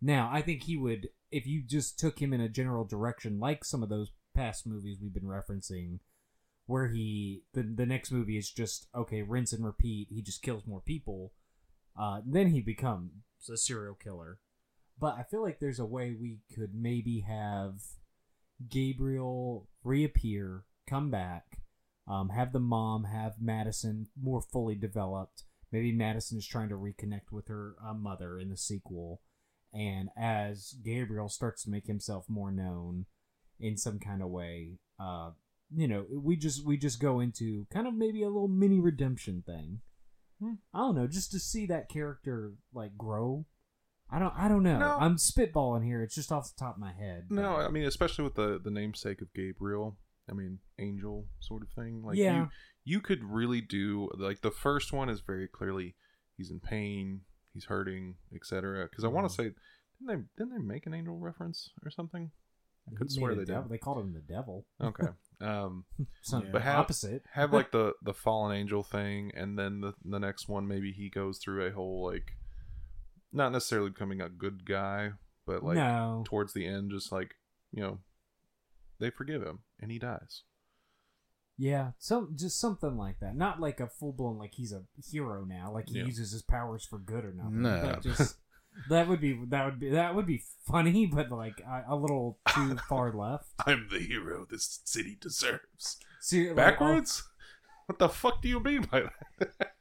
Now, 0.00 0.30
I 0.32 0.40
think 0.40 0.62
he 0.62 0.76
would, 0.76 1.10
if 1.30 1.46
you 1.46 1.62
just 1.62 1.98
took 1.98 2.20
him 2.20 2.32
in 2.32 2.40
a 2.40 2.48
general 2.48 2.84
direction, 2.84 3.38
like 3.38 3.64
some 3.64 3.82
of 3.82 3.90
those 3.90 4.12
past 4.34 4.66
movies 4.66 4.98
we've 5.02 5.12
been 5.12 5.24
referencing, 5.24 5.98
where 6.66 6.88
he 6.88 7.42
the 7.52 7.62
the 7.62 7.86
next 7.86 8.12
movie 8.12 8.38
is 8.38 8.50
just 8.50 8.86
okay, 8.94 9.22
rinse 9.22 9.52
and 9.52 9.64
repeat. 9.64 10.08
He 10.10 10.22
just 10.22 10.42
kills 10.42 10.66
more 10.66 10.80
people. 10.80 11.32
Uh, 12.00 12.20
then 12.24 12.48
he 12.48 12.60
becomes 12.60 13.10
a 13.52 13.56
serial 13.56 13.94
killer. 13.94 14.38
But 15.00 15.16
I 15.18 15.22
feel 15.22 15.42
like 15.42 15.58
there's 15.58 15.80
a 15.80 15.86
way 15.86 16.12
we 16.12 16.40
could 16.54 16.74
maybe 16.74 17.20
have 17.20 17.80
Gabriel 18.68 19.68
reappear, 19.82 20.64
come 20.86 21.10
back, 21.10 21.62
um, 22.06 22.28
have 22.28 22.52
the 22.52 22.60
mom, 22.60 23.04
have 23.04 23.40
Madison 23.40 24.08
more 24.20 24.42
fully 24.42 24.74
developed. 24.74 25.44
Maybe 25.72 25.92
Madison 25.92 26.38
is 26.38 26.46
trying 26.46 26.68
to 26.68 26.74
reconnect 26.74 27.32
with 27.32 27.48
her 27.48 27.76
uh, 27.82 27.94
mother 27.94 28.38
in 28.38 28.50
the 28.50 28.56
sequel, 28.56 29.22
and 29.72 30.10
as 30.18 30.74
Gabriel 30.84 31.28
starts 31.28 31.62
to 31.64 31.70
make 31.70 31.86
himself 31.86 32.28
more 32.28 32.50
known 32.50 33.06
in 33.58 33.76
some 33.76 34.00
kind 34.00 34.20
of 34.20 34.28
way, 34.28 34.78
uh, 34.98 35.30
you 35.74 35.86
know, 35.86 36.04
we 36.12 36.36
just 36.36 36.64
we 36.64 36.76
just 36.76 37.00
go 37.00 37.20
into 37.20 37.66
kind 37.72 37.86
of 37.86 37.94
maybe 37.94 38.22
a 38.22 38.28
little 38.28 38.48
mini 38.48 38.80
redemption 38.80 39.42
thing. 39.46 39.80
Hmm. 40.42 40.54
I 40.74 40.78
don't 40.78 40.96
know, 40.96 41.06
just 41.06 41.30
to 41.32 41.38
see 41.38 41.66
that 41.66 41.88
character 41.88 42.54
like 42.74 42.98
grow. 42.98 43.46
I 44.12 44.18
don't 44.18 44.34
I 44.36 44.48
don't 44.48 44.62
know. 44.62 44.78
No. 44.78 44.96
I'm 44.98 45.16
spitballing 45.16 45.84
here. 45.84 46.02
It's 46.02 46.14
just 46.14 46.32
off 46.32 46.52
the 46.54 46.58
top 46.64 46.74
of 46.76 46.80
my 46.80 46.92
head. 46.92 47.26
no, 47.30 47.54
but- 47.56 47.66
I 47.66 47.68
mean 47.70 47.84
especially 47.84 48.24
with 48.24 48.34
the 48.34 48.60
the 48.62 48.70
namesake 48.70 49.20
of 49.22 49.32
Gabriel. 49.34 49.96
I 50.30 50.32
mean 50.34 50.58
angel 50.78 51.26
sort 51.40 51.62
of 51.62 51.68
thing. 51.70 52.02
Like 52.04 52.16
Yeah. 52.16 52.36
you 52.36 52.48
you 52.84 53.00
could 53.00 53.22
really 53.24 53.60
do 53.60 54.10
like 54.16 54.40
the 54.40 54.50
first 54.50 54.92
one 54.92 55.08
is 55.08 55.20
very 55.20 55.48
clearly 55.48 55.94
he's 56.36 56.50
in 56.50 56.60
pain, 56.60 57.22
he's 57.52 57.66
hurting, 57.66 58.14
etc. 58.34 58.88
Because 58.90 59.04
I 59.04 59.08
want 59.08 59.28
to 59.28 59.34
say 59.34 59.42
didn't 59.44 60.06
they 60.06 60.14
didn't 60.44 60.52
they 60.58 60.62
make 60.64 60.86
an 60.86 60.94
angel 60.94 61.18
reference 61.18 61.70
or 61.84 61.90
something? 61.90 62.30
I 62.90 62.96
could 62.96 63.08
He 63.10 63.18
swear 63.18 63.34
they 63.34 63.44
devil. 63.44 63.62
did. 63.64 63.70
They 63.72 63.78
called 63.78 63.98
him 63.98 64.12
the 64.14 64.20
devil. 64.20 64.66
Okay. 64.82 65.08
Um, 65.42 65.86
Some 66.22 66.42
Yeah. 66.44 66.50
But 66.52 66.60
have- 66.62 66.80
opposite. 66.80 67.22
have 67.32 67.50
like 67.52 67.70
the 67.78 67.94
the 68.02 68.12
fallen 68.12 68.54
angel 68.54 68.82
thing 68.82 69.30
and 69.34 69.58
then 69.58 69.80
the 69.80 69.94
the 70.04 70.18
next 70.18 70.48
one 70.50 70.68
maybe 70.68 70.92
he 70.92 71.08
goes 71.08 71.38
through 71.38 71.64
a 71.66 71.70
whole 71.72 72.04
like 72.04 72.32
not 73.32 73.52
necessarily 73.52 73.90
becoming 73.90 74.20
a 74.20 74.28
good 74.28 74.64
guy 74.66 75.10
but 75.46 75.62
like 75.64 75.76
no. 75.76 76.22
towards 76.26 76.52
the 76.52 76.66
end 76.66 76.90
just 76.90 77.10
like 77.12 77.34
you 77.72 77.82
know 77.82 77.98
they 78.98 79.10
forgive 79.10 79.42
him 79.42 79.60
and 79.80 79.90
he 79.90 79.98
dies 79.98 80.42
Yeah, 81.58 81.92
some 81.98 82.34
just 82.36 82.58
something 82.58 82.96
like 82.96 83.20
that. 83.20 83.36
Not 83.36 83.60
like 83.60 83.80
a 83.80 83.86
full 83.86 84.12
blown 84.12 84.38
like 84.38 84.54
he's 84.54 84.72
a 84.72 84.82
hero 85.10 85.44
now, 85.44 85.70
like 85.72 85.88
he 85.88 85.98
Yeah. 85.98 86.04
uses 86.06 86.32
his 86.32 86.42
powers 86.42 86.84
for 86.86 86.98
good 86.98 87.24
or 87.24 87.32
nothing. 87.34 87.62
No. 87.62 87.80
But 87.82 88.02
just 88.02 88.36
that 88.88 89.08
would 89.08 89.20
be 89.20 89.38
that 89.48 89.64
would 89.66 89.78
be 89.78 89.90
that 89.90 90.14
would 90.14 90.26
be 90.26 90.42
funny, 90.66 91.06
but 91.14 91.30
like 91.30 91.60
a, 91.60 91.84
a 91.94 91.96
little 91.96 92.38
too 92.54 92.76
far 92.88 93.12
left. 93.12 93.48
i'm 93.66 93.88
the 93.90 93.98
hero 93.98 94.46
this 94.50 94.80
city 94.84 95.16
deserves 95.20 95.98
See, 96.20 96.44
like, 96.44 96.52
oh, 96.52 96.54
backwards 96.56 97.22
what 97.86 97.98
the 97.98 98.08
fuck 98.08 98.40
do 98.42 98.48
you 98.48 98.60
mean 98.60 98.82
by 98.82 99.02
that 99.38 99.72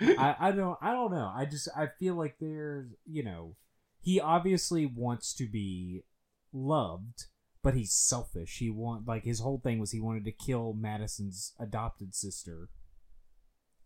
I, 0.00 0.36
I 0.38 0.52
don't 0.52 0.78
I 0.80 0.92
don't 0.92 1.12
know. 1.12 1.32
I 1.34 1.44
just 1.44 1.68
I 1.76 1.88
feel 1.98 2.14
like 2.14 2.36
there's 2.40 2.88
you 3.06 3.22
know 3.22 3.56
he 4.00 4.20
obviously 4.20 4.86
wants 4.86 5.34
to 5.34 5.46
be 5.46 6.04
loved, 6.52 7.26
but 7.62 7.74
he's 7.74 7.92
selfish. 7.92 8.58
He 8.58 8.70
want 8.70 9.06
like 9.06 9.24
his 9.24 9.40
whole 9.40 9.60
thing 9.62 9.78
was 9.78 9.92
he 9.92 10.00
wanted 10.00 10.24
to 10.24 10.32
kill 10.32 10.72
Madison's 10.72 11.52
adopted 11.58 12.14
sister 12.14 12.68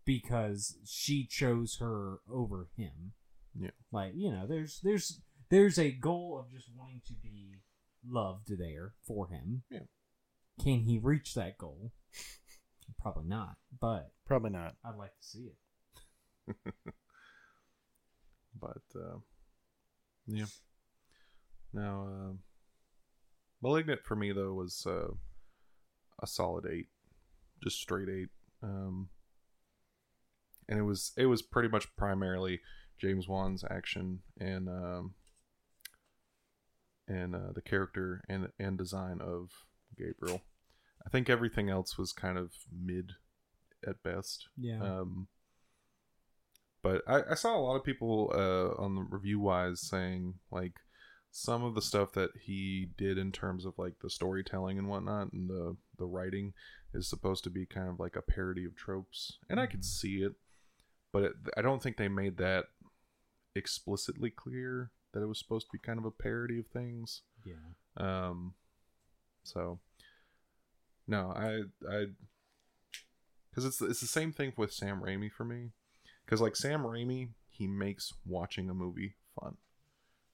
because 0.05 0.77
she 0.85 1.25
chose 1.25 1.77
her 1.79 2.19
over 2.31 2.69
him. 2.77 3.13
Yeah. 3.59 3.71
Like, 3.91 4.13
you 4.15 4.31
know, 4.31 4.45
there's 4.47 4.79
there's 4.83 5.21
there's 5.49 5.79
a 5.79 5.91
goal 5.91 6.39
of 6.39 6.51
just 6.51 6.69
wanting 6.75 7.01
to 7.07 7.13
be 7.13 7.55
loved 8.07 8.57
there 8.57 8.93
for 9.05 9.27
him. 9.27 9.63
Yeah. 9.69 9.79
Can 10.63 10.81
he 10.81 10.97
reach 10.97 11.33
that 11.33 11.57
goal? 11.57 11.91
Probably 13.01 13.27
not, 13.27 13.57
but 13.79 14.11
Probably 14.25 14.49
not. 14.49 14.75
I'd 14.83 14.97
like 14.97 15.11
to 15.11 15.27
see 15.27 15.43
it. 15.43 15.55
but 18.59 18.81
uh 18.95 19.17
yeah. 20.27 20.45
Now 21.73 22.07
uh, 22.07 22.33
malignant 23.61 24.01
for 24.03 24.15
me 24.15 24.31
though 24.31 24.53
was 24.53 24.85
uh 24.87 25.13
a 26.21 26.27
solid 26.27 26.65
eight 26.65 26.87
just 27.63 27.79
straight 27.79 28.09
eight 28.09 28.29
um 28.63 29.09
and 30.69 30.79
it 30.79 30.83
was 30.83 31.11
it 31.17 31.25
was 31.25 31.41
pretty 31.41 31.67
much 31.67 31.93
primarily 31.95 32.61
james 32.97 33.27
wan's 33.27 33.63
action 33.69 34.19
and 34.39 34.69
um 34.69 35.13
and 37.07 37.35
uh, 37.35 37.51
the 37.53 37.61
character 37.61 38.23
and 38.27 38.49
and 38.59 38.77
design 38.77 39.19
of 39.21 39.51
gabriel. 39.97 40.41
I 41.05 41.09
think 41.09 41.29
everything 41.29 41.69
else 41.69 41.97
was 41.97 42.11
kind 42.11 42.37
of 42.37 42.51
mid 42.71 43.11
at 43.87 44.01
best. 44.03 44.47
Yeah. 44.57 44.81
um, 44.81 45.27
but 46.85 47.01
I, 47.07 47.31
I 47.31 47.33
saw 47.33 47.57
a 47.57 47.65
lot 47.65 47.75
of 47.77 47.83
people 47.83 48.31
uh, 48.31 48.79
on 48.79 48.93
the 48.93 49.01
review 49.09 49.39
wise 49.39 49.81
saying 49.81 50.35
like 50.51 50.73
some 51.31 51.63
of 51.63 51.73
the 51.73 51.81
stuff 51.81 52.11
that 52.13 52.29
he 52.39 52.89
did 52.95 53.17
in 53.17 53.31
terms 53.31 53.65
of 53.65 53.73
like 53.79 53.93
the 54.03 54.09
storytelling 54.09 54.77
and 54.77 54.87
whatnot 54.87 55.33
and 55.33 55.49
the 55.49 55.75
the 55.97 56.05
writing 56.05 56.53
is 56.93 57.09
supposed 57.09 57.43
to 57.43 57.49
be 57.49 57.65
kind 57.65 57.89
of 57.89 57.99
like 57.99 58.15
a 58.15 58.21
parody 58.21 58.65
of 58.65 58.75
tropes, 58.75 59.39
and 59.49 59.59
I 59.59 59.65
could 59.65 59.79
Mhm. 59.81 59.85
see 59.85 60.15
it, 60.21 60.33
but 61.11 61.23
it, 61.23 61.33
I 61.57 61.63
don't 61.63 61.81
think 61.81 61.97
they 61.97 62.07
made 62.07 62.37
that 62.37 62.65
explicitly 63.55 64.29
clear 64.29 64.91
that 65.11 65.23
it 65.23 65.25
was 65.25 65.39
supposed 65.39 65.65
to 65.65 65.71
be 65.73 65.79
kind 65.79 65.97
of 65.97 66.05
a 66.05 66.11
parody 66.11 66.59
of 66.59 66.67
things. 66.67 67.23
yeah. 67.43 67.55
Um, 67.97 68.53
so 69.43 69.79
no, 71.07 71.31
I 71.31 71.63
I 71.89 72.05
because 73.49 73.65
it's 73.65 73.81
it's 73.81 74.01
the 74.01 74.07
same 74.07 74.31
thing 74.31 74.53
with 74.55 74.71
Sam 74.71 75.01
Raimi 75.01 75.31
for 75.31 75.45
me. 75.45 75.71
Because 76.25 76.41
like 76.41 76.55
Sam 76.55 76.83
Raimi, 76.83 77.29
he 77.49 77.67
makes 77.67 78.13
watching 78.25 78.69
a 78.69 78.73
movie 78.73 79.15
fun. 79.39 79.57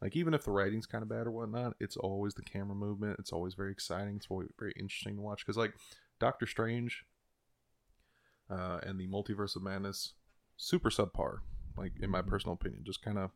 Like 0.02 0.16
even 0.16 0.34
if 0.34 0.46
the 0.46 0.52
writing's 0.52 0.88
kind 0.88 1.04
of 1.04 1.10
bad 1.10 1.28
or 1.28 1.32
whatnot, 1.32 1.76
it's 1.80 1.98
always 1.98 2.34
the 2.34 2.42
camera 2.42 2.76
movement. 2.76 3.20
It's 3.20 3.32
always 3.32 3.54
very 3.54 3.72
exciting. 3.72 4.16
It's 4.16 4.28
always 4.30 4.50
very 4.58 4.74
interesting 4.80 5.16
to 5.16 5.22
watch. 5.22 5.46
Because 5.46 5.58
like 5.58 5.74
Doctor 6.20 6.48
Strange, 6.48 7.06
uh, 8.50 8.80
and 8.84 9.00
the 9.00 9.08
Multiverse 9.08 9.56
of 9.56 9.64
Madness, 9.64 10.14
super 10.58 10.90
subpar. 10.90 11.40
Like 11.78 11.94
in 12.02 12.10
my 12.10 12.22
Mhm. 12.22 12.28
personal 12.28 12.54
opinion, 12.54 12.84
just 12.84 13.02
kind 13.02 13.18
of, 13.18 13.32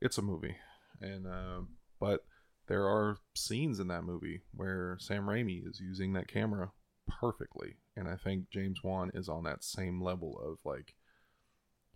it's 0.00 0.18
a 0.18 0.22
movie, 0.22 0.56
and 1.00 1.26
uh, 1.26 1.62
but 1.98 2.26
there 2.66 2.86
are 2.86 3.18
scenes 3.34 3.80
in 3.80 3.88
that 3.88 4.04
movie 4.04 4.42
where 4.52 4.98
Sam 4.98 5.24
Raimi 5.24 5.66
is 5.66 5.80
using 5.80 6.12
that 6.12 6.28
camera 6.28 6.72
perfectly, 7.06 7.76
and 7.94 8.08
I 8.08 8.16
think 8.16 8.50
James 8.50 8.82
Wan 8.82 9.10
is 9.14 9.28
on 9.28 9.44
that 9.44 9.64
same 9.64 10.02
level 10.02 10.38
of 10.38 10.58
like 10.64 10.95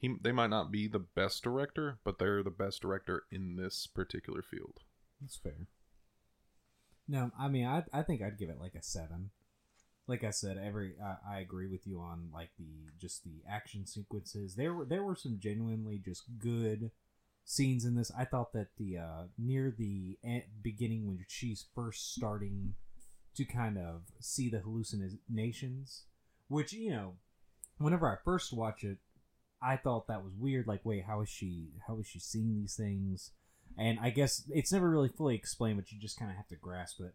he 0.00 0.16
they 0.20 0.32
might 0.32 0.50
not 0.50 0.72
be 0.72 0.88
the 0.88 0.98
best 0.98 1.44
director, 1.44 1.98
but 2.04 2.18
they're 2.18 2.42
the 2.42 2.50
best 2.50 2.80
director 2.80 3.24
in 3.30 3.56
this 3.56 3.86
particular 3.86 4.42
field. 4.42 4.80
That's 5.20 5.36
fair. 5.36 5.68
No, 7.06 7.30
I 7.38 7.48
mean, 7.48 7.66
I 7.66 7.84
I 7.92 8.02
think 8.02 8.22
I'd 8.22 8.38
give 8.38 8.48
it 8.48 8.60
like 8.60 8.74
a 8.74 8.82
seven. 8.82 9.30
Like 10.06 10.24
I 10.24 10.30
said, 10.30 10.56
every 10.56 10.94
I, 11.04 11.36
I 11.36 11.40
agree 11.40 11.68
with 11.68 11.86
you 11.86 12.00
on 12.00 12.30
like 12.32 12.50
the 12.58 12.90
just 12.98 13.24
the 13.24 13.42
action 13.48 13.86
sequences. 13.86 14.54
There 14.54 14.72
were 14.72 14.86
there 14.86 15.04
were 15.04 15.16
some 15.16 15.38
genuinely 15.38 16.00
just 16.02 16.24
good 16.38 16.90
scenes 17.44 17.84
in 17.84 17.94
this. 17.94 18.10
I 18.16 18.24
thought 18.24 18.54
that 18.54 18.68
the 18.78 18.96
uh 18.96 19.24
near 19.36 19.70
the 19.76 20.16
beginning 20.62 21.06
when 21.06 21.24
she's 21.28 21.66
first 21.74 22.14
starting 22.14 22.74
to 23.34 23.44
kind 23.44 23.76
of 23.76 24.04
see 24.18 24.48
the 24.48 24.60
hallucinations, 24.60 26.04
which 26.48 26.72
you 26.72 26.90
know, 26.90 27.14
whenever 27.76 28.08
I 28.08 28.16
first 28.24 28.52
watch 28.52 28.82
it, 28.82 28.96
I 29.62 29.76
thought 29.76 30.08
that 30.08 30.24
was 30.24 30.32
weird. 30.38 30.66
Like, 30.66 30.80
wait, 30.84 31.04
how 31.06 31.20
is 31.20 31.28
she? 31.28 31.70
How 31.86 31.98
is 31.98 32.06
she 32.06 32.18
seeing 32.18 32.54
these 32.54 32.74
things? 32.74 33.32
And 33.78 33.98
I 34.00 34.10
guess 34.10 34.44
it's 34.50 34.72
never 34.72 34.90
really 34.90 35.08
fully 35.08 35.34
explained, 35.34 35.78
but 35.78 35.92
you 35.92 35.98
just 35.98 36.18
kind 36.18 36.30
of 36.30 36.36
have 36.36 36.48
to 36.48 36.56
grasp 36.56 36.98
that 36.98 37.12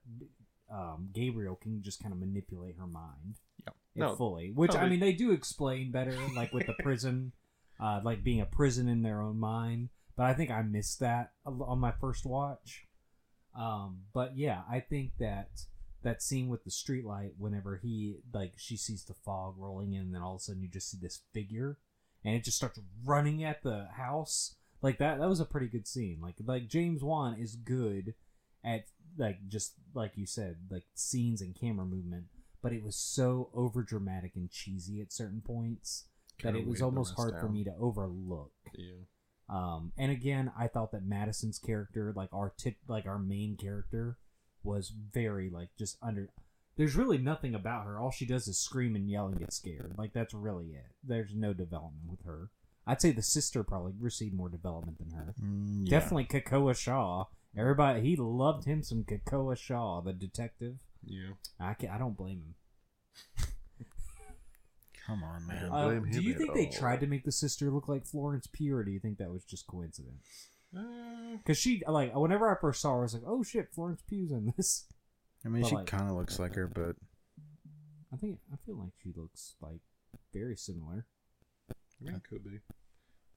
um, 0.71 1.09
Gabriel 1.13 1.55
can 1.55 1.81
just 1.83 2.01
kind 2.01 2.13
of 2.13 2.19
manipulate 2.19 2.75
her 2.77 2.87
mind 2.87 3.35
Yeah. 3.65 3.73
No. 3.95 4.15
fully. 4.15 4.51
Which 4.51 4.73
No, 4.73 4.79
I 4.79 4.89
mean, 4.89 4.99
they 4.99 5.13
do 5.13 5.31
explain 5.31 5.91
better, 5.91 6.17
like 6.35 6.53
with 6.53 6.65
the 6.65 6.73
prison, 6.83 7.33
uh, 7.79 8.01
like 8.03 8.23
being 8.23 8.41
a 8.41 8.45
prison 8.45 8.87
in 8.87 9.01
their 9.01 9.21
own 9.21 9.39
mind. 9.39 9.89
But 10.15 10.27
I 10.27 10.33
think 10.33 10.49
I 10.49 10.61
missed 10.61 10.99
that 11.01 11.33
on 11.45 11.79
my 11.79 11.91
first 11.91 12.25
watch. 12.25 12.87
Um, 13.57 14.03
but 14.13 14.37
yeah, 14.37 14.61
I 14.69 14.79
think 14.79 15.11
that 15.19 15.49
that 16.03 16.21
scene 16.21 16.49
with 16.49 16.63
the 16.63 16.69
streetlight, 16.69 17.31
whenever 17.37 17.77
he 17.77 18.17
like 18.33 18.53
she 18.57 18.77
sees 18.77 19.03
the 19.03 19.13
fog 19.13 19.55
rolling 19.57 19.93
in, 19.93 20.01
and 20.01 20.15
then 20.15 20.21
all 20.21 20.35
of 20.35 20.39
a 20.39 20.43
sudden 20.43 20.61
you 20.61 20.69
just 20.69 20.89
see 20.89 20.97
this 21.01 21.21
figure, 21.33 21.77
and 22.25 22.35
it 22.35 22.43
just 22.43 22.57
starts 22.57 22.79
running 23.05 23.43
at 23.43 23.63
the 23.63 23.87
house. 23.95 24.55
Like 24.81 24.97
that, 24.97 25.19
that 25.19 25.29
was 25.29 25.39
a 25.39 25.45
pretty 25.45 25.67
good 25.67 25.87
scene. 25.87 26.19
Like 26.21 26.35
like 26.45 26.67
James 26.67 27.03
Wan 27.03 27.37
is 27.39 27.55
good 27.55 28.15
at 28.63 28.85
like 29.17 29.47
just 29.47 29.73
like 29.93 30.11
you 30.15 30.25
said, 30.25 30.57
like 30.69 30.83
scenes 30.95 31.41
and 31.41 31.55
camera 31.55 31.85
movement, 31.85 32.25
but 32.61 32.73
it 32.73 32.83
was 32.83 32.95
so 32.95 33.49
over 33.53 33.83
dramatic 33.83 34.31
and 34.35 34.51
cheesy 34.51 35.01
at 35.01 35.13
certain 35.13 35.41
points 35.41 36.05
that 36.43 36.55
it 36.55 36.67
was 36.67 36.81
almost 36.81 37.15
hard 37.15 37.39
for 37.39 37.47
me 37.47 37.63
to 37.63 37.73
overlook. 37.79 38.51
Yeah. 38.73 39.05
Um, 39.47 39.91
and 39.97 40.11
again, 40.11 40.51
I 40.57 40.67
thought 40.67 40.91
that 40.91 41.05
Madison's 41.05 41.59
character, 41.59 42.11
like 42.15 42.29
our 42.33 42.53
tit, 42.57 42.75
like 42.87 43.05
our 43.05 43.19
main 43.19 43.57
character, 43.57 44.17
was 44.63 44.89
very 44.89 45.49
like 45.49 45.69
just 45.77 45.97
under. 46.01 46.29
There's 46.77 46.95
really 46.95 47.17
nothing 47.17 47.55
about 47.55 47.85
her. 47.85 47.99
All 47.99 48.11
she 48.11 48.25
does 48.25 48.47
is 48.47 48.57
scream 48.57 48.95
and 48.95 49.09
yell 49.09 49.27
and 49.27 49.39
get 49.39 49.53
scared. 49.53 49.95
Like 49.97 50.13
that's 50.13 50.33
really 50.33 50.67
it. 50.67 50.91
There's 51.03 51.33
no 51.33 51.53
development 51.53 52.09
with 52.09 52.25
her. 52.25 52.49
I'd 52.87 53.01
say 53.01 53.11
the 53.11 53.21
sister 53.21 53.63
probably 53.63 53.93
received 53.99 54.35
more 54.35 54.49
development 54.49 54.99
than 54.99 55.11
her. 55.11 55.33
Mm, 55.41 55.85
yeah. 55.85 55.89
Definitely 55.99 56.25
Kekoa 56.25 56.75
Shaw. 56.75 57.25
Everybody, 57.57 58.01
he 58.01 58.15
loved 58.15 58.65
him 58.65 58.83
some 58.83 59.03
Kekoa 59.03 59.57
Shaw, 59.57 60.01
the 60.01 60.13
detective. 60.13 60.75
Yeah. 61.05 61.29
I 61.59 61.73
can, 61.73 61.89
I 61.89 61.97
don't 61.97 62.17
blame 62.17 62.41
him. 62.41 63.47
Come 65.07 65.23
on, 65.23 65.47
man. 65.47 65.69
Uh, 65.71 65.99
do 66.11 66.21
you 66.21 66.33
think 66.33 66.53
they 66.55 66.65
all. 66.65 66.71
tried 66.71 66.99
to 67.01 67.07
make 67.07 67.23
the 67.25 67.31
sister 67.31 67.69
look 67.69 67.87
like 67.87 68.05
Florence 68.07 68.47
Pugh, 68.47 68.75
or 68.75 68.83
do 68.83 68.91
you 68.91 68.99
think 68.99 69.19
that 69.19 69.31
was 69.31 69.43
just 69.43 69.67
coincidence? 69.67 70.49
Uh, 70.75 71.37
Because 71.37 71.57
she, 71.59 71.83
like, 71.87 72.15
whenever 72.15 72.49
I 72.49 72.59
first 72.59 72.81
saw 72.81 72.93
her, 72.93 72.99
I 72.99 73.01
was 73.03 73.13
like, 73.13 73.23
oh 73.25 73.43
shit, 73.43 73.69
Florence 73.73 74.01
Pugh's 74.01 74.31
in 74.31 74.53
this. 74.57 74.85
I 75.45 75.49
mean, 75.49 75.61
but 75.61 75.69
she 75.69 75.75
like- 75.75 75.85
kind 75.87 76.09
of 76.09 76.15
looks 76.15 76.39
like 76.39 76.55
her, 76.55 76.67
but 76.67 76.95
I 78.11 78.17
think, 78.17 78.39
I 78.51 78.55
feel 78.65 78.77
like 78.77 78.93
she 79.03 79.11
looks, 79.15 79.55
like, 79.61 79.81
very 80.33 80.55
similar. 80.55 81.05
I 81.69 81.75
mean, 82.03 82.15
it 82.15 82.23
could 82.27 82.43
be. 82.43 82.59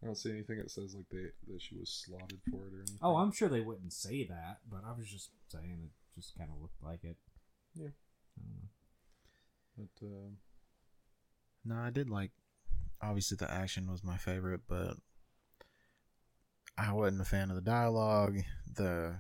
I 0.02 0.06
don't 0.06 0.14
see 0.16 0.30
anything 0.30 0.58
that 0.58 0.70
says 0.70 0.94
like 0.94 1.08
they 1.10 1.26
that 1.52 1.60
she 1.60 1.76
was 1.76 1.90
slotted 1.90 2.40
for 2.50 2.66
it 2.68 2.72
or 2.74 2.78
anything. 2.78 2.98
Oh, 3.02 3.16
I'm 3.16 3.32
sure 3.32 3.48
they 3.48 3.60
wouldn't 3.60 3.92
say 3.92 4.24
that, 4.24 4.58
but 4.70 4.82
I 4.86 4.92
was 4.96 5.08
just 5.08 5.30
saying 5.48 5.78
it 5.84 5.90
just 6.14 6.36
kind 6.38 6.50
of 6.54 6.60
looked 6.60 6.80
like 6.82 7.02
it. 7.02 7.16
Yeah. 7.74 7.88
I 8.38 8.42
don't 8.42 8.54
know. 8.54 9.88
But 10.00 10.06
uh, 10.06 10.30
no, 11.64 11.74
I 11.82 11.90
did 11.90 12.08
like. 12.08 12.30
Obviously, 13.00 13.36
the 13.36 13.50
action 13.50 13.90
was 13.90 14.04
my 14.04 14.16
favorite, 14.16 14.62
but 14.68 14.96
I 16.76 16.92
wasn't 16.92 17.22
a 17.22 17.24
fan 17.24 17.50
of 17.50 17.56
the 17.56 17.62
dialogue, 17.62 18.38
the 18.72 19.16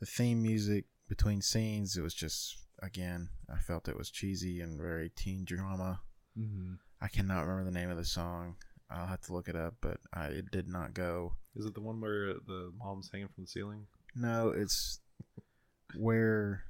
the 0.00 0.06
theme 0.06 0.42
music 0.42 0.86
between 1.08 1.42
scenes. 1.42 1.96
It 1.96 2.02
was 2.02 2.14
just 2.14 2.56
again, 2.82 3.28
I 3.52 3.58
felt 3.58 3.88
it 3.88 3.96
was 3.96 4.10
cheesy 4.10 4.60
and 4.60 4.80
very 4.80 5.10
teen 5.10 5.44
drama. 5.44 6.00
Mm-hmm. 6.38 6.74
I 7.00 7.08
cannot 7.08 7.46
remember 7.46 7.70
the 7.70 7.78
name 7.78 7.90
of 7.90 7.96
the 7.96 8.04
song. 8.04 8.56
I'll 8.90 9.06
have 9.06 9.20
to 9.22 9.32
look 9.32 9.48
it 9.48 9.56
up, 9.56 9.74
but 9.80 9.98
I, 10.12 10.26
it 10.26 10.50
did 10.50 10.68
not 10.68 10.94
go. 10.94 11.34
is 11.54 11.66
it 11.66 11.74
the 11.74 11.80
one 11.80 12.00
where 12.00 12.34
the 12.34 12.72
mom's 12.78 13.10
hanging 13.12 13.28
from 13.28 13.44
the 13.44 13.48
ceiling? 13.48 13.86
No, 14.14 14.48
it's 14.48 15.00
where 15.96 16.64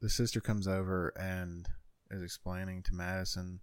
the 0.00 0.10
sister 0.10 0.40
comes 0.40 0.68
over 0.68 1.12
and 1.18 1.66
is 2.10 2.22
explaining 2.22 2.82
to 2.84 2.94
Madison, 2.94 3.60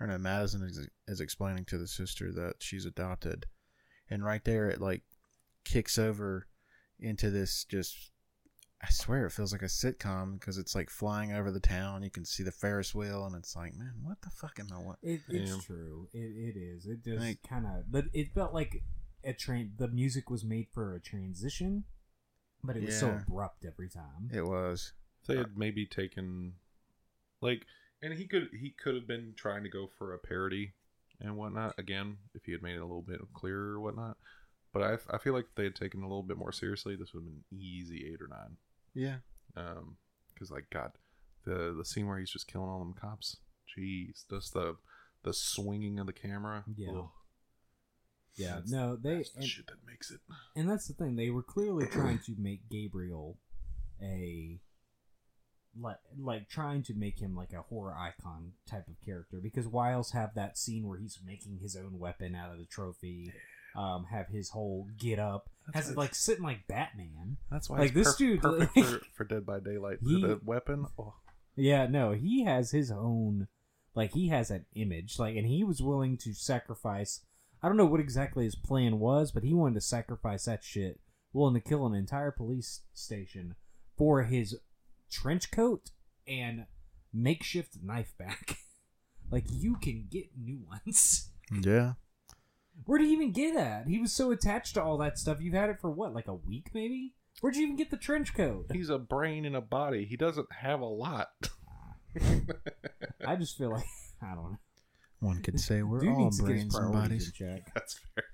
or 0.00 0.06
no, 0.06 0.16
Madison 0.16 0.62
is, 0.62 0.88
is 1.06 1.20
explaining 1.20 1.66
to 1.66 1.76
the 1.76 1.86
sister 1.88 2.32
that 2.32 2.54
she's 2.60 2.86
adopted, 2.86 3.46
and 4.08 4.24
right 4.24 4.44
there 4.44 4.70
it 4.70 4.80
like 4.80 5.02
kicks 5.64 5.98
over 5.98 6.46
into 6.98 7.30
this 7.30 7.64
just. 7.64 8.09
I 8.82 8.88
swear 8.90 9.26
it 9.26 9.30
feels 9.32 9.52
like 9.52 9.60
a 9.62 9.66
sitcom 9.66 10.40
because 10.40 10.56
it's 10.56 10.74
like 10.74 10.88
flying 10.88 11.32
over 11.32 11.50
the 11.50 11.60
town. 11.60 12.02
You 12.02 12.10
can 12.10 12.24
see 12.24 12.42
the 12.42 12.50
Ferris 12.52 12.94
wheel, 12.94 13.26
and 13.26 13.36
it's 13.36 13.54
like, 13.54 13.74
man, 13.76 13.92
what 14.02 14.22
the 14.22 14.30
fuck 14.30 14.58
am 14.58 14.68
I? 14.72 14.76
What? 14.76 14.96
It, 15.02 15.20
it's 15.28 15.50
Yeah. 15.50 15.58
true. 15.62 16.08
It, 16.14 16.18
it 16.18 16.56
is. 16.58 16.86
It 16.86 17.04
just 17.04 17.20
Like- 17.20 17.42
kind 17.42 17.66
of, 17.66 17.90
but 17.92 18.06
it 18.14 18.32
felt 18.32 18.54
like 18.54 18.82
a 19.22 19.34
train. 19.34 19.74
The 19.76 19.88
music 19.88 20.30
was 20.30 20.44
made 20.44 20.68
for 20.72 20.94
a 20.94 21.00
transition, 21.00 21.84
but 22.64 22.76
it 22.76 22.84
was 22.84 22.98
so 22.98 23.10
abrupt 23.10 23.66
every 23.66 23.90
time. 23.90 24.30
It 24.32 24.46
was. 24.46 24.94
They 25.26 25.34
uh, 25.36 25.40
had 25.42 25.58
maybe 25.58 25.84
taken, 25.84 26.54
like, 27.42 27.66
and 28.02 28.14
he 28.14 28.26
could 28.26 28.48
he 28.58 28.70
could 28.70 28.94
have 28.94 29.06
been 29.06 29.34
trying 29.36 29.62
to 29.64 29.68
go 29.68 29.88
for 29.98 30.14
a 30.14 30.18
parody 30.18 30.72
and 31.20 31.36
whatnot 31.36 31.78
again 31.78 32.16
if 32.34 32.46
he 32.46 32.52
had 32.52 32.62
made 32.62 32.76
it 32.76 32.80
a 32.80 32.86
little 32.86 33.02
bit 33.02 33.20
clearer 33.34 33.74
or 33.74 33.80
whatnot. 33.80 34.16
But 34.72 34.82
I, 34.82 35.14
I 35.14 35.18
feel 35.18 35.34
like 35.34 35.44
if 35.50 35.54
they 35.54 35.64
had 35.64 35.74
taken 35.76 36.00
it 36.00 36.04
a 36.04 36.06
little 36.06 36.22
bit 36.22 36.38
more 36.38 36.52
seriously, 36.52 36.96
this 36.96 37.12
would 37.12 37.24
have 37.24 37.30
been 37.30 37.44
easy 37.58 38.08
eight 38.10 38.22
or 38.22 38.28
nine. 38.28 38.56
Yeah. 38.94 39.16
Um, 39.56 39.96
because 40.34 40.50
like 40.50 40.70
God, 40.70 40.92
the 41.44 41.74
the 41.76 41.84
scene 41.84 42.06
where 42.06 42.18
he's 42.18 42.30
just 42.30 42.50
killing 42.50 42.68
all 42.68 42.78
them 42.78 42.94
cops. 42.94 43.36
Jeez, 43.76 44.24
just 44.30 44.52
the 44.54 44.76
the 45.22 45.32
swinging 45.32 45.98
of 45.98 46.06
the 46.06 46.12
camera. 46.12 46.64
Yeah. 46.76 46.90
Ugh. 46.92 47.08
Yeah, 48.36 48.46
That's- 48.54 48.70
no, 48.70 48.96
they 48.96 49.16
That's 49.16 49.30
the 49.32 49.40
and, 49.40 49.48
shit 49.48 49.66
that 49.66 49.84
makes 49.86 50.10
it. 50.10 50.20
and 50.56 50.70
that's 50.70 50.86
the 50.86 50.94
thing. 50.94 51.16
They 51.16 51.30
were 51.30 51.42
clearly 51.42 51.86
trying 51.90 52.20
to 52.20 52.34
make 52.38 52.68
Gabriel 52.70 53.36
a 54.02 54.60
like 55.78 55.96
like 56.18 56.48
trying 56.48 56.82
to 56.84 56.94
make 56.94 57.20
him 57.20 57.36
like 57.36 57.52
a 57.52 57.62
horror 57.62 57.94
icon 57.96 58.52
type 58.68 58.88
of 58.88 58.94
character 59.04 59.40
because 59.42 59.66
Wiles 59.68 60.12
have 60.12 60.34
that 60.34 60.58
scene 60.58 60.86
where 60.88 60.98
he's 60.98 61.18
making 61.24 61.58
his 61.60 61.76
own 61.76 61.98
weapon 61.98 62.34
out 62.34 62.52
of 62.52 62.58
the 62.58 62.64
trophy. 62.66 63.32
Um, 63.76 64.06
have 64.10 64.26
his 64.28 64.50
whole 64.50 64.88
get 64.98 65.20
up, 65.20 65.48
That's 65.72 65.86
has 65.86 65.94
it 65.94 65.98
like 65.98 66.14
sitting 66.14 66.44
like 66.44 66.66
Batman. 66.68 67.36
That's 67.50 67.68
why 67.70 67.78
Like, 67.78 67.94
this 67.94 68.14
dude, 68.16 68.40
perfect 68.42 68.76
like- 68.76 68.86
for, 68.86 69.00
for 69.14 69.24
Dead 69.24 69.46
by 69.46 69.60
Daylight. 69.60 69.98
He- 70.02 70.20
the 70.22 70.40
weapon. 70.44 70.86
Oh, 70.98 71.14
Yeah, 71.56 71.86
no, 71.86 72.12
he 72.12 72.44
has 72.44 72.70
his 72.70 72.90
own 72.90 73.48
like 73.94 74.12
he 74.12 74.28
has 74.28 74.50
an 74.50 74.66
image 74.74 75.18
like 75.18 75.36
and 75.36 75.46
he 75.46 75.64
was 75.64 75.82
willing 75.82 76.16
to 76.18 76.32
sacrifice 76.32 77.20
I 77.62 77.68
don't 77.68 77.76
know 77.76 77.84
what 77.86 78.00
exactly 78.00 78.44
his 78.44 78.54
plan 78.54 78.98
was, 78.98 79.32
but 79.32 79.42
he 79.42 79.52
wanted 79.52 79.74
to 79.74 79.80
sacrifice 79.82 80.46
that 80.46 80.64
shit, 80.64 80.98
willing 81.34 81.52
to 81.54 81.60
kill 81.60 81.86
an 81.86 81.94
entire 81.94 82.30
police 82.30 82.80
station 82.94 83.54
for 83.98 84.22
his 84.22 84.56
trench 85.10 85.50
coat 85.50 85.90
and 86.26 86.64
makeshift 87.12 87.76
knife 87.82 88.14
back. 88.16 88.56
like 89.30 89.44
you 89.50 89.76
can 89.76 90.06
get 90.10 90.26
new 90.40 90.60
ones. 90.66 91.28
Yeah. 91.52 91.94
Where'd 92.86 93.02
he 93.02 93.12
even 93.12 93.32
get 93.32 93.54
that? 93.54 93.86
He 93.86 93.98
was 93.98 94.12
so 94.12 94.30
attached 94.30 94.74
to 94.74 94.82
all 94.82 94.98
that 94.98 95.18
stuff. 95.18 95.40
You've 95.40 95.54
had 95.54 95.70
it 95.70 95.80
for 95.80 95.90
what, 95.90 96.14
like 96.14 96.28
a 96.28 96.34
week 96.34 96.70
maybe? 96.74 97.14
Where'd 97.40 97.56
you 97.56 97.62
even 97.64 97.76
get 97.76 97.90
the 97.90 97.96
trench 97.96 98.34
coat? 98.34 98.66
he's 98.72 98.90
a 98.90 98.98
brain 98.98 99.44
in 99.44 99.54
a 99.54 99.60
body. 99.60 100.04
He 100.04 100.16
doesn't 100.16 100.48
have 100.60 100.80
a 100.80 100.86
lot. 100.86 101.28
I 103.26 103.36
just 103.36 103.56
feel 103.56 103.70
like 103.70 103.84
I 104.22 104.34
don't 104.34 104.52
know. 104.52 104.58
One 105.20 105.42
could 105.42 105.60
say 105.60 105.82
we're 105.82 106.00
Dude 106.00 106.10
all 106.10 106.24
needs 106.24 106.38
to 106.38 106.46
get 106.46 106.56
his 106.56 106.64
brains 106.64 106.74
and 106.76 106.92
bodies. 106.92 107.26
in 107.26 107.46
check. 107.46 107.70
That's 107.74 107.98
fair. 108.14 108.24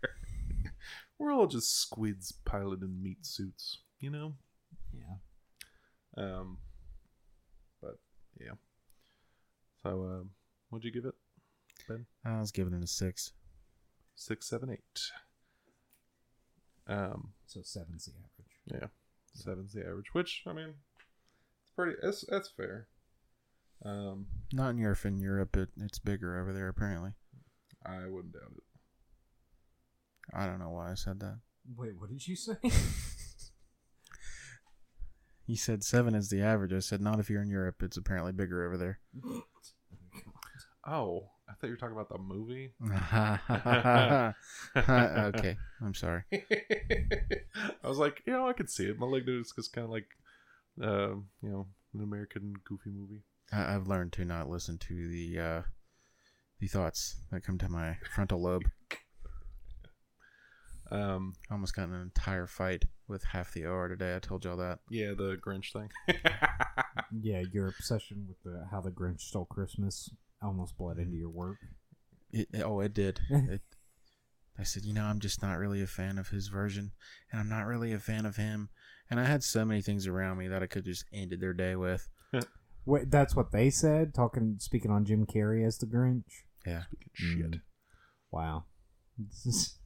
We're 1.19 1.33
all 1.33 1.47
just 1.47 1.81
squids 1.81 2.33
piloting 2.45 3.03
meat 3.03 3.25
suits, 3.27 3.79
you 4.01 4.11
know. 4.11 4.35
Yeah. 4.93 6.23
Um, 6.23 6.59
but 7.83 7.99
yeah. 8.41 8.53
So, 9.83 9.91
um, 9.91 10.31
what'd 10.71 10.85
you 10.85 10.93
give 10.93 11.05
it? 11.07 11.15
Ben? 11.89 12.07
I 12.25 12.39
was 12.41 12.53
giving 12.53 12.73
it 12.75 12.83
a 12.83 12.87
six. 12.87 13.33
Six, 14.17 14.49
seven, 14.49 14.71
eight. 14.71 15.01
Um, 16.89 17.33
So 17.47 17.61
seven's 17.63 18.07
the 18.07 18.13
average. 18.13 18.83
yeah, 18.83 18.89
seven's 19.35 19.73
the 19.73 19.83
average. 19.83 20.13
Which 20.15 20.43
I 20.47 20.53
mean, 20.53 20.75
it's 21.63 21.71
pretty. 21.77 21.97
It's 22.03 22.25
that's 22.29 22.49
fair. 22.49 22.89
Um, 23.85 24.27
Not 24.53 24.71
in 24.71 24.79
Europe. 24.79 25.05
In 25.05 25.21
Europe, 25.21 25.57
it, 25.57 25.69
it's 25.81 25.99
bigger 25.99 26.41
over 26.41 26.53
there. 26.53 26.69
Apparently, 26.69 27.13
I 27.85 28.07
wouldn't 28.07 28.33
doubt 28.33 28.53
it. 28.57 28.63
I 30.35 30.47
don't 30.47 30.59
know 30.59 30.71
why 30.71 30.91
I 30.91 30.95
said 30.95 31.21
that. 31.21 31.39
Wait, 31.77 31.99
what 32.01 32.09
did 32.09 32.27
you 32.27 32.37
say? 32.37 32.55
You 35.49 35.55
said 35.57 35.85
seven 35.85 36.17
is 36.17 36.29
the 36.29 36.43
average. 36.43 36.73
I 36.73 36.81
said 36.81 37.01
not 37.01 37.21
if 37.21 37.31
you're 37.31 37.41
in 37.41 37.49
Europe. 37.49 37.81
It's 37.81 37.97
apparently 37.97 38.33
bigger 38.33 38.67
over 38.67 38.77
there. 38.77 38.99
Oh, 40.89 41.31
I 41.49 41.53
thought 41.53 41.69
you 41.69 41.73
were 41.73 41.77
talking 41.77 41.97
about 41.97 42.09
the 42.09 42.19
movie. 42.19 42.73
okay, 45.39 45.57
I'm 45.81 45.95
sorry. 45.95 46.25
I 46.33 47.89
was 47.89 47.99
like, 47.99 48.23
you 48.27 48.33
know, 48.33 48.49
I 48.49 48.53
could 48.53 48.69
see 48.69 48.87
it. 48.87 48.99
Malignant 48.99 49.47
is 49.47 49.53
just 49.55 49.73
kind 49.73 49.85
of 49.85 49.91
like, 49.91 50.09
um, 50.83 51.27
you 51.43 51.51
know, 51.51 51.67
an 51.95 52.03
American 52.03 52.55
Goofy 52.65 52.91
movie. 52.91 53.23
I, 53.53 53.75
I've 53.75 53.87
learned 53.87 54.13
to 54.15 54.25
not 54.25 54.51
listen 54.51 54.77
to 54.79 55.09
the 55.09 55.39
uh, 55.41 55.63
the 56.59 56.67
thoughts 56.67 57.17
that 57.31 57.45
come 57.45 57.59
to 57.59 57.69
my 57.69 57.97
frontal 58.15 58.43
lobe. 58.43 58.65
Um, 60.91 61.35
I 61.51 61.55
almost 61.55 61.75
got 61.75 61.89
in 61.89 61.95
an 61.95 62.03
entire 62.03 62.47
fight 62.47 62.85
with 63.09 63.25
half 63.25 63.53
the 63.53 63.67
OR 63.67 63.89
today. 63.89 64.15
I 64.15 64.21
told 64.21 64.45
y'all 64.45 64.57
that. 64.59 64.79
yeah, 64.89 65.15
the 65.17 65.37
Grinch 65.45 65.73
thing. 65.73 65.91
Yeah, 67.21 67.43
your 67.53 67.69
obsession 67.69 68.27
with 68.29 68.43
the 68.43 68.67
how 68.71 68.81
the 68.81 68.91
Grinch 68.91 69.21
stole 69.21 69.45
Christmas 69.45 70.11
almost 70.43 70.77
bled 70.77 70.99
into 70.99 71.17
your 71.17 71.31
work. 71.31 71.57
It, 72.33 72.49
it- 72.53 72.63
oh, 72.63 72.81
it 72.81 72.95
did. 72.95 73.21
it, 73.31 73.63
I 74.59 74.63
said, 74.63 74.85
you 74.85 74.95
know, 74.95 75.05
I'm 75.05 75.21
just 75.21 75.43
not 75.43 75.59
really 75.59 75.83
a 75.83 75.87
fan 75.87 76.19
of 76.19 76.29
his 76.29 76.49
version, 76.49 76.93
and 77.31 77.41
I'm 77.41 77.49
not 77.49 77.67
really 77.67 77.93
a 77.93 77.99
fan 77.99 78.25
of 78.25 78.37
him. 78.37 78.71
And 79.11 79.21
I 79.21 79.25
had 79.25 79.45
so 79.45 79.65
many 79.65 79.83
things 79.83 80.07
around 80.07 80.39
me 80.39 80.49
that 80.49 80.63
I 80.63 80.67
could 80.67 80.85
just 80.85 81.05
ended 81.13 81.41
their 81.41 81.53
day 81.53 81.77
with. 81.77 82.09
Wait, 82.87 83.11
that's 83.11 83.37
what 83.37 83.53
they 83.53 83.69
said. 83.71 84.15
Talking, 84.15 84.57
speaking 84.59 84.91
on 84.91 85.05
Jim 85.05 85.27
Carrey 85.27 85.67
as 85.67 85.77
the 85.79 85.87
Grinch. 85.87 86.23
Yeah, 86.67 86.85
Shit. 87.13 87.51
Mm. 87.51 87.61
Wow. 88.31 88.65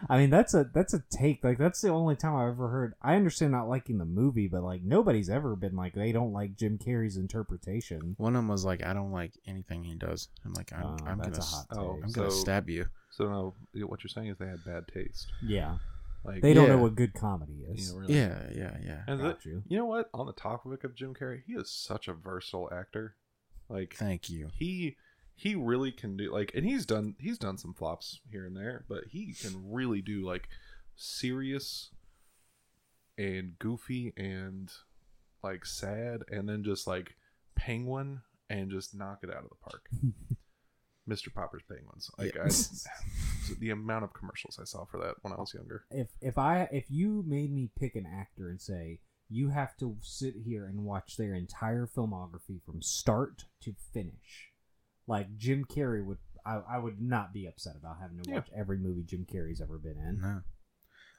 This 0.00 0.02
is- 0.02 0.06
I 0.10 0.18
mean, 0.18 0.30
that's 0.30 0.54
a 0.54 0.64
that's 0.72 0.94
a 0.94 1.02
take. 1.10 1.42
Like 1.44 1.58
that's 1.58 1.80
the 1.80 1.88
only 1.88 2.16
time 2.16 2.34
I've 2.36 2.48
ever 2.48 2.68
heard. 2.68 2.94
I 3.02 3.16
understand 3.16 3.52
not 3.52 3.68
liking 3.68 3.98
the 3.98 4.04
movie, 4.04 4.46
but 4.48 4.62
like 4.62 4.82
nobody's 4.82 5.30
ever 5.30 5.56
been 5.56 5.74
like 5.76 5.94
they 5.94 6.12
don't 6.12 6.32
like 6.32 6.56
Jim 6.56 6.78
Carrey's 6.78 7.16
interpretation. 7.16 8.14
one 8.18 8.34
of 8.36 8.40
them 8.40 8.48
was 8.48 8.64
like, 8.64 8.84
I 8.84 8.92
don't 8.92 9.12
like 9.12 9.32
anything 9.46 9.84
he 9.84 9.94
does. 9.94 10.28
I'm 10.44 10.52
like, 10.54 10.72
I'm, 10.72 10.84
Uh, 10.84 10.96
I'm 11.06 11.18
gonna, 11.18 11.40
hot 11.40 11.66
oh. 11.72 12.00
I'm 12.02 12.10
gonna 12.12 12.30
So- 12.30 12.40
stab 12.40 12.68
you. 12.68 12.86
So 13.10 13.24
no, 13.74 13.86
what 13.86 14.02
you're 14.04 14.08
saying 14.08 14.28
is 14.28 14.36
they 14.38 14.46
had 14.46 14.62
bad 14.66 14.88
taste. 14.88 15.32
Yeah, 15.42 15.78
Like 16.24 16.42
they 16.42 16.52
don't 16.52 16.66
Yeah. 16.66 16.74
know 16.76 16.82
what 16.82 16.94
good 16.96 17.14
comedy 17.14 17.52
you 17.54 17.72
is. 17.72 17.92
know, 17.92 18.00
really. 18.00 18.14
Yeah, 18.14 18.50
yeah, 18.54 18.76
yeah. 18.84 19.02
And 19.06 19.20
Got 19.20 19.42
the- 19.42 19.48
you. 19.48 19.62
you 19.68 19.78
know 19.78 19.86
what? 19.86 20.10
On 20.12 20.26
the 20.26 20.32
topic 20.34 20.84
of 20.84 20.94
Jim 20.94 21.14
Carrey, 21.14 21.42
he 21.46 21.54
is 21.54 21.70
such 21.70 22.08
a 22.08 22.12
versatile 22.12 22.68
actor. 22.72 23.14
Like 23.70 23.94
Thank 23.94 24.28
you. 24.28 24.50
he 24.54 24.96
he 25.36 25.54
really 25.54 25.92
can 25.92 26.16
do 26.16 26.32
like 26.32 26.50
and 26.54 26.64
he's 26.64 26.86
done 26.86 27.14
he's 27.18 27.38
done 27.38 27.58
some 27.58 27.74
flops 27.74 28.20
here 28.30 28.46
and 28.46 28.56
there 28.56 28.84
but 28.88 29.04
he 29.10 29.32
can 29.32 29.70
really 29.70 30.00
do 30.00 30.24
like 30.24 30.48
serious 30.96 31.90
and 33.18 33.58
goofy 33.58 34.12
and 34.16 34.72
like 35.42 35.64
sad 35.64 36.22
and 36.30 36.48
then 36.48 36.64
just 36.64 36.86
like 36.86 37.14
penguin 37.54 38.20
and 38.48 38.70
just 38.70 38.94
knock 38.94 39.18
it 39.22 39.30
out 39.30 39.44
of 39.44 39.48
the 39.48 39.56
park. 39.62 39.88
Mr 41.08 41.32
popper's 41.32 41.62
penguins. 41.68 42.10
Like 42.18 42.34
Yeah. 42.34 42.44
I, 42.44 43.54
the 43.60 43.70
amount 43.70 44.04
of 44.04 44.12
commercials 44.12 44.58
i 44.60 44.64
saw 44.64 44.84
for 44.84 44.98
that 44.98 45.14
when 45.22 45.32
i 45.32 45.36
was 45.36 45.54
younger. 45.54 45.84
If 45.90 46.08
if 46.20 46.36
I 46.36 46.68
if 46.72 46.86
you 46.90 47.22
made 47.26 47.52
me 47.52 47.70
pick 47.78 47.94
an 47.94 48.06
actor 48.06 48.48
and 48.48 48.60
say 48.60 49.00
you 49.28 49.50
have 49.50 49.76
to 49.78 49.96
sit 50.02 50.34
here 50.44 50.66
and 50.66 50.84
watch 50.84 51.16
their 51.16 51.34
entire 51.34 51.86
filmography 51.86 52.62
from 52.64 52.82
start 52.82 53.44
to 53.62 53.74
finish, 53.92 54.52
like 55.06 55.36
Jim 55.36 55.64
Carrey 55.64 56.04
would, 56.04 56.18
I, 56.44 56.60
I 56.68 56.78
would 56.78 57.00
not 57.00 57.32
be 57.32 57.46
upset 57.46 57.76
about 57.76 57.96
having 58.00 58.22
to 58.22 58.28
Yeah. 58.28 58.36
watch 58.36 58.48
every 58.56 58.78
movie 58.78 59.02
Jim 59.04 59.26
Carrey's 59.30 59.60
ever 59.60 59.78
been 59.78 59.96
in. 59.98 60.20
No. 60.20 60.42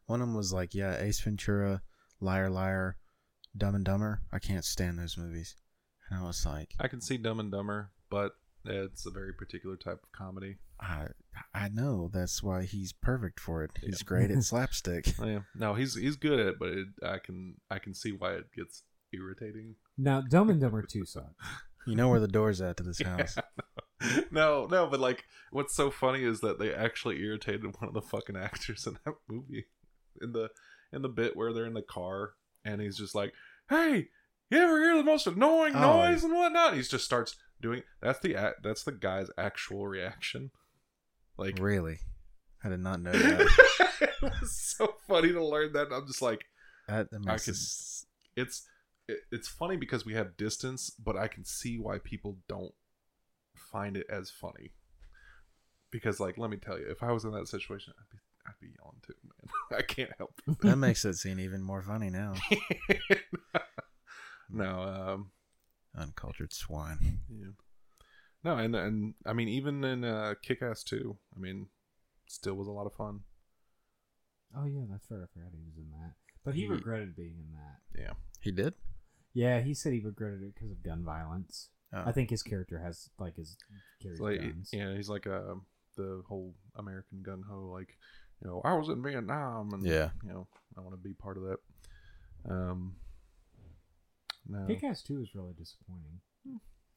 One 0.08 0.22
of 0.22 0.28
them 0.28 0.36
was 0.38 0.54
like, 0.54 0.74
yeah, 0.74 0.98
Ace 1.02 1.20
Ventura, 1.20 1.82
Liar 2.22 2.50
Liar, 2.50 2.98
Dumb 3.56 3.76
and 3.76 3.84
Dumber. 3.86 4.22
I 4.32 4.40
can't 4.40 4.64
stand 4.66 5.00
those 5.00 5.18
movies. 5.18 5.56
And 6.10 6.20
I 6.20 6.24
was 6.26 6.46
like, 6.46 6.74
i 6.80 6.88
can 6.88 7.02
see 7.02 7.18
dumb 7.18 7.40
and 7.42 7.52
dumber 7.52 7.92
but 8.10 8.32
it's 8.64 9.06
a 9.06 9.12
very 9.12 9.34
particular 9.34 9.76
type 9.76 10.00
of 10.04 10.12
comedy 10.14 10.56
I 10.80 11.08
I 11.54 11.68
know 11.70 12.10
that's 12.14 12.42
why 12.42 12.64
he's 12.64 12.94
perfect 12.94 13.40
for 13.42 13.64
it. 13.64 13.72
He's 13.82 14.00
Yeah. 14.02 14.06
great 14.06 14.32
at 14.32 14.44
slapstick. 14.44 15.14
Oh, 15.20 15.26
yeah 15.26 15.40
no 15.56 15.74
he's 15.74 15.96
he's 15.96 16.16
good 16.16 16.40
at 16.40 16.48
it 16.48 16.56
but 16.60 16.70
it, 16.70 16.88
i 17.04 17.18
can 17.18 17.56
i 17.70 17.78
can 17.80 17.94
see 17.94 18.12
why 18.14 18.34
it 18.36 18.46
gets 18.56 18.84
irritating 19.12 19.76
Now, 19.98 20.22
Dumb 20.22 20.50
and 20.50 20.62
Dumber 20.62 20.82
Two 20.84 21.04
sucks. 21.06 21.28
You 21.86 21.96
know 21.96 22.08
where 22.10 22.20
the 22.22 22.28
door's 22.28 22.62
at 22.62 22.78
to 22.78 22.84
this 22.84 23.00
Yeah. 23.02 23.26
no, 24.32 24.68
no, 24.70 24.88
but 24.88 25.00
like, 25.00 25.26
what's 25.52 25.76
so 25.76 25.90
funny 25.90 26.24
is 26.24 26.42
that 26.42 26.60
they 26.60 26.74
actually 26.74 27.20
irritated 27.22 27.64
one 27.80 27.88
of 27.88 27.94
the 27.94 28.02
fucking 28.02 28.36
actors 28.38 28.86
in 28.88 28.98
that 29.06 29.16
movie, 29.30 29.66
in 30.22 30.34
the 30.34 30.50
in 30.94 31.02
the 31.02 31.10
bit 31.10 31.36
where 31.36 31.52
they're 31.54 31.66
in 31.66 31.74
the 31.74 31.82
car 31.82 32.34
and 32.64 32.80
he's 32.82 32.98
just 32.98 33.16
like, 33.16 33.34
"Hey, 33.70 34.08
you 34.50 34.58
ever 34.58 34.78
hear 34.80 34.96
the 34.98 35.04
most 35.04 35.28
annoying 35.28 35.74
Oh. 35.76 35.98
noise 36.06 36.24
and 36.24 36.34
whatnot?" 36.34 36.76
He 36.76 36.82
just 36.82 37.06
starts 37.06 37.36
doing. 37.62 37.84
That's 38.02 38.20
the. 38.20 38.54
That's 38.64 38.84
the 38.84 38.92
guy's 38.92 39.30
actual 39.38 39.88
reaction. 39.88 40.52
Like, 41.38 41.58
Really? 41.60 42.00
I 42.64 42.70
did 42.70 42.80
not 42.80 43.02
know 43.02 43.12
that. 43.14 43.48
it 44.02 44.10
was 44.22 44.56
so 44.56 44.96
funny 45.08 45.32
to 45.32 45.44
learn 45.44 45.74
that. 45.74 45.92
I'm 45.92 46.08
just 46.08 46.22
like, 46.22 46.46
that, 46.88 47.08
I 47.28 47.36
it- 47.36 47.48
It's 47.48 48.06
it, 49.08 49.20
it's 49.32 49.48
funny 49.48 49.78
because 49.78 50.06
we 50.06 50.14
have 50.16 50.36
distance, 50.38 50.90
but 50.92 51.16
I 51.18 51.28
can 51.28 51.46
see 51.46 51.78
why 51.80 51.98
people 52.00 52.38
don't 52.50 52.74
find 53.72 53.98
it 53.98 54.08
as 54.10 54.30
funny. 54.30 54.72
Because, 55.92 56.20
like, 56.20 56.38
let 56.38 56.50
me 56.50 56.58
tell 56.58 56.78
you, 56.78 56.86
if 56.90 57.02
I 57.04 57.12
was 57.12 57.24
in 57.24 57.32
that 57.32 57.48
situation, 57.48 57.94
I'd 57.98 58.10
be 58.12 58.18
I'd 58.46 58.60
be 58.62 58.74
yelling 58.80 58.98
too, 59.06 59.14
man. 59.24 59.80
I 59.80 59.82
can't 59.84 60.12
help 60.18 60.42
that 60.62 60.76
makes 60.78 61.04
that 61.04 61.16
scene 61.16 61.40
even 61.40 61.62
more 61.62 61.82
funny 61.82 62.10
now. 62.10 62.34
it. 62.50 63.20
no, 64.50 64.82
um, 64.82 65.32
Uncultured 65.98 66.54
swine. 66.54 67.20
yeah, 67.30 67.48
no, 68.44 68.58
and 68.58 68.76
and 68.76 69.14
I 69.26 69.34
mean, 69.34 69.48
even 69.50 69.84
in 69.84 70.04
uh, 70.04 70.36
Kick 70.42 70.62
Ass 70.62 70.84
two, 70.84 71.18
I 71.36 71.40
mean, 71.40 71.68
still 72.28 72.54
was 72.56 72.68
a 72.68 72.72
lot 72.72 72.86
of 72.86 72.94
fun. 72.94 73.22
Oh 74.56 74.66
yeah, 74.66 74.84
that's 74.90 75.10
right. 75.10 75.22
I 75.24 75.28
forgot 75.34 75.52
he 75.54 75.64
was 75.66 75.78
in 75.78 75.90
that. 75.92 76.14
But 76.46 76.54
he 76.56 76.62
He- 76.62 76.68
regretted 76.68 77.16
being 77.16 77.36
in 77.40 77.52
that. 77.54 78.02
Yeah, 78.02 78.14
He 78.42 78.52
did? 78.52 78.74
Yeah, 79.34 79.60
he 79.62 79.74
said 79.74 79.94
he 79.94 80.00
regretted 80.00 80.42
it 80.42 80.54
because 80.56 80.72
of 80.72 80.82
gun 80.84 81.04
violence. 81.04 81.70
I 82.06 82.12
think 82.12 82.30
his 82.30 82.44
character 82.44 82.80
has 82.80 83.10
like 83.20 83.36
his 83.36 83.58
carries 84.02 84.20
like 84.20 84.40
guns. 84.42 84.70
yeah, 84.74 84.94
he's 84.96 85.10
like 85.10 85.26
uh, 85.28 85.56
the 85.96 86.22
whole 86.28 86.54
American 86.76 87.22
gun 87.24 87.44
ho, 87.50 87.70
like 87.74 87.98
you 88.42 88.48
know, 88.50 88.62
I 88.64 88.74
was 88.74 88.90
in 88.90 89.02
Vietnam, 89.02 89.74
and 89.74 89.84
Yeah. 89.86 90.10
you 90.24 90.30
know, 90.30 90.48
I 90.78 90.82
want 90.82 90.94
to 90.94 91.02
be 91.02 91.14
part 91.14 91.38
of 91.38 91.44
that. 91.44 91.58
Um, 92.50 92.96
no, 94.48 94.66
Kick-Ass 94.68 95.02
2 95.04 95.22
is 95.22 95.36
really 95.36 95.54
disappointing. 95.58 96.22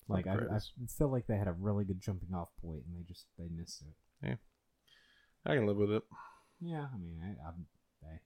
Like 0.09 0.27
I, 0.27 0.35
I 0.35 0.59
feel 0.89 1.09
like 1.09 1.27
they 1.27 1.37
had 1.37 1.47
a 1.49 1.53
really 1.53 1.85
good 1.85 2.01
jumping 2.01 2.35
off 2.35 2.51
point 2.61 2.83
and 2.87 2.97
they 2.97 3.05
just 3.07 3.27
they 3.39 3.47
missed 3.49 3.83
it. 3.83 4.27
Yeah, 4.27 4.35
I 5.47 5.55
can 5.55 5.67
live 5.67 5.77
with 5.77 5.93
it. 5.93 6.03
Yeah, 6.61 6.87
I 6.93 6.99
mean, 6.99 7.21
I, 7.23 7.49
I'm, 7.49 7.67
hey, 8.03 8.19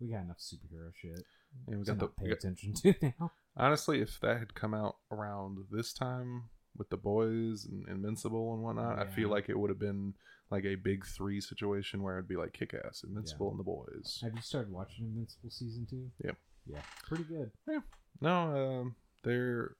we 0.00 0.08
got 0.08 0.22
enough 0.22 0.38
superhero 0.38 0.90
shit 0.94 1.24
Yeah, 1.68 1.76
we 1.76 1.84
got 1.84 1.98
the 1.98 2.08
pay 2.08 2.30
attention 2.30 2.74
to 2.74 2.94
now. 3.20 3.32
honestly, 3.56 4.00
if 4.00 4.18
that 4.20 4.38
had 4.38 4.54
come 4.54 4.74
out 4.74 4.96
around 5.10 5.58
this 5.70 5.92
time 5.92 6.44
with 6.76 6.90
the 6.90 6.96
boys 6.96 7.66
and 7.66 7.88
Invincible 7.88 8.54
and 8.54 8.62
whatnot, 8.62 8.98
I 8.98 9.06
feel 9.06 9.28
like 9.28 9.48
it 9.48 9.58
would 9.58 9.70
have 9.70 9.78
been 9.78 10.14
like 10.50 10.64
a 10.64 10.76
big 10.76 11.04
three 11.06 11.40
situation 11.40 12.02
where 12.02 12.16
it'd 12.16 12.28
be 12.28 12.36
like 12.36 12.52
Kick 12.52 12.74
Ass, 12.74 13.04
Invincible, 13.06 13.50
and 13.50 13.58
the 13.58 13.64
boys. 13.64 14.20
Have 14.22 14.34
you 14.34 14.40
started 14.40 14.72
watching 14.72 15.06
Invincible 15.06 15.50
season 15.50 15.86
two? 15.88 16.10
Yep. 16.24 16.36
Yeah, 16.66 16.80
pretty 17.06 17.24
good. 17.24 17.50
Yeah. 17.66 17.80
No, 18.20 18.80
um, 18.80 18.96
they're 19.24 19.76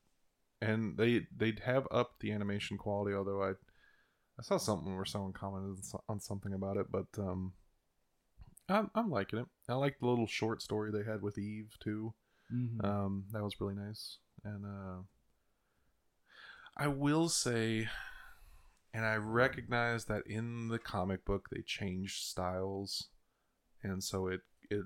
and 0.61 0.97
they 0.97 1.27
they'd 1.37 1.61
have 1.61 1.87
upped 1.91 2.21
the 2.21 2.33
animation 2.33 2.77
quality. 2.77 3.15
Although 3.15 3.43
I 3.43 3.51
I 3.51 4.43
saw 4.43 4.57
something 4.57 4.95
where 4.95 5.05
someone 5.05 5.33
commented 5.33 5.85
on 6.09 6.21
something 6.21 6.53
about 6.53 6.77
it, 6.77 6.87
but 6.91 7.07
um, 7.19 7.53
I'm 8.69 8.91
I'm 8.95 9.11
liking 9.11 9.39
it. 9.39 9.47
I 9.69 9.75
like 9.75 9.99
the 9.99 10.07
little 10.07 10.27
short 10.27 10.63
story 10.63 10.91
they 10.91 11.11
had 11.11 11.23
with 11.23 11.39
Eve 11.39 11.77
too. 11.81 12.15
Mm-hmm. 12.55 12.85
Um, 12.85 13.25
that 13.33 13.43
was 13.43 13.61
really 13.61 13.75
nice, 13.75 14.19
and 14.45 14.65
uh, 14.65 15.03
I 16.77 16.89
will 16.89 17.29
say, 17.29 17.89
and 18.95 19.05
I 19.05 19.17
recognize 19.17 20.07
that 20.07 20.27
in 20.27 20.69
the 20.69 20.79
comic 20.79 21.25
book 21.25 21.49
they 21.51 21.63
changed 21.63 22.25
styles, 22.25 23.09
and 23.83 24.03
so 24.03 24.29
it 24.29 24.41
it 24.71 24.85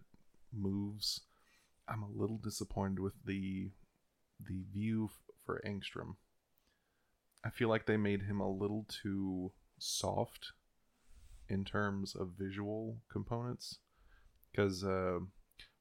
moves. 0.53 1.20
I'm 1.89 2.03
a 2.03 2.11
little 2.11 2.39
disappointed 2.39 3.01
with 3.01 3.14
the 3.24 3.70
the 4.41 4.62
view 4.72 5.11
f- 5.11 5.35
for 5.45 5.62
Angstrom. 5.66 6.16
I 7.45 7.51
feel 7.51 7.68
like 7.68 7.87
they 7.87 7.97
made 7.97 8.22
him 8.22 8.41
a 8.41 8.51
little 8.51 8.87
too 8.89 9.53
soft 9.78 10.53
in 11.53 11.64
terms 11.64 12.14
of 12.14 12.30
visual 12.38 12.96
components, 13.11 13.78
because 14.50 14.82
uh, 14.82 15.18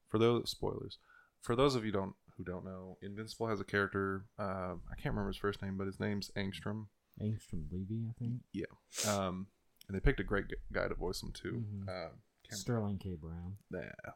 for 0.08 0.18
those 0.18 0.50
spoilers, 0.50 0.98
for 1.40 1.56
those 1.56 1.74
of 1.74 1.84
you 1.84 1.92
don't 1.92 2.14
who 2.36 2.44
don't 2.44 2.64
know, 2.64 2.98
Invincible 3.02 3.48
has 3.48 3.60
a 3.60 3.64
character. 3.64 4.24
Uh, 4.38 4.74
I 4.90 4.94
can't 4.96 5.14
remember 5.14 5.28
his 5.28 5.36
first 5.36 5.62
name, 5.62 5.76
but 5.76 5.86
his 5.86 6.00
name's 6.00 6.30
Angstrom. 6.36 6.86
Angstrom 7.20 7.64
Levy, 7.70 8.06
I 8.08 8.12
think. 8.18 8.40
Yeah. 8.52 8.64
Um, 9.10 9.46
and 9.86 9.96
they 9.96 10.00
picked 10.00 10.20
a 10.20 10.24
great 10.24 10.46
guy 10.72 10.88
to 10.88 10.94
voice 10.94 11.22
him 11.22 11.32
too. 11.32 11.64
Mhm. 11.66 11.88
Uh, 11.88 12.12
Sterling 12.50 12.98
K. 12.98 13.14
Brown. 13.14 13.56
Yeah. 13.70 14.12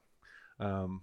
Um, 0.59 1.02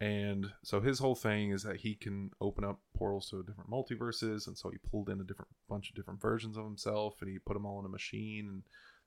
and 0.00 0.52
so 0.62 0.80
his 0.80 0.98
whole 0.98 1.14
thing 1.14 1.50
is 1.50 1.62
that 1.62 1.76
he 1.76 1.94
can 1.94 2.30
open 2.40 2.64
up 2.64 2.80
portals 2.94 3.30
to 3.30 3.42
different 3.42 3.70
multiverses, 3.70 4.46
and 4.46 4.56
so 4.56 4.70
he 4.70 4.78
pulled 4.78 5.08
in 5.08 5.20
a 5.20 5.24
different 5.24 5.50
bunch 5.68 5.88
of 5.88 5.96
different 5.96 6.20
versions 6.20 6.56
of 6.56 6.64
himself, 6.64 7.20
and 7.20 7.30
he 7.30 7.38
put 7.38 7.54
them 7.54 7.64
all 7.66 7.80
in 7.80 7.86
a 7.86 7.90
machine. 7.90 8.48
And 8.48 8.62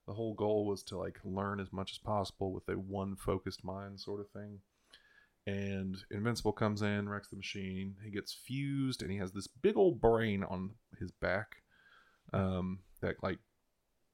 the 0.09 0.15
whole 0.15 0.33
goal 0.33 0.65
was 0.65 0.81
to 0.81 0.97
like 0.97 1.19
learn 1.23 1.59
as 1.59 1.71
much 1.71 1.91
as 1.91 1.99
possible 1.99 2.51
with 2.51 2.67
a 2.67 2.73
one 2.73 3.15
focused 3.15 3.63
mind, 3.63 3.99
sort 3.99 4.19
of 4.19 4.27
thing. 4.31 4.57
and 5.45 5.97
Invincible 6.09 6.51
comes 6.51 6.81
in, 6.81 7.07
wrecks 7.07 7.27
the 7.29 7.37
machine. 7.37 7.95
He 8.03 8.09
gets 8.09 8.33
fused, 8.33 9.03
and 9.03 9.11
he 9.11 9.19
has 9.19 9.33
this 9.33 9.45
big 9.45 9.77
old 9.77 10.01
brain 10.01 10.43
on 10.43 10.71
his 10.99 11.11
back, 11.11 11.57
um, 12.33 12.79
that 13.01 13.21
like 13.21 13.37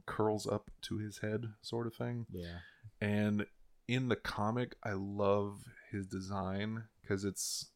curls 0.05 0.45
up 0.45 0.69
to 0.81 0.97
his 0.97 1.19
head, 1.19 1.45
sort 1.61 1.87
of 1.87 1.95
thing. 1.95 2.25
Yeah. 2.29 2.57
And 2.99 3.45
in 3.87 4.09
the 4.09 4.17
comic, 4.17 4.75
I 4.83 4.93
love 4.93 5.61
his 5.93 6.07
design 6.07 6.83
because 7.01 7.23
it's 7.23 7.69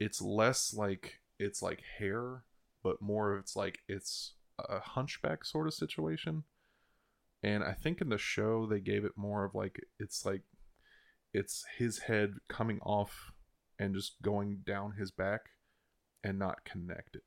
it's 0.00 0.20
less 0.20 0.74
like 0.74 1.20
it's 1.38 1.62
like 1.62 1.82
hair, 1.98 2.42
but 2.82 3.00
more 3.00 3.32
of 3.32 3.38
it's 3.38 3.54
like 3.54 3.78
it's 3.86 4.34
a 4.58 4.80
hunchback 4.80 5.44
sort 5.44 5.68
of 5.68 5.74
situation. 5.74 6.42
And 7.42 7.64
I 7.64 7.72
think 7.72 8.00
in 8.00 8.08
the 8.10 8.18
show 8.18 8.66
they 8.66 8.80
gave 8.80 9.04
it 9.04 9.12
more 9.16 9.44
of 9.44 9.54
like 9.54 9.80
it's 9.98 10.24
like 10.26 10.42
it's 11.32 11.64
his 11.78 12.00
head 12.00 12.34
coming 12.48 12.80
off 12.80 13.32
and 13.78 13.94
just 13.94 14.20
going 14.22 14.58
down 14.66 14.92
his 14.98 15.10
back 15.10 15.40
and 16.22 16.38
not 16.38 16.64
connected, 16.64 17.22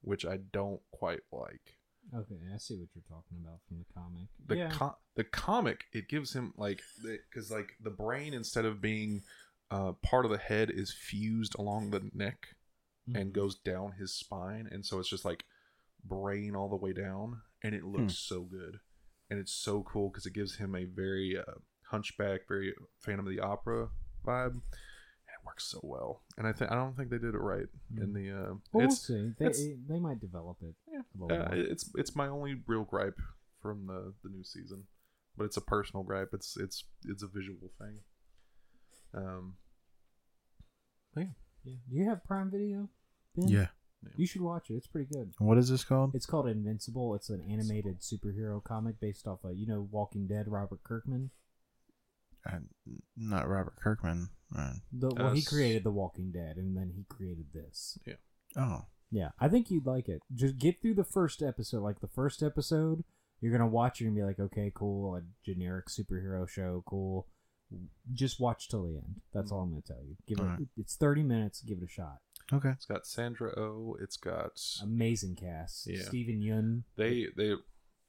which 0.00 0.24
I 0.24 0.38
don't 0.52 0.80
quite 0.92 1.20
like 1.32 1.76
Okay, 2.14 2.36
I 2.54 2.56
see 2.56 2.76
what 2.78 2.88
you're 2.94 3.02
talking 3.06 3.36
about 3.44 3.58
from 3.68 3.78
the 3.80 3.84
comic. 3.92 4.28
the 4.46 4.56
yeah. 4.56 4.70
co- 4.70 4.96
the 5.16 5.24
comic 5.24 5.84
it 5.92 6.08
gives 6.08 6.32
him 6.32 6.54
like 6.56 6.80
because 7.04 7.50
like 7.50 7.72
the 7.82 7.90
brain 7.90 8.32
instead 8.32 8.64
of 8.64 8.80
being 8.80 9.22
uh, 9.70 9.92
part 10.02 10.24
of 10.24 10.30
the 10.30 10.38
head 10.38 10.70
is 10.70 10.90
fused 10.90 11.54
along 11.58 11.90
the 11.90 12.08
neck 12.14 12.48
and 13.14 13.30
Mhm. 13.30 13.32
goes 13.34 13.56
down 13.58 13.92
his 13.92 14.14
spine 14.14 14.66
and 14.72 14.86
so 14.86 14.98
it's 14.98 15.10
just 15.10 15.26
like 15.26 15.44
brain 16.04 16.56
all 16.56 16.70
the 16.70 16.76
way 16.76 16.94
down 16.94 17.42
and 17.62 17.74
it 17.74 17.84
looks 17.84 18.14
so 18.16 18.40
good 18.42 18.80
and 19.30 19.38
it's 19.38 19.52
so 19.52 19.82
cool 19.82 20.08
because 20.08 20.26
it 20.26 20.32
gives 20.32 20.56
him 20.56 20.74
a 20.74 20.84
very 20.84 21.36
uh, 21.38 21.52
hunchback 21.90 22.40
very 22.48 22.72
phantom 23.00 23.26
of 23.26 23.32
the 23.34 23.40
opera 23.40 23.88
vibe 24.26 24.50
and 24.52 24.62
it 25.34 25.46
works 25.46 25.64
so 25.64 25.80
well 25.82 26.22
and 26.36 26.46
i 26.46 26.52
think 26.52 26.70
i 26.70 26.74
don't 26.74 26.96
think 26.96 27.08
they 27.10 27.18
did 27.18 27.34
it 27.34 27.38
right 27.40 27.66
in 27.96 28.12
the 28.12 28.30
uh 28.30 28.34
Well, 28.52 28.60
we'll 28.72 28.86
it's 28.86 29.06
see. 29.06 29.32
They, 29.38 29.46
it's- 29.46 29.64
they 29.88 29.98
might 29.98 30.20
develop 30.20 30.58
it. 30.62 30.74
Yeah. 30.92 31.02
a 31.30 31.34
uh, 31.34 31.48
it's 31.54 31.90
it's 31.94 32.14
my 32.16 32.28
only 32.28 32.60
real 32.66 32.84
gripe 32.84 33.18
from 33.62 33.86
the 33.86 34.12
the 34.22 34.28
new 34.30 34.44
season, 34.44 34.84
but 35.36 35.44
it's 35.44 35.56
a 35.56 35.60
personal 35.62 36.02
gripe. 36.04 36.30
It's 36.32 36.56
it's 36.56 36.84
it's 37.06 37.22
a 37.22 37.26
visual 37.26 37.70
thing. 37.78 37.98
Um, 39.14 39.56
Yeah. 41.16 41.24
Do 41.64 41.72
you 41.90 42.08
have 42.08 42.24
Prime 42.24 42.50
Video? 42.50 42.88
Ben? 43.36 43.48
Yeah. 43.48 43.66
You 44.16 44.26
should 44.26 44.42
watch 44.42 44.70
it. 44.70 44.74
It's 44.74 44.86
pretty 44.86 45.12
good. 45.12 45.32
What 45.38 45.58
is 45.58 45.68
this 45.68 45.84
called? 45.84 46.14
It's 46.14 46.26
called 46.26 46.48
Invincible. 46.48 47.14
It's 47.14 47.30
an 47.30 47.42
animated 47.50 48.00
superhero 48.00 48.62
comic 48.62 49.00
based 49.00 49.26
off 49.26 49.44
of 49.44 49.56
you 49.56 49.66
know 49.66 49.88
Walking 49.90 50.26
Dead. 50.26 50.46
Robert 50.48 50.82
Kirkman. 50.84 51.30
Uh, 52.46 52.58
not 53.16 53.48
Robert 53.48 53.74
Kirkman. 53.82 54.28
Uh, 54.56 54.74
The, 54.92 55.08
well, 55.14 55.32
he 55.34 55.42
created 55.42 55.84
The 55.84 55.90
Walking 55.90 56.30
Dead, 56.30 56.56
and 56.56 56.76
then 56.76 56.92
he 56.94 57.04
created 57.08 57.46
this. 57.52 57.98
Yeah. 58.06 58.14
Oh, 58.56 58.86
Yeah, 59.10 59.30
I 59.40 59.48
think 59.48 59.70
you'd 59.70 59.86
like 59.86 60.08
it. 60.08 60.20
Just 60.34 60.58
get 60.58 60.80
through 60.80 60.94
the 60.94 61.04
first 61.04 61.42
episode. 61.42 61.82
Like 61.82 62.00
the 62.00 62.08
first 62.08 62.42
episode, 62.42 63.04
you're 63.40 63.52
gonna 63.52 63.66
watch. 63.66 64.00
You're 64.00 64.10
gonna 64.10 64.20
be 64.20 64.26
like, 64.26 64.38
okay, 64.40 64.70
cool, 64.74 65.16
a 65.16 65.22
generic 65.44 65.86
superhero 65.86 66.48
show, 66.48 66.82
cool. 66.86 67.26
Just 68.14 68.40
watch 68.40 68.68
till 68.68 68.84
the 68.84 68.94
end. 68.96 69.20
That's 69.34 69.52
all 69.52 69.60
I'm 69.60 69.70
gonna 69.70 69.82
tell 69.82 70.02
you. 70.02 70.16
Give 70.26 70.38
it. 70.38 70.42
Alright. 70.42 70.60
It's 70.78 70.96
30 70.96 71.22
minutes. 71.22 71.60
Give 71.62 71.76
it 71.78 71.84
a 71.84 71.88
shot. 71.88 72.18
Okay. 72.52 72.70
it's 72.70 72.86
got 72.86 73.06
Sandra 73.06 73.52
Oh. 73.58 73.96
It's 74.00 74.16
got 74.16 74.60
Amazing 74.82 75.36
cast. 75.36 75.86
Yeah. 75.86 76.02
Steven 76.02 76.40
Yeun. 76.40 76.82
they 76.96 77.26
they 77.36 77.54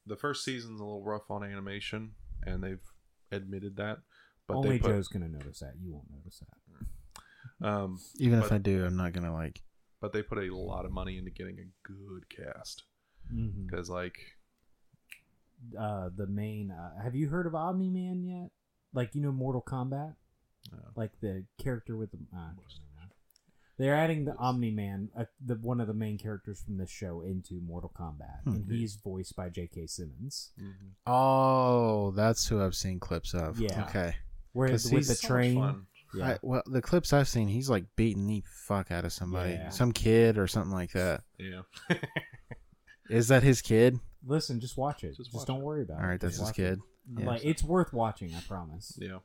the 0.06 0.16
first 0.16 0.44
season's 0.44 0.80
a 0.80 0.84
little 0.84 1.04
rough 1.04 1.30
on 1.30 1.44
animation, 1.44 2.12
and 2.44 2.62
they've 2.62 2.80
admitted 3.30 3.76
that. 3.76 3.98
But 4.46 4.56
Only 4.56 4.70
they 4.70 4.78
put, 4.78 4.88
Joe's 4.92 5.08
gonna 5.08 5.28
notice 5.28 5.60
that. 5.60 5.74
You 5.80 5.92
won't 5.92 6.10
notice 6.10 6.40
that. 6.40 7.66
um, 7.66 7.98
Even 8.18 8.38
if 8.40 8.50
I 8.50 8.58
do, 8.58 8.84
I'm 8.84 8.96
not 8.96 9.12
gonna 9.12 9.32
like. 9.32 9.62
but 10.00 10.12
they 10.14 10.22
put 10.22 10.38
a 10.38 10.54
lot 10.56 10.84
of 10.86 10.90
money 10.92 11.18
into 11.18 11.30
getting 11.30 11.58
a 11.58 11.68
good 11.86 12.24
cast 12.30 12.84
Mm-hmm. 13.32 13.66
because 13.66 13.88
like 13.90 14.16
Uh, 15.78 16.08
the 16.16 16.26
main. 16.26 16.70
Uh, 16.70 17.02
have 17.02 17.14
you 17.14 17.28
heard 17.28 17.46
of 17.46 17.54
Omni 17.54 17.90
Man 17.90 18.24
yet? 18.24 18.50
Like 18.94 19.14
you 19.14 19.20
know 19.20 19.30
Mortal 19.32 19.62
Kombat. 19.62 20.14
uh, 20.72 20.76
like 20.96 21.12
the 21.20 21.44
character 21.62 21.96
with 21.96 22.10
the. 22.12 22.18
Uh, 22.34 22.50
they're 23.80 23.94
adding 23.96 24.24
the 24.24 24.34
Omni 24.36 24.70
Man, 24.70 25.08
uh, 25.16 25.24
the 25.44 25.54
one 25.56 25.80
of 25.80 25.86
the 25.86 25.94
main 25.94 26.18
characters 26.18 26.60
from 26.62 26.76
this 26.76 26.90
show, 26.90 27.22
into 27.22 27.60
Mortal 27.60 27.92
Kombat, 27.98 28.42
Hmm. 28.44 28.50
and 28.50 28.70
he's 28.70 28.96
voiced 28.96 29.34
by 29.36 29.48
J.K. 29.48 29.86
Simmons. 29.86 30.52
mhm. 30.60 30.90
Oh, 31.06 32.10
that's 32.12 32.46
who 32.48 32.62
I've 32.62 32.74
seen 32.74 33.00
clips 33.00 33.34
of. 33.34 33.58
Yeah. 33.58 33.84
Okay. 33.88 34.14
Where 34.52 34.68
'Cause 34.68 34.84
with 34.84 34.92
he's 34.94 35.08
the 35.08 35.14
So 35.14 35.28
train, 35.28 35.86
yeah, 36.14 36.28
I, 36.30 36.38
well, 36.42 36.62
the 36.66 36.82
clips 36.82 37.12
I've 37.12 37.28
seen, 37.28 37.48
he's 37.48 37.70
like 37.70 37.84
beating 37.96 38.26
the 38.26 38.42
fuck 38.46 38.90
out 38.90 39.04
of 39.04 39.12
somebody, 39.12 39.52
Yeah. 39.52 39.68
some 39.70 39.92
kid 39.92 40.38
or 40.38 40.46
something 40.48 40.72
like 40.72 40.92
that. 40.92 41.22
yeah. 41.38 41.62
Is 43.08 43.28
that 43.28 43.42
his 43.42 43.60
kid? 43.62 43.98
listen, 44.24 44.60
just 44.60 44.76
watch 44.76 45.02
it. 45.02 45.16
Just 45.16 45.32
Just, 45.32 45.46
don't 45.46 45.60
it. 45.60 45.64
worry 45.64 45.82
about 45.82 45.98
All 45.98 46.04
it. 46.04 46.08
right, 46.08 46.20
that's 46.20 46.36
Just 46.38 46.48
his 46.48 46.56
kid. 46.56 46.78
it. 46.78 47.20
Yeah. 47.20 47.26
Like 47.26 47.44
it's 47.44 47.62
worth 47.64 47.92
watching. 47.92 48.34
I 48.34 48.40
promise. 48.46 48.96
Yeah. 49.00 49.18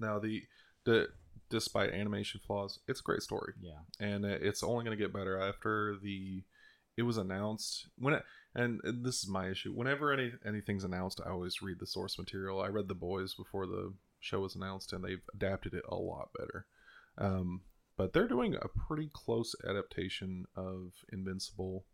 Now 0.00 0.18
the 0.18 0.42
the 0.84 1.08
despite 1.48 1.92
animation 1.92 2.40
flaws, 2.46 2.80
it's 2.88 3.00
a 3.00 3.02
great 3.02 3.22
story, 3.22 3.54
Yeah. 3.60 3.80
and 4.00 4.24
uh, 4.24 4.38
it's 4.40 4.62
only 4.62 4.84
going 4.84 4.96
to 4.96 5.02
get 5.02 5.12
better 5.12 5.40
after 5.40 5.96
the 6.02 6.42
it 6.96 7.02
was 7.02 7.18
announced 7.18 7.88
when 7.98 8.14
it 8.14 8.24
and, 8.54 8.80
and 8.84 9.04
this 9.04 9.22
is 9.22 9.28
my 9.28 9.50
issue. 9.50 9.70
Whenever 9.72 10.12
any 10.12 10.32
anything's 10.46 10.84
announced, 10.84 11.20
I 11.24 11.30
always 11.30 11.60
read 11.60 11.78
the 11.78 11.86
source 11.86 12.18
material. 12.18 12.62
I 12.62 12.68
read 12.68 12.88
The 12.88 12.94
Boys 12.94 13.34
before 13.34 13.66
the 13.66 13.92
show 14.18 14.40
was 14.40 14.54
announced, 14.56 14.92
and 14.94 15.04
they've 15.04 15.20
adapted 15.34 15.74
it 15.74 15.84
a 15.88 15.94
lot 15.94 16.30
better. 16.38 16.66
Um, 17.18 17.60
but 17.98 18.12
they're 18.14 18.26
doing 18.28 18.54
a 18.54 18.68
pretty 18.68 19.10
close 19.12 19.54
adaptation 19.68 20.46
of 20.56 20.92
Invincible 21.12 21.84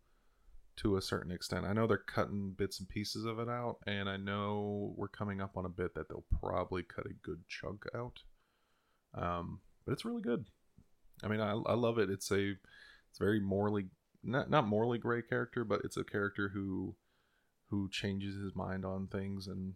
to 0.77 0.95
a 0.97 1.01
certain 1.01 1.31
extent. 1.31 1.65
I 1.65 1.73
know 1.73 1.85
they're 1.85 1.97
cutting 1.97 2.55
bits 2.57 2.79
and 2.79 2.87
pieces 2.89 3.25
of 3.25 3.39
it 3.39 3.49
out, 3.49 3.77
and 3.85 4.09
I 4.09 4.17
know 4.17 4.93
we're 4.95 5.07
coming 5.09 5.41
up 5.41 5.55
on 5.57 5.65
a 5.65 5.69
bit 5.69 5.93
that 5.95 6.07
they'll 6.09 6.25
probably 6.39 6.83
cut 6.83 7.05
a 7.05 7.13
good 7.21 7.43
chunk 7.47 7.83
out. 7.93 8.19
Um, 9.15 9.59
but 9.85 9.91
it's 9.93 10.05
really 10.05 10.21
good. 10.21 10.45
I 11.23 11.27
mean, 11.27 11.39
I, 11.39 11.51
I 11.51 11.73
love 11.73 11.97
it. 11.99 12.09
It's 12.09 12.31
a 12.31 12.51
it's 13.09 13.19
very 13.19 13.39
morally 13.39 13.85
not 14.23 14.49
not 14.49 14.67
morally 14.67 14.97
gray 14.97 15.21
character, 15.21 15.63
but 15.63 15.81
it's 15.83 15.97
a 15.97 16.03
character 16.03 16.49
who 16.53 16.95
who 17.69 17.89
changes 17.91 18.35
his 18.35 18.55
mind 18.55 18.85
on 18.85 19.07
things 19.07 19.47
and 19.47 19.73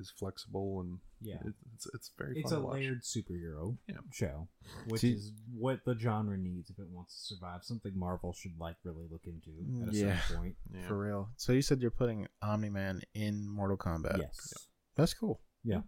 is 0.00 0.12
flexible 0.16 0.80
and 0.80 0.98
Yeah. 1.20 1.40
it, 1.44 1.54
it's 1.74 1.86
it's 1.92 2.12
very 2.16 2.38
It's 2.38 2.50
fun 2.50 2.58
a 2.58 2.62
to 2.62 2.66
watch. 2.66 2.74
layered 2.74 3.02
superhero 3.02 3.76
Yeah. 3.88 3.96
show, 4.12 4.48
which 4.86 5.00
See- 5.00 5.12
is 5.14 5.32
what 5.52 5.84
the 5.84 5.98
genre 5.98 6.36
needs 6.38 6.70
if 6.70 6.78
it 6.78 6.88
wants 6.88 7.14
to 7.28 7.34
survive. 7.34 7.64
Something 7.64 7.98
Marvel 7.98 8.32
should 8.32 8.58
like 8.60 8.76
really 8.84 9.06
look 9.10 9.22
into 9.26 9.50
at 9.82 9.92
a 9.92 9.96
Yeah. 9.96 10.20
certain 10.20 10.36
point. 10.36 10.56
Yeah. 10.72 10.86
For 10.86 10.98
real. 10.98 11.30
So 11.36 11.52
you 11.52 11.62
said 11.62 11.80
you're 11.80 11.90
putting 11.90 12.28
Omni 12.42 12.70
Man 12.70 13.02
in 13.14 13.48
Mortal 13.48 13.76
Kombat. 13.76 14.18
yes. 14.18 14.52
That's 14.94 15.14
cool. 15.14 15.40
Yeah, 15.64 15.82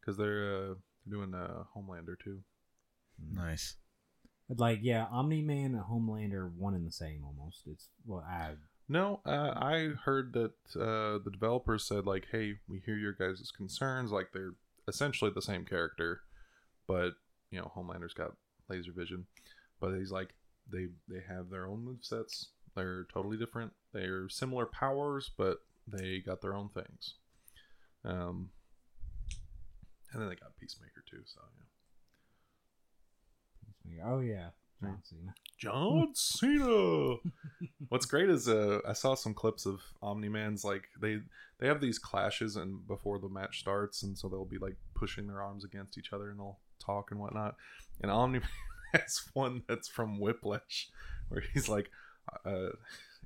because 0.00 0.16
they're 0.16 0.70
uh, 0.70 0.74
they're 1.06 1.18
doing 1.18 1.34
uh, 1.34 1.64
Homelander 1.76 2.18
too. 2.22 2.40
Nice. 3.32 3.76
But 4.48 4.58
like 4.58 4.80
yeah, 4.82 5.06
Omni 5.10 5.42
Man 5.42 5.74
and 5.74 5.84
Homelander 5.84 6.52
one 6.52 6.74
and 6.74 6.86
the 6.86 6.92
same 6.92 7.22
almost. 7.24 7.62
It's 7.66 7.88
well, 8.06 8.24
I 8.28 8.54
No, 8.88 9.20
uh, 9.24 9.52
I 9.56 9.90
heard 10.04 10.32
that 10.32 10.52
uh, 10.74 11.22
the 11.22 11.30
developers 11.32 11.84
said 11.84 12.06
like, 12.06 12.26
"Hey, 12.32 12.54
we 12.68 12.80
hear 12.84 12.96
your 12.96 13.12
guys' 13.12 13.52
concerns. 13.56 14.10
Like 14.10 14.28
they're 14.32 14.54
essentially 14.88 15.30
the 15.32 15.42
same 15.42 15.64
character, 15.64 16.22
but 16.86 17.12
you 17.50 17.60
know, 17.60 17.70
Homelander's 17.74 18.14
got 18.14 18.32
laser 18.68 18.92
vision, 18.92 19.26
but 19.80 19.96
he's 19.96 20.10
like 20.10 20.34
they 20.70 20.88
they 21.08 21.22
have 21.28 21.50
their 21.50 21.66
own 21.66 21.84
move 21.84 21.98
sets. 22.02 22.48
They're 22.74 23.06
totally 23.12 23.36
different. 23.36 23.72
They're 23.92 24.28
similar 24.28 24.66
powers, 24.66 25.30
but 25.36 25.58
they 25.86 26.18
got 26.18 26.40
their 26.40 26.54
own 26.54 26.68
things. 26.68 27.14
Um, 28.04 28.50
and 30.12 30.20
then 30.20 30.28
they 30.28 30.34
got 30.34 30.56
Peacemaker 30.58 31.04
too. 31.08 31.22
So 31.24 31.40
yeah. 33.88 34.02
oh 34.06 34.20
yeah, 34.20 34.50
John 34.80 34.98
Cena. 35.02 35.34
John 35.58 36.14
Cena. 36.14 37.16
What's 37.88 38.06
great 38.06 38.30
is 38.30 38.48
uh, 38.48 38.80
I 38.86 38.92
saw 38.92 39.14
some 39.14 39.34
clips 39.34 39.66
of 39.66 39.80
Omni 40.02 40.28
Man's 40.28 40.64
like 40.64 40.84
they 41.00 41.20
they 41.58 41.66
have 41.66 41.80
these 41.80 41.98
clashes 41.98 42.56
and 42.56 42.86
before 42.86 43.18
the 43.18 43.28
match 43.28 43.60
starts, 43.60 44.02
and 44.02 44.16
so 44.16 44.28
they'll 44.28 44.44
be 44.44 44.58
like 44.58 44.76
pushing 44.94 45.26
their 45.26 45.42
arms 45.42 45.64
against 45.64 45.98
each 45.98 46.12
other 46.12 46.30
and 46.30 46.38
they'll 46.38 46.58
talk 46.78 47.10
and 47.10 47.20
whatnot. 47.20 47.56
And 48.00 48.10
Omni 48.10 48.38
Man 48.92 49.02
has 49.02 49.22
one 49.34 49.62
that's 49.68 49.88
from 49.88 50.18
Whiplash 50.18 50.88
where 51.28 51.42
he's 51.52 51.68
like, 51.68 51.90
uh, 52.44 52.70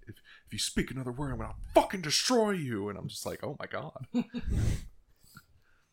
"If 0.06 0.16
if 0.46 0.52
you 0.52 0.58
speak 0.58 0.90
another 0.90 1.12
word, 1.12 1.32
I'm 1.32 1.38
gonna 1.38 1.54
fucking 1.74 2.02
destroy 2.02 2.50
you." 2.50 2.88
And 2.88 2.98
I'm 2.98 3.08
just 3.08 3.24
like, 3.24 3.42
"Oh 3.42 3.56
my 3.58 3.66
god." 3.66 4.06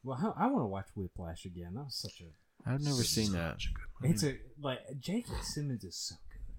Well, 0.03 0.35
I, 0.37 0.45
I 0.45 0.47
want 0.47 0.63
to 0.63 0.67
watch 0.67 0.87
Whiplash 0.95 1.45
again. 1.45 1.73
That 1.75 1.85
was 1.85 1.95
such 1.95 2.21
a. 2.21 2.69
I've 2.69 2.81
never 2.81 3.03
seen 3.03 3.31
that. 3.33 3.57
A. 4.03 4.07
It's 4.09 4.23
a 4.23 4.37
like 4.61 4.79
J.K. 4.99 5.31
Simmons 5.41 5.83
is 5.83 5.95
so 5.95 6.15
good. 6.31 6.55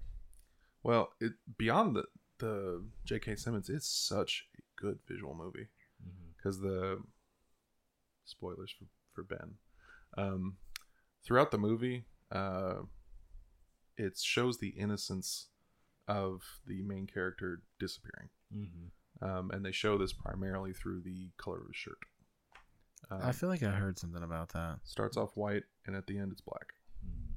Well, 0.83 1.09
it 1.21 1.33
beyond 1.57 1.95
the 1.95 2.03
the 2.39 2.83
J.K. 3.05 3.35
Simmons, 3.37 3.69
it's 3.69 3.87
such 3.87 4.47
a 4.57 4.81
good 4.81 4.99
visual 5.07 5.33
movie. 5.35 5.67
because 6.37 6.59
the 6.59 6.99
spoilers 8.25 8.73
for, 8.77 8.85
for 9.13 9.23
Ben. 9.23 9.55
Um, 10.17 10.57
throughout 11.25 11.51
the 11.51 11.57
movie, 11.57 12.05
uh, 12.31 12.81
it 13.97 14.17
shows 14.17 14.57
the 14.57 14.69
innocence 14.69 15.47
of 16.07 16.41
the 16.67 16.81
main 16.81 17.07
character 17.07 17.61
disappearing, 17.79 18.29
Mm-hmm. 18.55 19.25
um, 19.25 19.51
and 19.51 19.65
they 19.65 19.71
show 19.71 19.97
this 19.97 20.13
primarily 20.13 20.73
through 20.73 21.01
the 21.01 21.29
color 21.37 21.61
of 21.61 21.67
his 21.67 21.75
shirt. 21.75 21.97
Um, 23.21 23.27
I 23.29 23.31
feel 23.31 23.49
like 23.49 23.63
I 23.63 23.71
heard 23.71 23.99
something 23.99 24.23
about 24.23 24.49
that. 24.53 24.79
starts 24.83 25.17
off 25.17 25.31
white, 25.35 25.63
and 25.85 25.95
at 25.95 26.07
the 26.07 26.17
end 26.17 26.31
it's 26.31 26.41
black. 26.41 26.73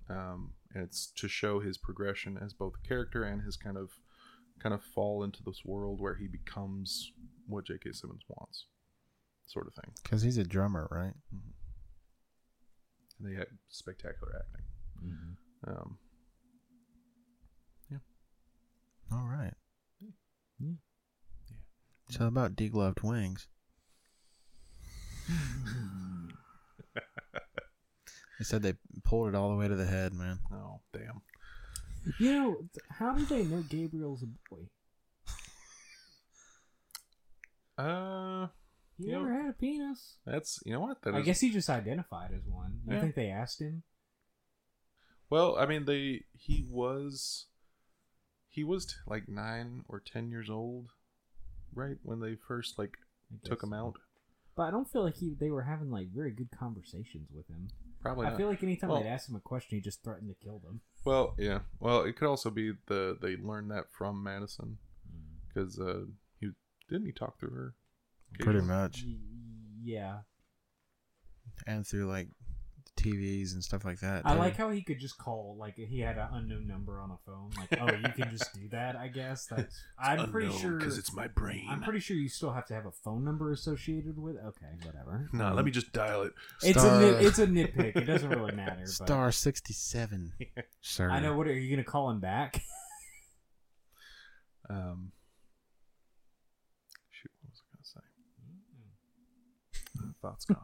Um, 0.09 0.53
and 0.73 0.85
it's 0.85 1.09
to 1.17 1.29
show 1.29 1.61
his 1.61 1.79
progression 1.79 2.39
as 2.41 2.53
both 2.53 2.75
a 2.83 2.89
character 2.89 3.25
and 3.25 3.43
his 3.43 3.57
kind 3.57 3.77
of 3.77 3.91
kind 4.61 4.75
of 4.75 4.83
fall 4.83 5.23
into 5.23 5.43
this 5.43 5.65
world 5.65 6.01
where 6.01 6.15
he 6.15 6.29
becomes 6.29 7.13
what 7.47 7.67
J.K. 7.67 7.93
Simmons 7.93 8.23
wants, 8.29 8.67
sort 9.47 9.67
of 9.67 9.75
thing. 9.75 9.93
Because 10.03 10.23
he's 10.23 10.39
a 10.39 10.45
drummer, 10.45 10.89
right? 10.91 11.13
And 13.19 13.29
they 13.29 13.37
had 13.37 13.49
spectacular 13.69 14.33
acting. 14.35 14.67
Mm-hmm. 15.05 15.71
Um, 15.71 15.99
All 19.13 19.27
right. 19.27 19.55
Yeah. 20.59 20.81
So 22.11 22.27
about 22.27 22.57
degloved 22.57 23.03
wings? 23.03 23.47
They 28.39 28.45
said 28.45 28.63
they 28.63 28.75
pulled 29.03 29.29
it 29.29 29.35
all 29.35 29.49
the 29.51 29.57
way 29.57 29.67
to 29.67 29.75
the 29.77 29.87
head, 29.87 30.13
man. 30.13 30.39
oh 30.53 30.81
damn. 30.93 31.23
You 32.21 32.33
know, 32.33 32.57
how 32.91 33.15
do 33.15 33.25
they 33.25 33.45
know 33.45 33.63
Gabriel's 33.63 34.23
a 34.23 34.27
boy? 34.55 34.69
Uh, 37.79 38.49
He 38.99 39.05
You 39.07 39.13
know- 39.13 39.25
never 39.25 39.33
had 39.43 39.51
a 39.51 39.53
penis. 39.55 40.19
that's 40.25 40.61
you 40.65 40.73
know 40.73 40.81
what 40.81 41.03
that 41.03 41.15
I 41.15 41.21
is- 41.21 41.25
guess 41.27 41.41
he 41.41 41.51
just 41.51 41.69
identified 41.71 42.33
as 42.33 42.45
one. 42.47 42.83
I 42.89 42.95
Yeah. 42.95 43.01
think 43.01 43.15
they 43.15 43.29
asked 43.31 43.61
him. 43.61 43.83
Well, 45.31 45.57
I 45.59 45.67
mean, 45.67 45.85
they 45.87 46.25
he 46.35 46.67
was 46.71 47.47
he 48.49 48.65
was 48.65 48.87
t- 48.87 48.95
like 49.07 49.29
nine 49.29 49.85
or 49.89 50.01
ten 50.01 50.31
years 50.31 50.49
old, 50.49 50.91
right 51.73 51.99
when 52.03 52.21
they 52.21 52.37
first 52.37 52.79
like 52.79 52.97
took 53.45 53.63
him 53.63 53.73
out. 53.75 53.99
But 54.57 54.63
I 54.65 54.71
don't 54.71 54.91
feel 54.91 55.03
like 55.05 55.17
he 55.17 55.35
they 55.39 55.51
were 55.51 55.63
having 55.63 55.91
like 55.91 56.09
very 56.15 56.31
good 56.33 56.49
conversations 56.51 57.29
with 57.35 57.47
him. 57.49 57.69
Probably 58.03 58.27
I 58.27 58.31
not. 58.31 58.39
feel 58.39 58.49
like 58.49 58.63
anytime 58.63 58.91
Well- 58.91 59.03
they'd 59.03 59.09
ask 59.09 59.29
him 59.29 59.37
a 59.37 59.41
question, 59.41 59.77
he 59.77 59.83
just 59.83 60.03
threatened 60.03 60.29
to 60.31 60.45
kill 60.45 60.59
them. 60.61 60.81
Well, 61.05 61.35
yeah. 61.39 61.61
Well, 61.79 62.03
it 62.03 62.17
could 62.17 62.29
also 62.29 62.51
be 62.51 62.73
the 62.87 63.17
they 63.21 63.37
learned 63.37 63.71
that 63.71 63.85
from 63.93 64.23
Madison 64.23 64.79
because 65.49 65.79
uh, 65.79 66.05
he 66.41 66.51
didn't 66.89 67.07
he 67.07 67.13
talk 67.13 67.39
through 67.39 67.51
her. 67.51 67.75
Pretty 68.41 68.61
much. 68.61 69.05
Yeah, 69.83 70.21
And 71.67 71.87
through 71.87 72.07
like 72.07 72.29
TVs 73.07 73.53
and 73.55 73.63
stuff 73.63 73.85
like 73.85 74.01
that. 74.01 74.23
I 74.25 74.33
too. 74.33 74.39
like 74.39 74.57
how 74.57 74.71
he 74.71 74.83
could 74.83 74.99
just 74.99 75.19
call 75.19 75.57
like 75.59 75.77
he 75.77 76.01
had 76.01 76.19
an 76.19 76.29
unknown 76.33 76.67
number 76.67 77.01
on 77.01 77.11
a 77.11 77.19
phone. 77.25 77.51
Like, 77.59 77.81
oh, 77.81 77.95
you 77.95 78.13
can 78.15 78.31
just 78.31 78.53
do 78.55 78.69
that. 78.71 78.97
I 78.97 79.09
guess 79.09 79.47
that's. 79.51 79.81
I'm 79.99 80.31
pretty 80.31 80.51
sure 80.57 80.79
because 80.79 80.99
it's 80.99 81.15
my 81.15 81.29
brain. 81.29 81.67
I'm 81.69 81.83
pretty 81.83 82.01
sure 82.01 82.17
you 82.17 82.29
still 82.29 82.53
have 82.53 82.67
to 82.67 82.75
have 82.75 82.87
a 82.87 82.93
phone 82.93 83.25
number 83.25 83.53
associated 83.53 84.19
with. 84.19 84.37
Okay, 84.37 84.67
whatever. 84.85 85.29
No, 85.33 85.53
let 85.55 85.65
me 85.65 85.71
just 85.71 85.93
dial 85.93 86.23
it. 86.23 86.33
It's 86.63 86.81
Star- 86.81 86.97
a 86.97 87.01
nit, 87.01 87.25
it's 87.25 87.39
a 87.39 87.47
nitpick. 87.47 87.97
It 87.97 88.05
doesn't 88.07 88.31
really 88.31 88.53
matter. 88.53 88.81
But 88.81 88.89
Star 88.89 89.33
sixty 89.33 89.73
seven. 89.73 90.33
Sir. 90.81 91.11
I 91.11 91.21
know. 91.21 91.37
What 91.37 91.47
are 91.47 91.53
you 91.55 91.71
gonna 91.71 91.85
call 91.85 92.11
him 92.11 92.21
back? 92.21 92.63
Um, 94.69 95.13
shoot, 97.11 97.31
what 97.41 97.53
was 97.53 97.63
I 97.63 97.71
gonna 97.77 97.85
say? 97.85 98.01
Uh, 100.01 100.13
Thought's 100.21 100.45
gone. 100.45 100.59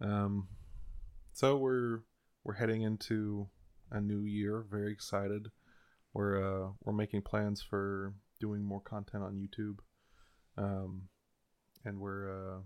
Um, 0.00 0.48
so 1.36 1.54
we're 1.58 2.00
we're 2.44 2.54
heading 2.54 2.80
into 2.80 3.46
a 3.90 4.00
new 4.00 4.22
year. 4.24 4.64
Very 4.70 4.90
excited. 4.90 5.48
We're 6.14 6.36
uh 6.42 6.70
we're 6.82 6.94
making 6.94 7.22
plans 7.22 7.60
for 7.60 8.14
doing 8.40 8.64
more 8.64 8.80
content 8.80 9.22
on 9.22 9.34
YouTube. 9.34 9.80
Um, 10.56 11.08
and 11.84 12.00
we're 12.00 12.30
uh 12.30 12.60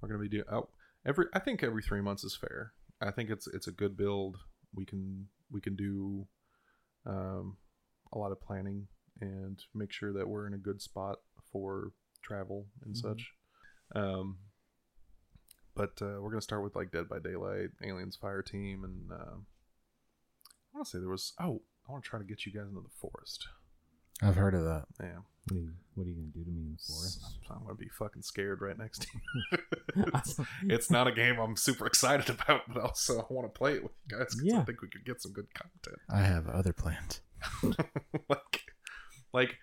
we're 0.00 0.08
gonna 0.08 0.20
be 0.20 0.28
doing 0.28 0.44
oh 0.50 0.68
every 1.06 1.26
I 1.34 1.38
think 1.38 1.62
every 1.62 1.82
three 1.82 2.00
months 2.00 2.24
is 2.24 2.34
fair. 2.36 2.72
I 3.00 3.12
think 3.12 3.30
it's 3.30 3.46
it's 3.46 3.68
a 3.68 3.72
good 3.72 3.96
build. 3.96 4.38
We 4.74 4.84
can 4.84 5.28
we 5.48 5.60
can 5.60 5.76
do 5.76 6.26
um 7.06 7.58
a 8.12 8.18
lot 8.18 8.32
of 8.32 8.40
planning 8.40 8.88
and 9.20 9.62
make 9.72 9.92
sure 9.92 10.12
that 10.14 10.28
we're 10.28 10.48
in 10.48 10.54
a 10.54 10.58
good 10.58 10.82
spot 10.82 11.18
for 11.52 11.92
travel 12.22 12.66
and 12.84 12.94
Mhm. 12.94 12.98
such. 12.98 13.32
Um, 13.94 14.38
but 15.76 15.92
uh, 16.02 16.20
we're 16.20 16.30
gonna 16.30 16.40
start 16.40 16.62
with 16.64 16.74
like 16.74 16.90
Dead 16.90 17.08
by 17.08 17.18
Daylight, 17.20 17.70
Aliens 17.84 18.18
Fireteam, 18.20 18.82
and 18.84 19.12
uh, 19.12 19.36
I 19.36 20.72
want 20.74 20.86
to 20.86 20.90
say 20.90 20.98
there 20.98 21.08
was 21.08 21.32
oh 21.40 21.62
I 21.88 21.92
want 21.92 22.02
to 22.04 22.10
try 22.10 22.18
to 22.18 22.24
get 22.24 22.44
you 22.46 22.52
guys 22.52 22.66
into 22.68 22.80
the 22.80 22.88
forest. 23.00 23.46
I've 24.22 24.36
heard 24.36 24.54
of 24.54 24.64
that. 24.64 24.86
Yeah, 24.98 25.18
What 25.44 25.56
are 25.56 25.60
you, 25.60 25.72
what 25.94 26.04
are 26.06 26.08
you 26.08 26.14
gonna 26.16 26.28
do 26.28 26.42
to 26.44 26.50
me 26.50 26.62
in 26.62 26.72
the 26.72 26.92
forest? 26.92 27.20
I'm 27.50 27.62
gonna 27.64 27.74
be 27.74 27.88
fucking 27.98 28.22
scared 28.22 28.62
right 28.62 28.76
next 28.78 29.02
to 29.02 29.08
you. 29.14 29.58
it's, 30.14 30.40
it's 30.62 30.90
not 30.90 31.06
a 31.06 31.12
game 31.12 31.38
I'm 31.38 31.54
super 31.56 31.86
excited 31.86 32.30
about, 32.30 32.62
but 32.72 32.82
also 32.82 33.20
I 33.20 33.24
want 33.32 33.52
to 33.52 33.56
play 33.58 33.74
it 33.74 33.82
with 33.82 33.92
you 34.10 34.16
guys 34.16 34.34
because 34.34 34.42
I 34.52 34.56
Yeah. 34.56 34.64
think 34.64 34.80
we 34.80 34.88
could 34.88 35.04
get 35.04 35.20
some 35.20 35.32
good 35.32 35.52
content. 35.54 36.00
I 36.08 36.20
have 36.22 36.48
other 36.48 36.72
plans. 36.72 37.20
like, 38.28 38.62
like 39.34 39.56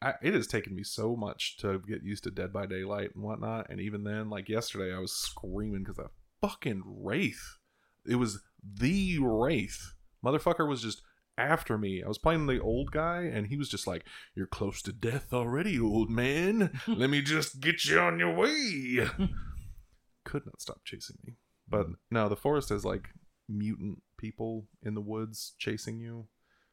I, 0.00 0.14
it 0.22 0.34
has 0.34 0.46
taken 0.46 0.74
me 0.74 0.82
so 0.82 1.16
much 1.16 1.56
to 1.58 1.80
get 1.86 2.02
used 2.02 2.24
to 2.24 2.30
Dead 2.30 2.52
by 2.52 2.66
Daylight 2.66 3.14
and 3.14 3.22
whatnot, 3.22 3.70
and 3.70 3.80
even 3.80 4.04
then, 4.04 4.30
like 4.30 4.48
yesterday, 4.48 4.94
I 4.94 4.98
was 4.98 5.12
screaming 5.12 5.82
because 5.82 5.96
that 5.96 6.10
fucking 6.40 6.82
wraith. 6.84 7.58
It 8.06 8.16
was 8.16 8.40
the 8.62 9.18
wraith. 9.20 9.94
Motherfucker 10.24 10.68
was 10.68 10.82
just 10.82 11.02
after 11.38 11.78
me. 11.78 12.02
I 12.02 12.08
was 12.08 12.18
playing 12.18 12.46
the 12.46 12.60
old 12.60 12.90
guy, 12.90 13.22
and 13.22 13.46
he 13.46 13.56
was 13.56 13.68
just 13.68 13.86
like, 13.86 14.04
"You're 14.34 14.46
close 14.46 14.82
to 14.82 14.92
death 14.92 15.32
already, 15.32 15.78
old 15.78 16.10
man. 16.10 16.78
Let 16.86 17.10
me 17.10 17.22
just 17.22 17.60
get 17.60 17.84
you 17.84 17.98
on 17.98 18.18
your 18.18 18.34
way." 18.34 19.08
Could 20.24 20.46
not 20.46 20.60
stop 20.60 20.80
chasing 20.84 21.16
me. 21.24 21.34
But 21.68 21.86
no, 22.10 22.28
the 22.28 22.36
forest 22.36 22.68
has 22.68 22.84
like 22.84 23.08
mutant 23.48 24.02
people 24.18 24.66
in 24.82 24.94
the 24.94 25.00
woods 25.00 25.54
chasing 25.58 25.98
you 25.98 26.26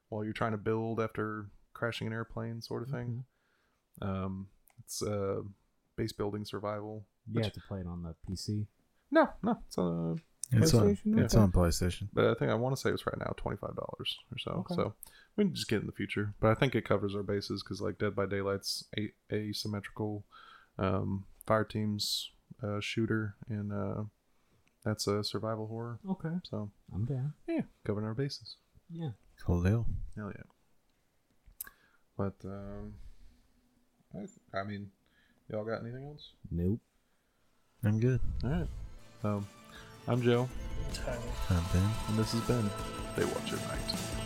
while 0.10 0.24
you're 0.24 0.34
trying 0.34 0.52
to 0.52 0.58
build 0.58 1.00
after 1.00 1.50
crashing 1.80 2.08
an 2.08 2.14
airplane, 2.14 2.62
sort 2.62 2.84
of 2.84 2.90
thing. 2.90 3.24
Um, 4.02 4.48
it's 4.80 5.02
uh, 5.02 5.42
base 5.96 6.12
building 6.12 6.46
survival. 6.46 7.06
You 7.32 7.42
have 7.44 7.54
to 7.54 7.62
play 7.68 7.80
it 7.80 7.88
on 7.88 8.04
the 8.04 8.16
PC. 8.30 8.66
No, 9.12 9.30
no, 9.44 9.58
it's 9.68 9.78
uh, 9.78 10.16
It's 10.52 10.74
on, 10.74 10.82
PlayStation? 10.96 11.20
it's 11.24 11.36
on 11.36 11.52
PlayStation. 11.52 12.10
but 12.14 12.26
I 12.28 12.34
think 12.34 12.52
I 12.52 12.56
want 12.56 12.76
to 12.76 12.82
say 12.82 12.90
it's 12.90 13.06
right 13.08 13.18
now 13.18 13.34
twenty 13.38 13.58
five 13.58 13.76
dollars 13.76 14.18
or 14.32 14.38
so. 14.38 14.52
Okay. 14.62 14.76
So 14.76 14.94
we 15.36 15.46
can 15.46 15.54
just 15.54 15.68
get 15.70 15.78
it 15.78 15.82
in 15.82 15.86
the 15.88 15.92
future. 15.94 16.34
But 16.40 16.52
I 16.52 16.56
think 16.56 16.76
it 16.76 16.86
covers 16.86 17.16
our 17.16 17.24
bases 17.24 17.64
because 17.64 17.82
like 17.82 17.98
Dead 17.98 18.16
by 18.16 18.26
Daylight's 18.26 18.86
a- 18.98 19.14
asymmetrical, 19.34 20.26
um, 20.78 21.26
Fireteam's 21.48 22.32
uh, 22.64 22.80
shooter, 22.80 23.36
and 23.48 23.72
uh, 23.72 24.04
that's 24.84 25.08
a 25.08 25.24
survival 25.24 25.68
horror. 25.68 26.00
Okay, 26.10 26.36
So 26.50 26.72
I'm 26.94 27.06
down. 27.06 27.34
yeah, 27.48 27.62
covering 27.86 28.06
our 28.06 28.14
bases. 28.16 28.58
Yeah. 28.92 29.12
Cool 29.46 29.62
deal. 29.64 29.86
Hell 30.16 30.32
yeah. 30.36 30.44
But 32.20 32.36
um, 32.44 32.96
I, 34.14 34.60
I 34.60 34.64
mean, 34.66 34.92
y'all 35.50 35.64
got 35.64 35.80
anything 35.80 36.04
else? 36.04 36.34
Nope. 36.52 36.82
I'm 37.82 37.98
good. 38.02 38.20
All 38.44 38.50
right. 38.50 38.68
Um, 39.24 39.48
I'm 40.06 40.22
Joe, 40.22 40.50
I'm 41.50 41.64
Ben. 41.72 41.90
and 42.10 42.20
this 42.20 42.34
has 42.34 42.42
been 42.42 42.70
They 43.16 43.24
Watch 43.24 43.54
at 43.54 43.66
Night. 43.70 44.19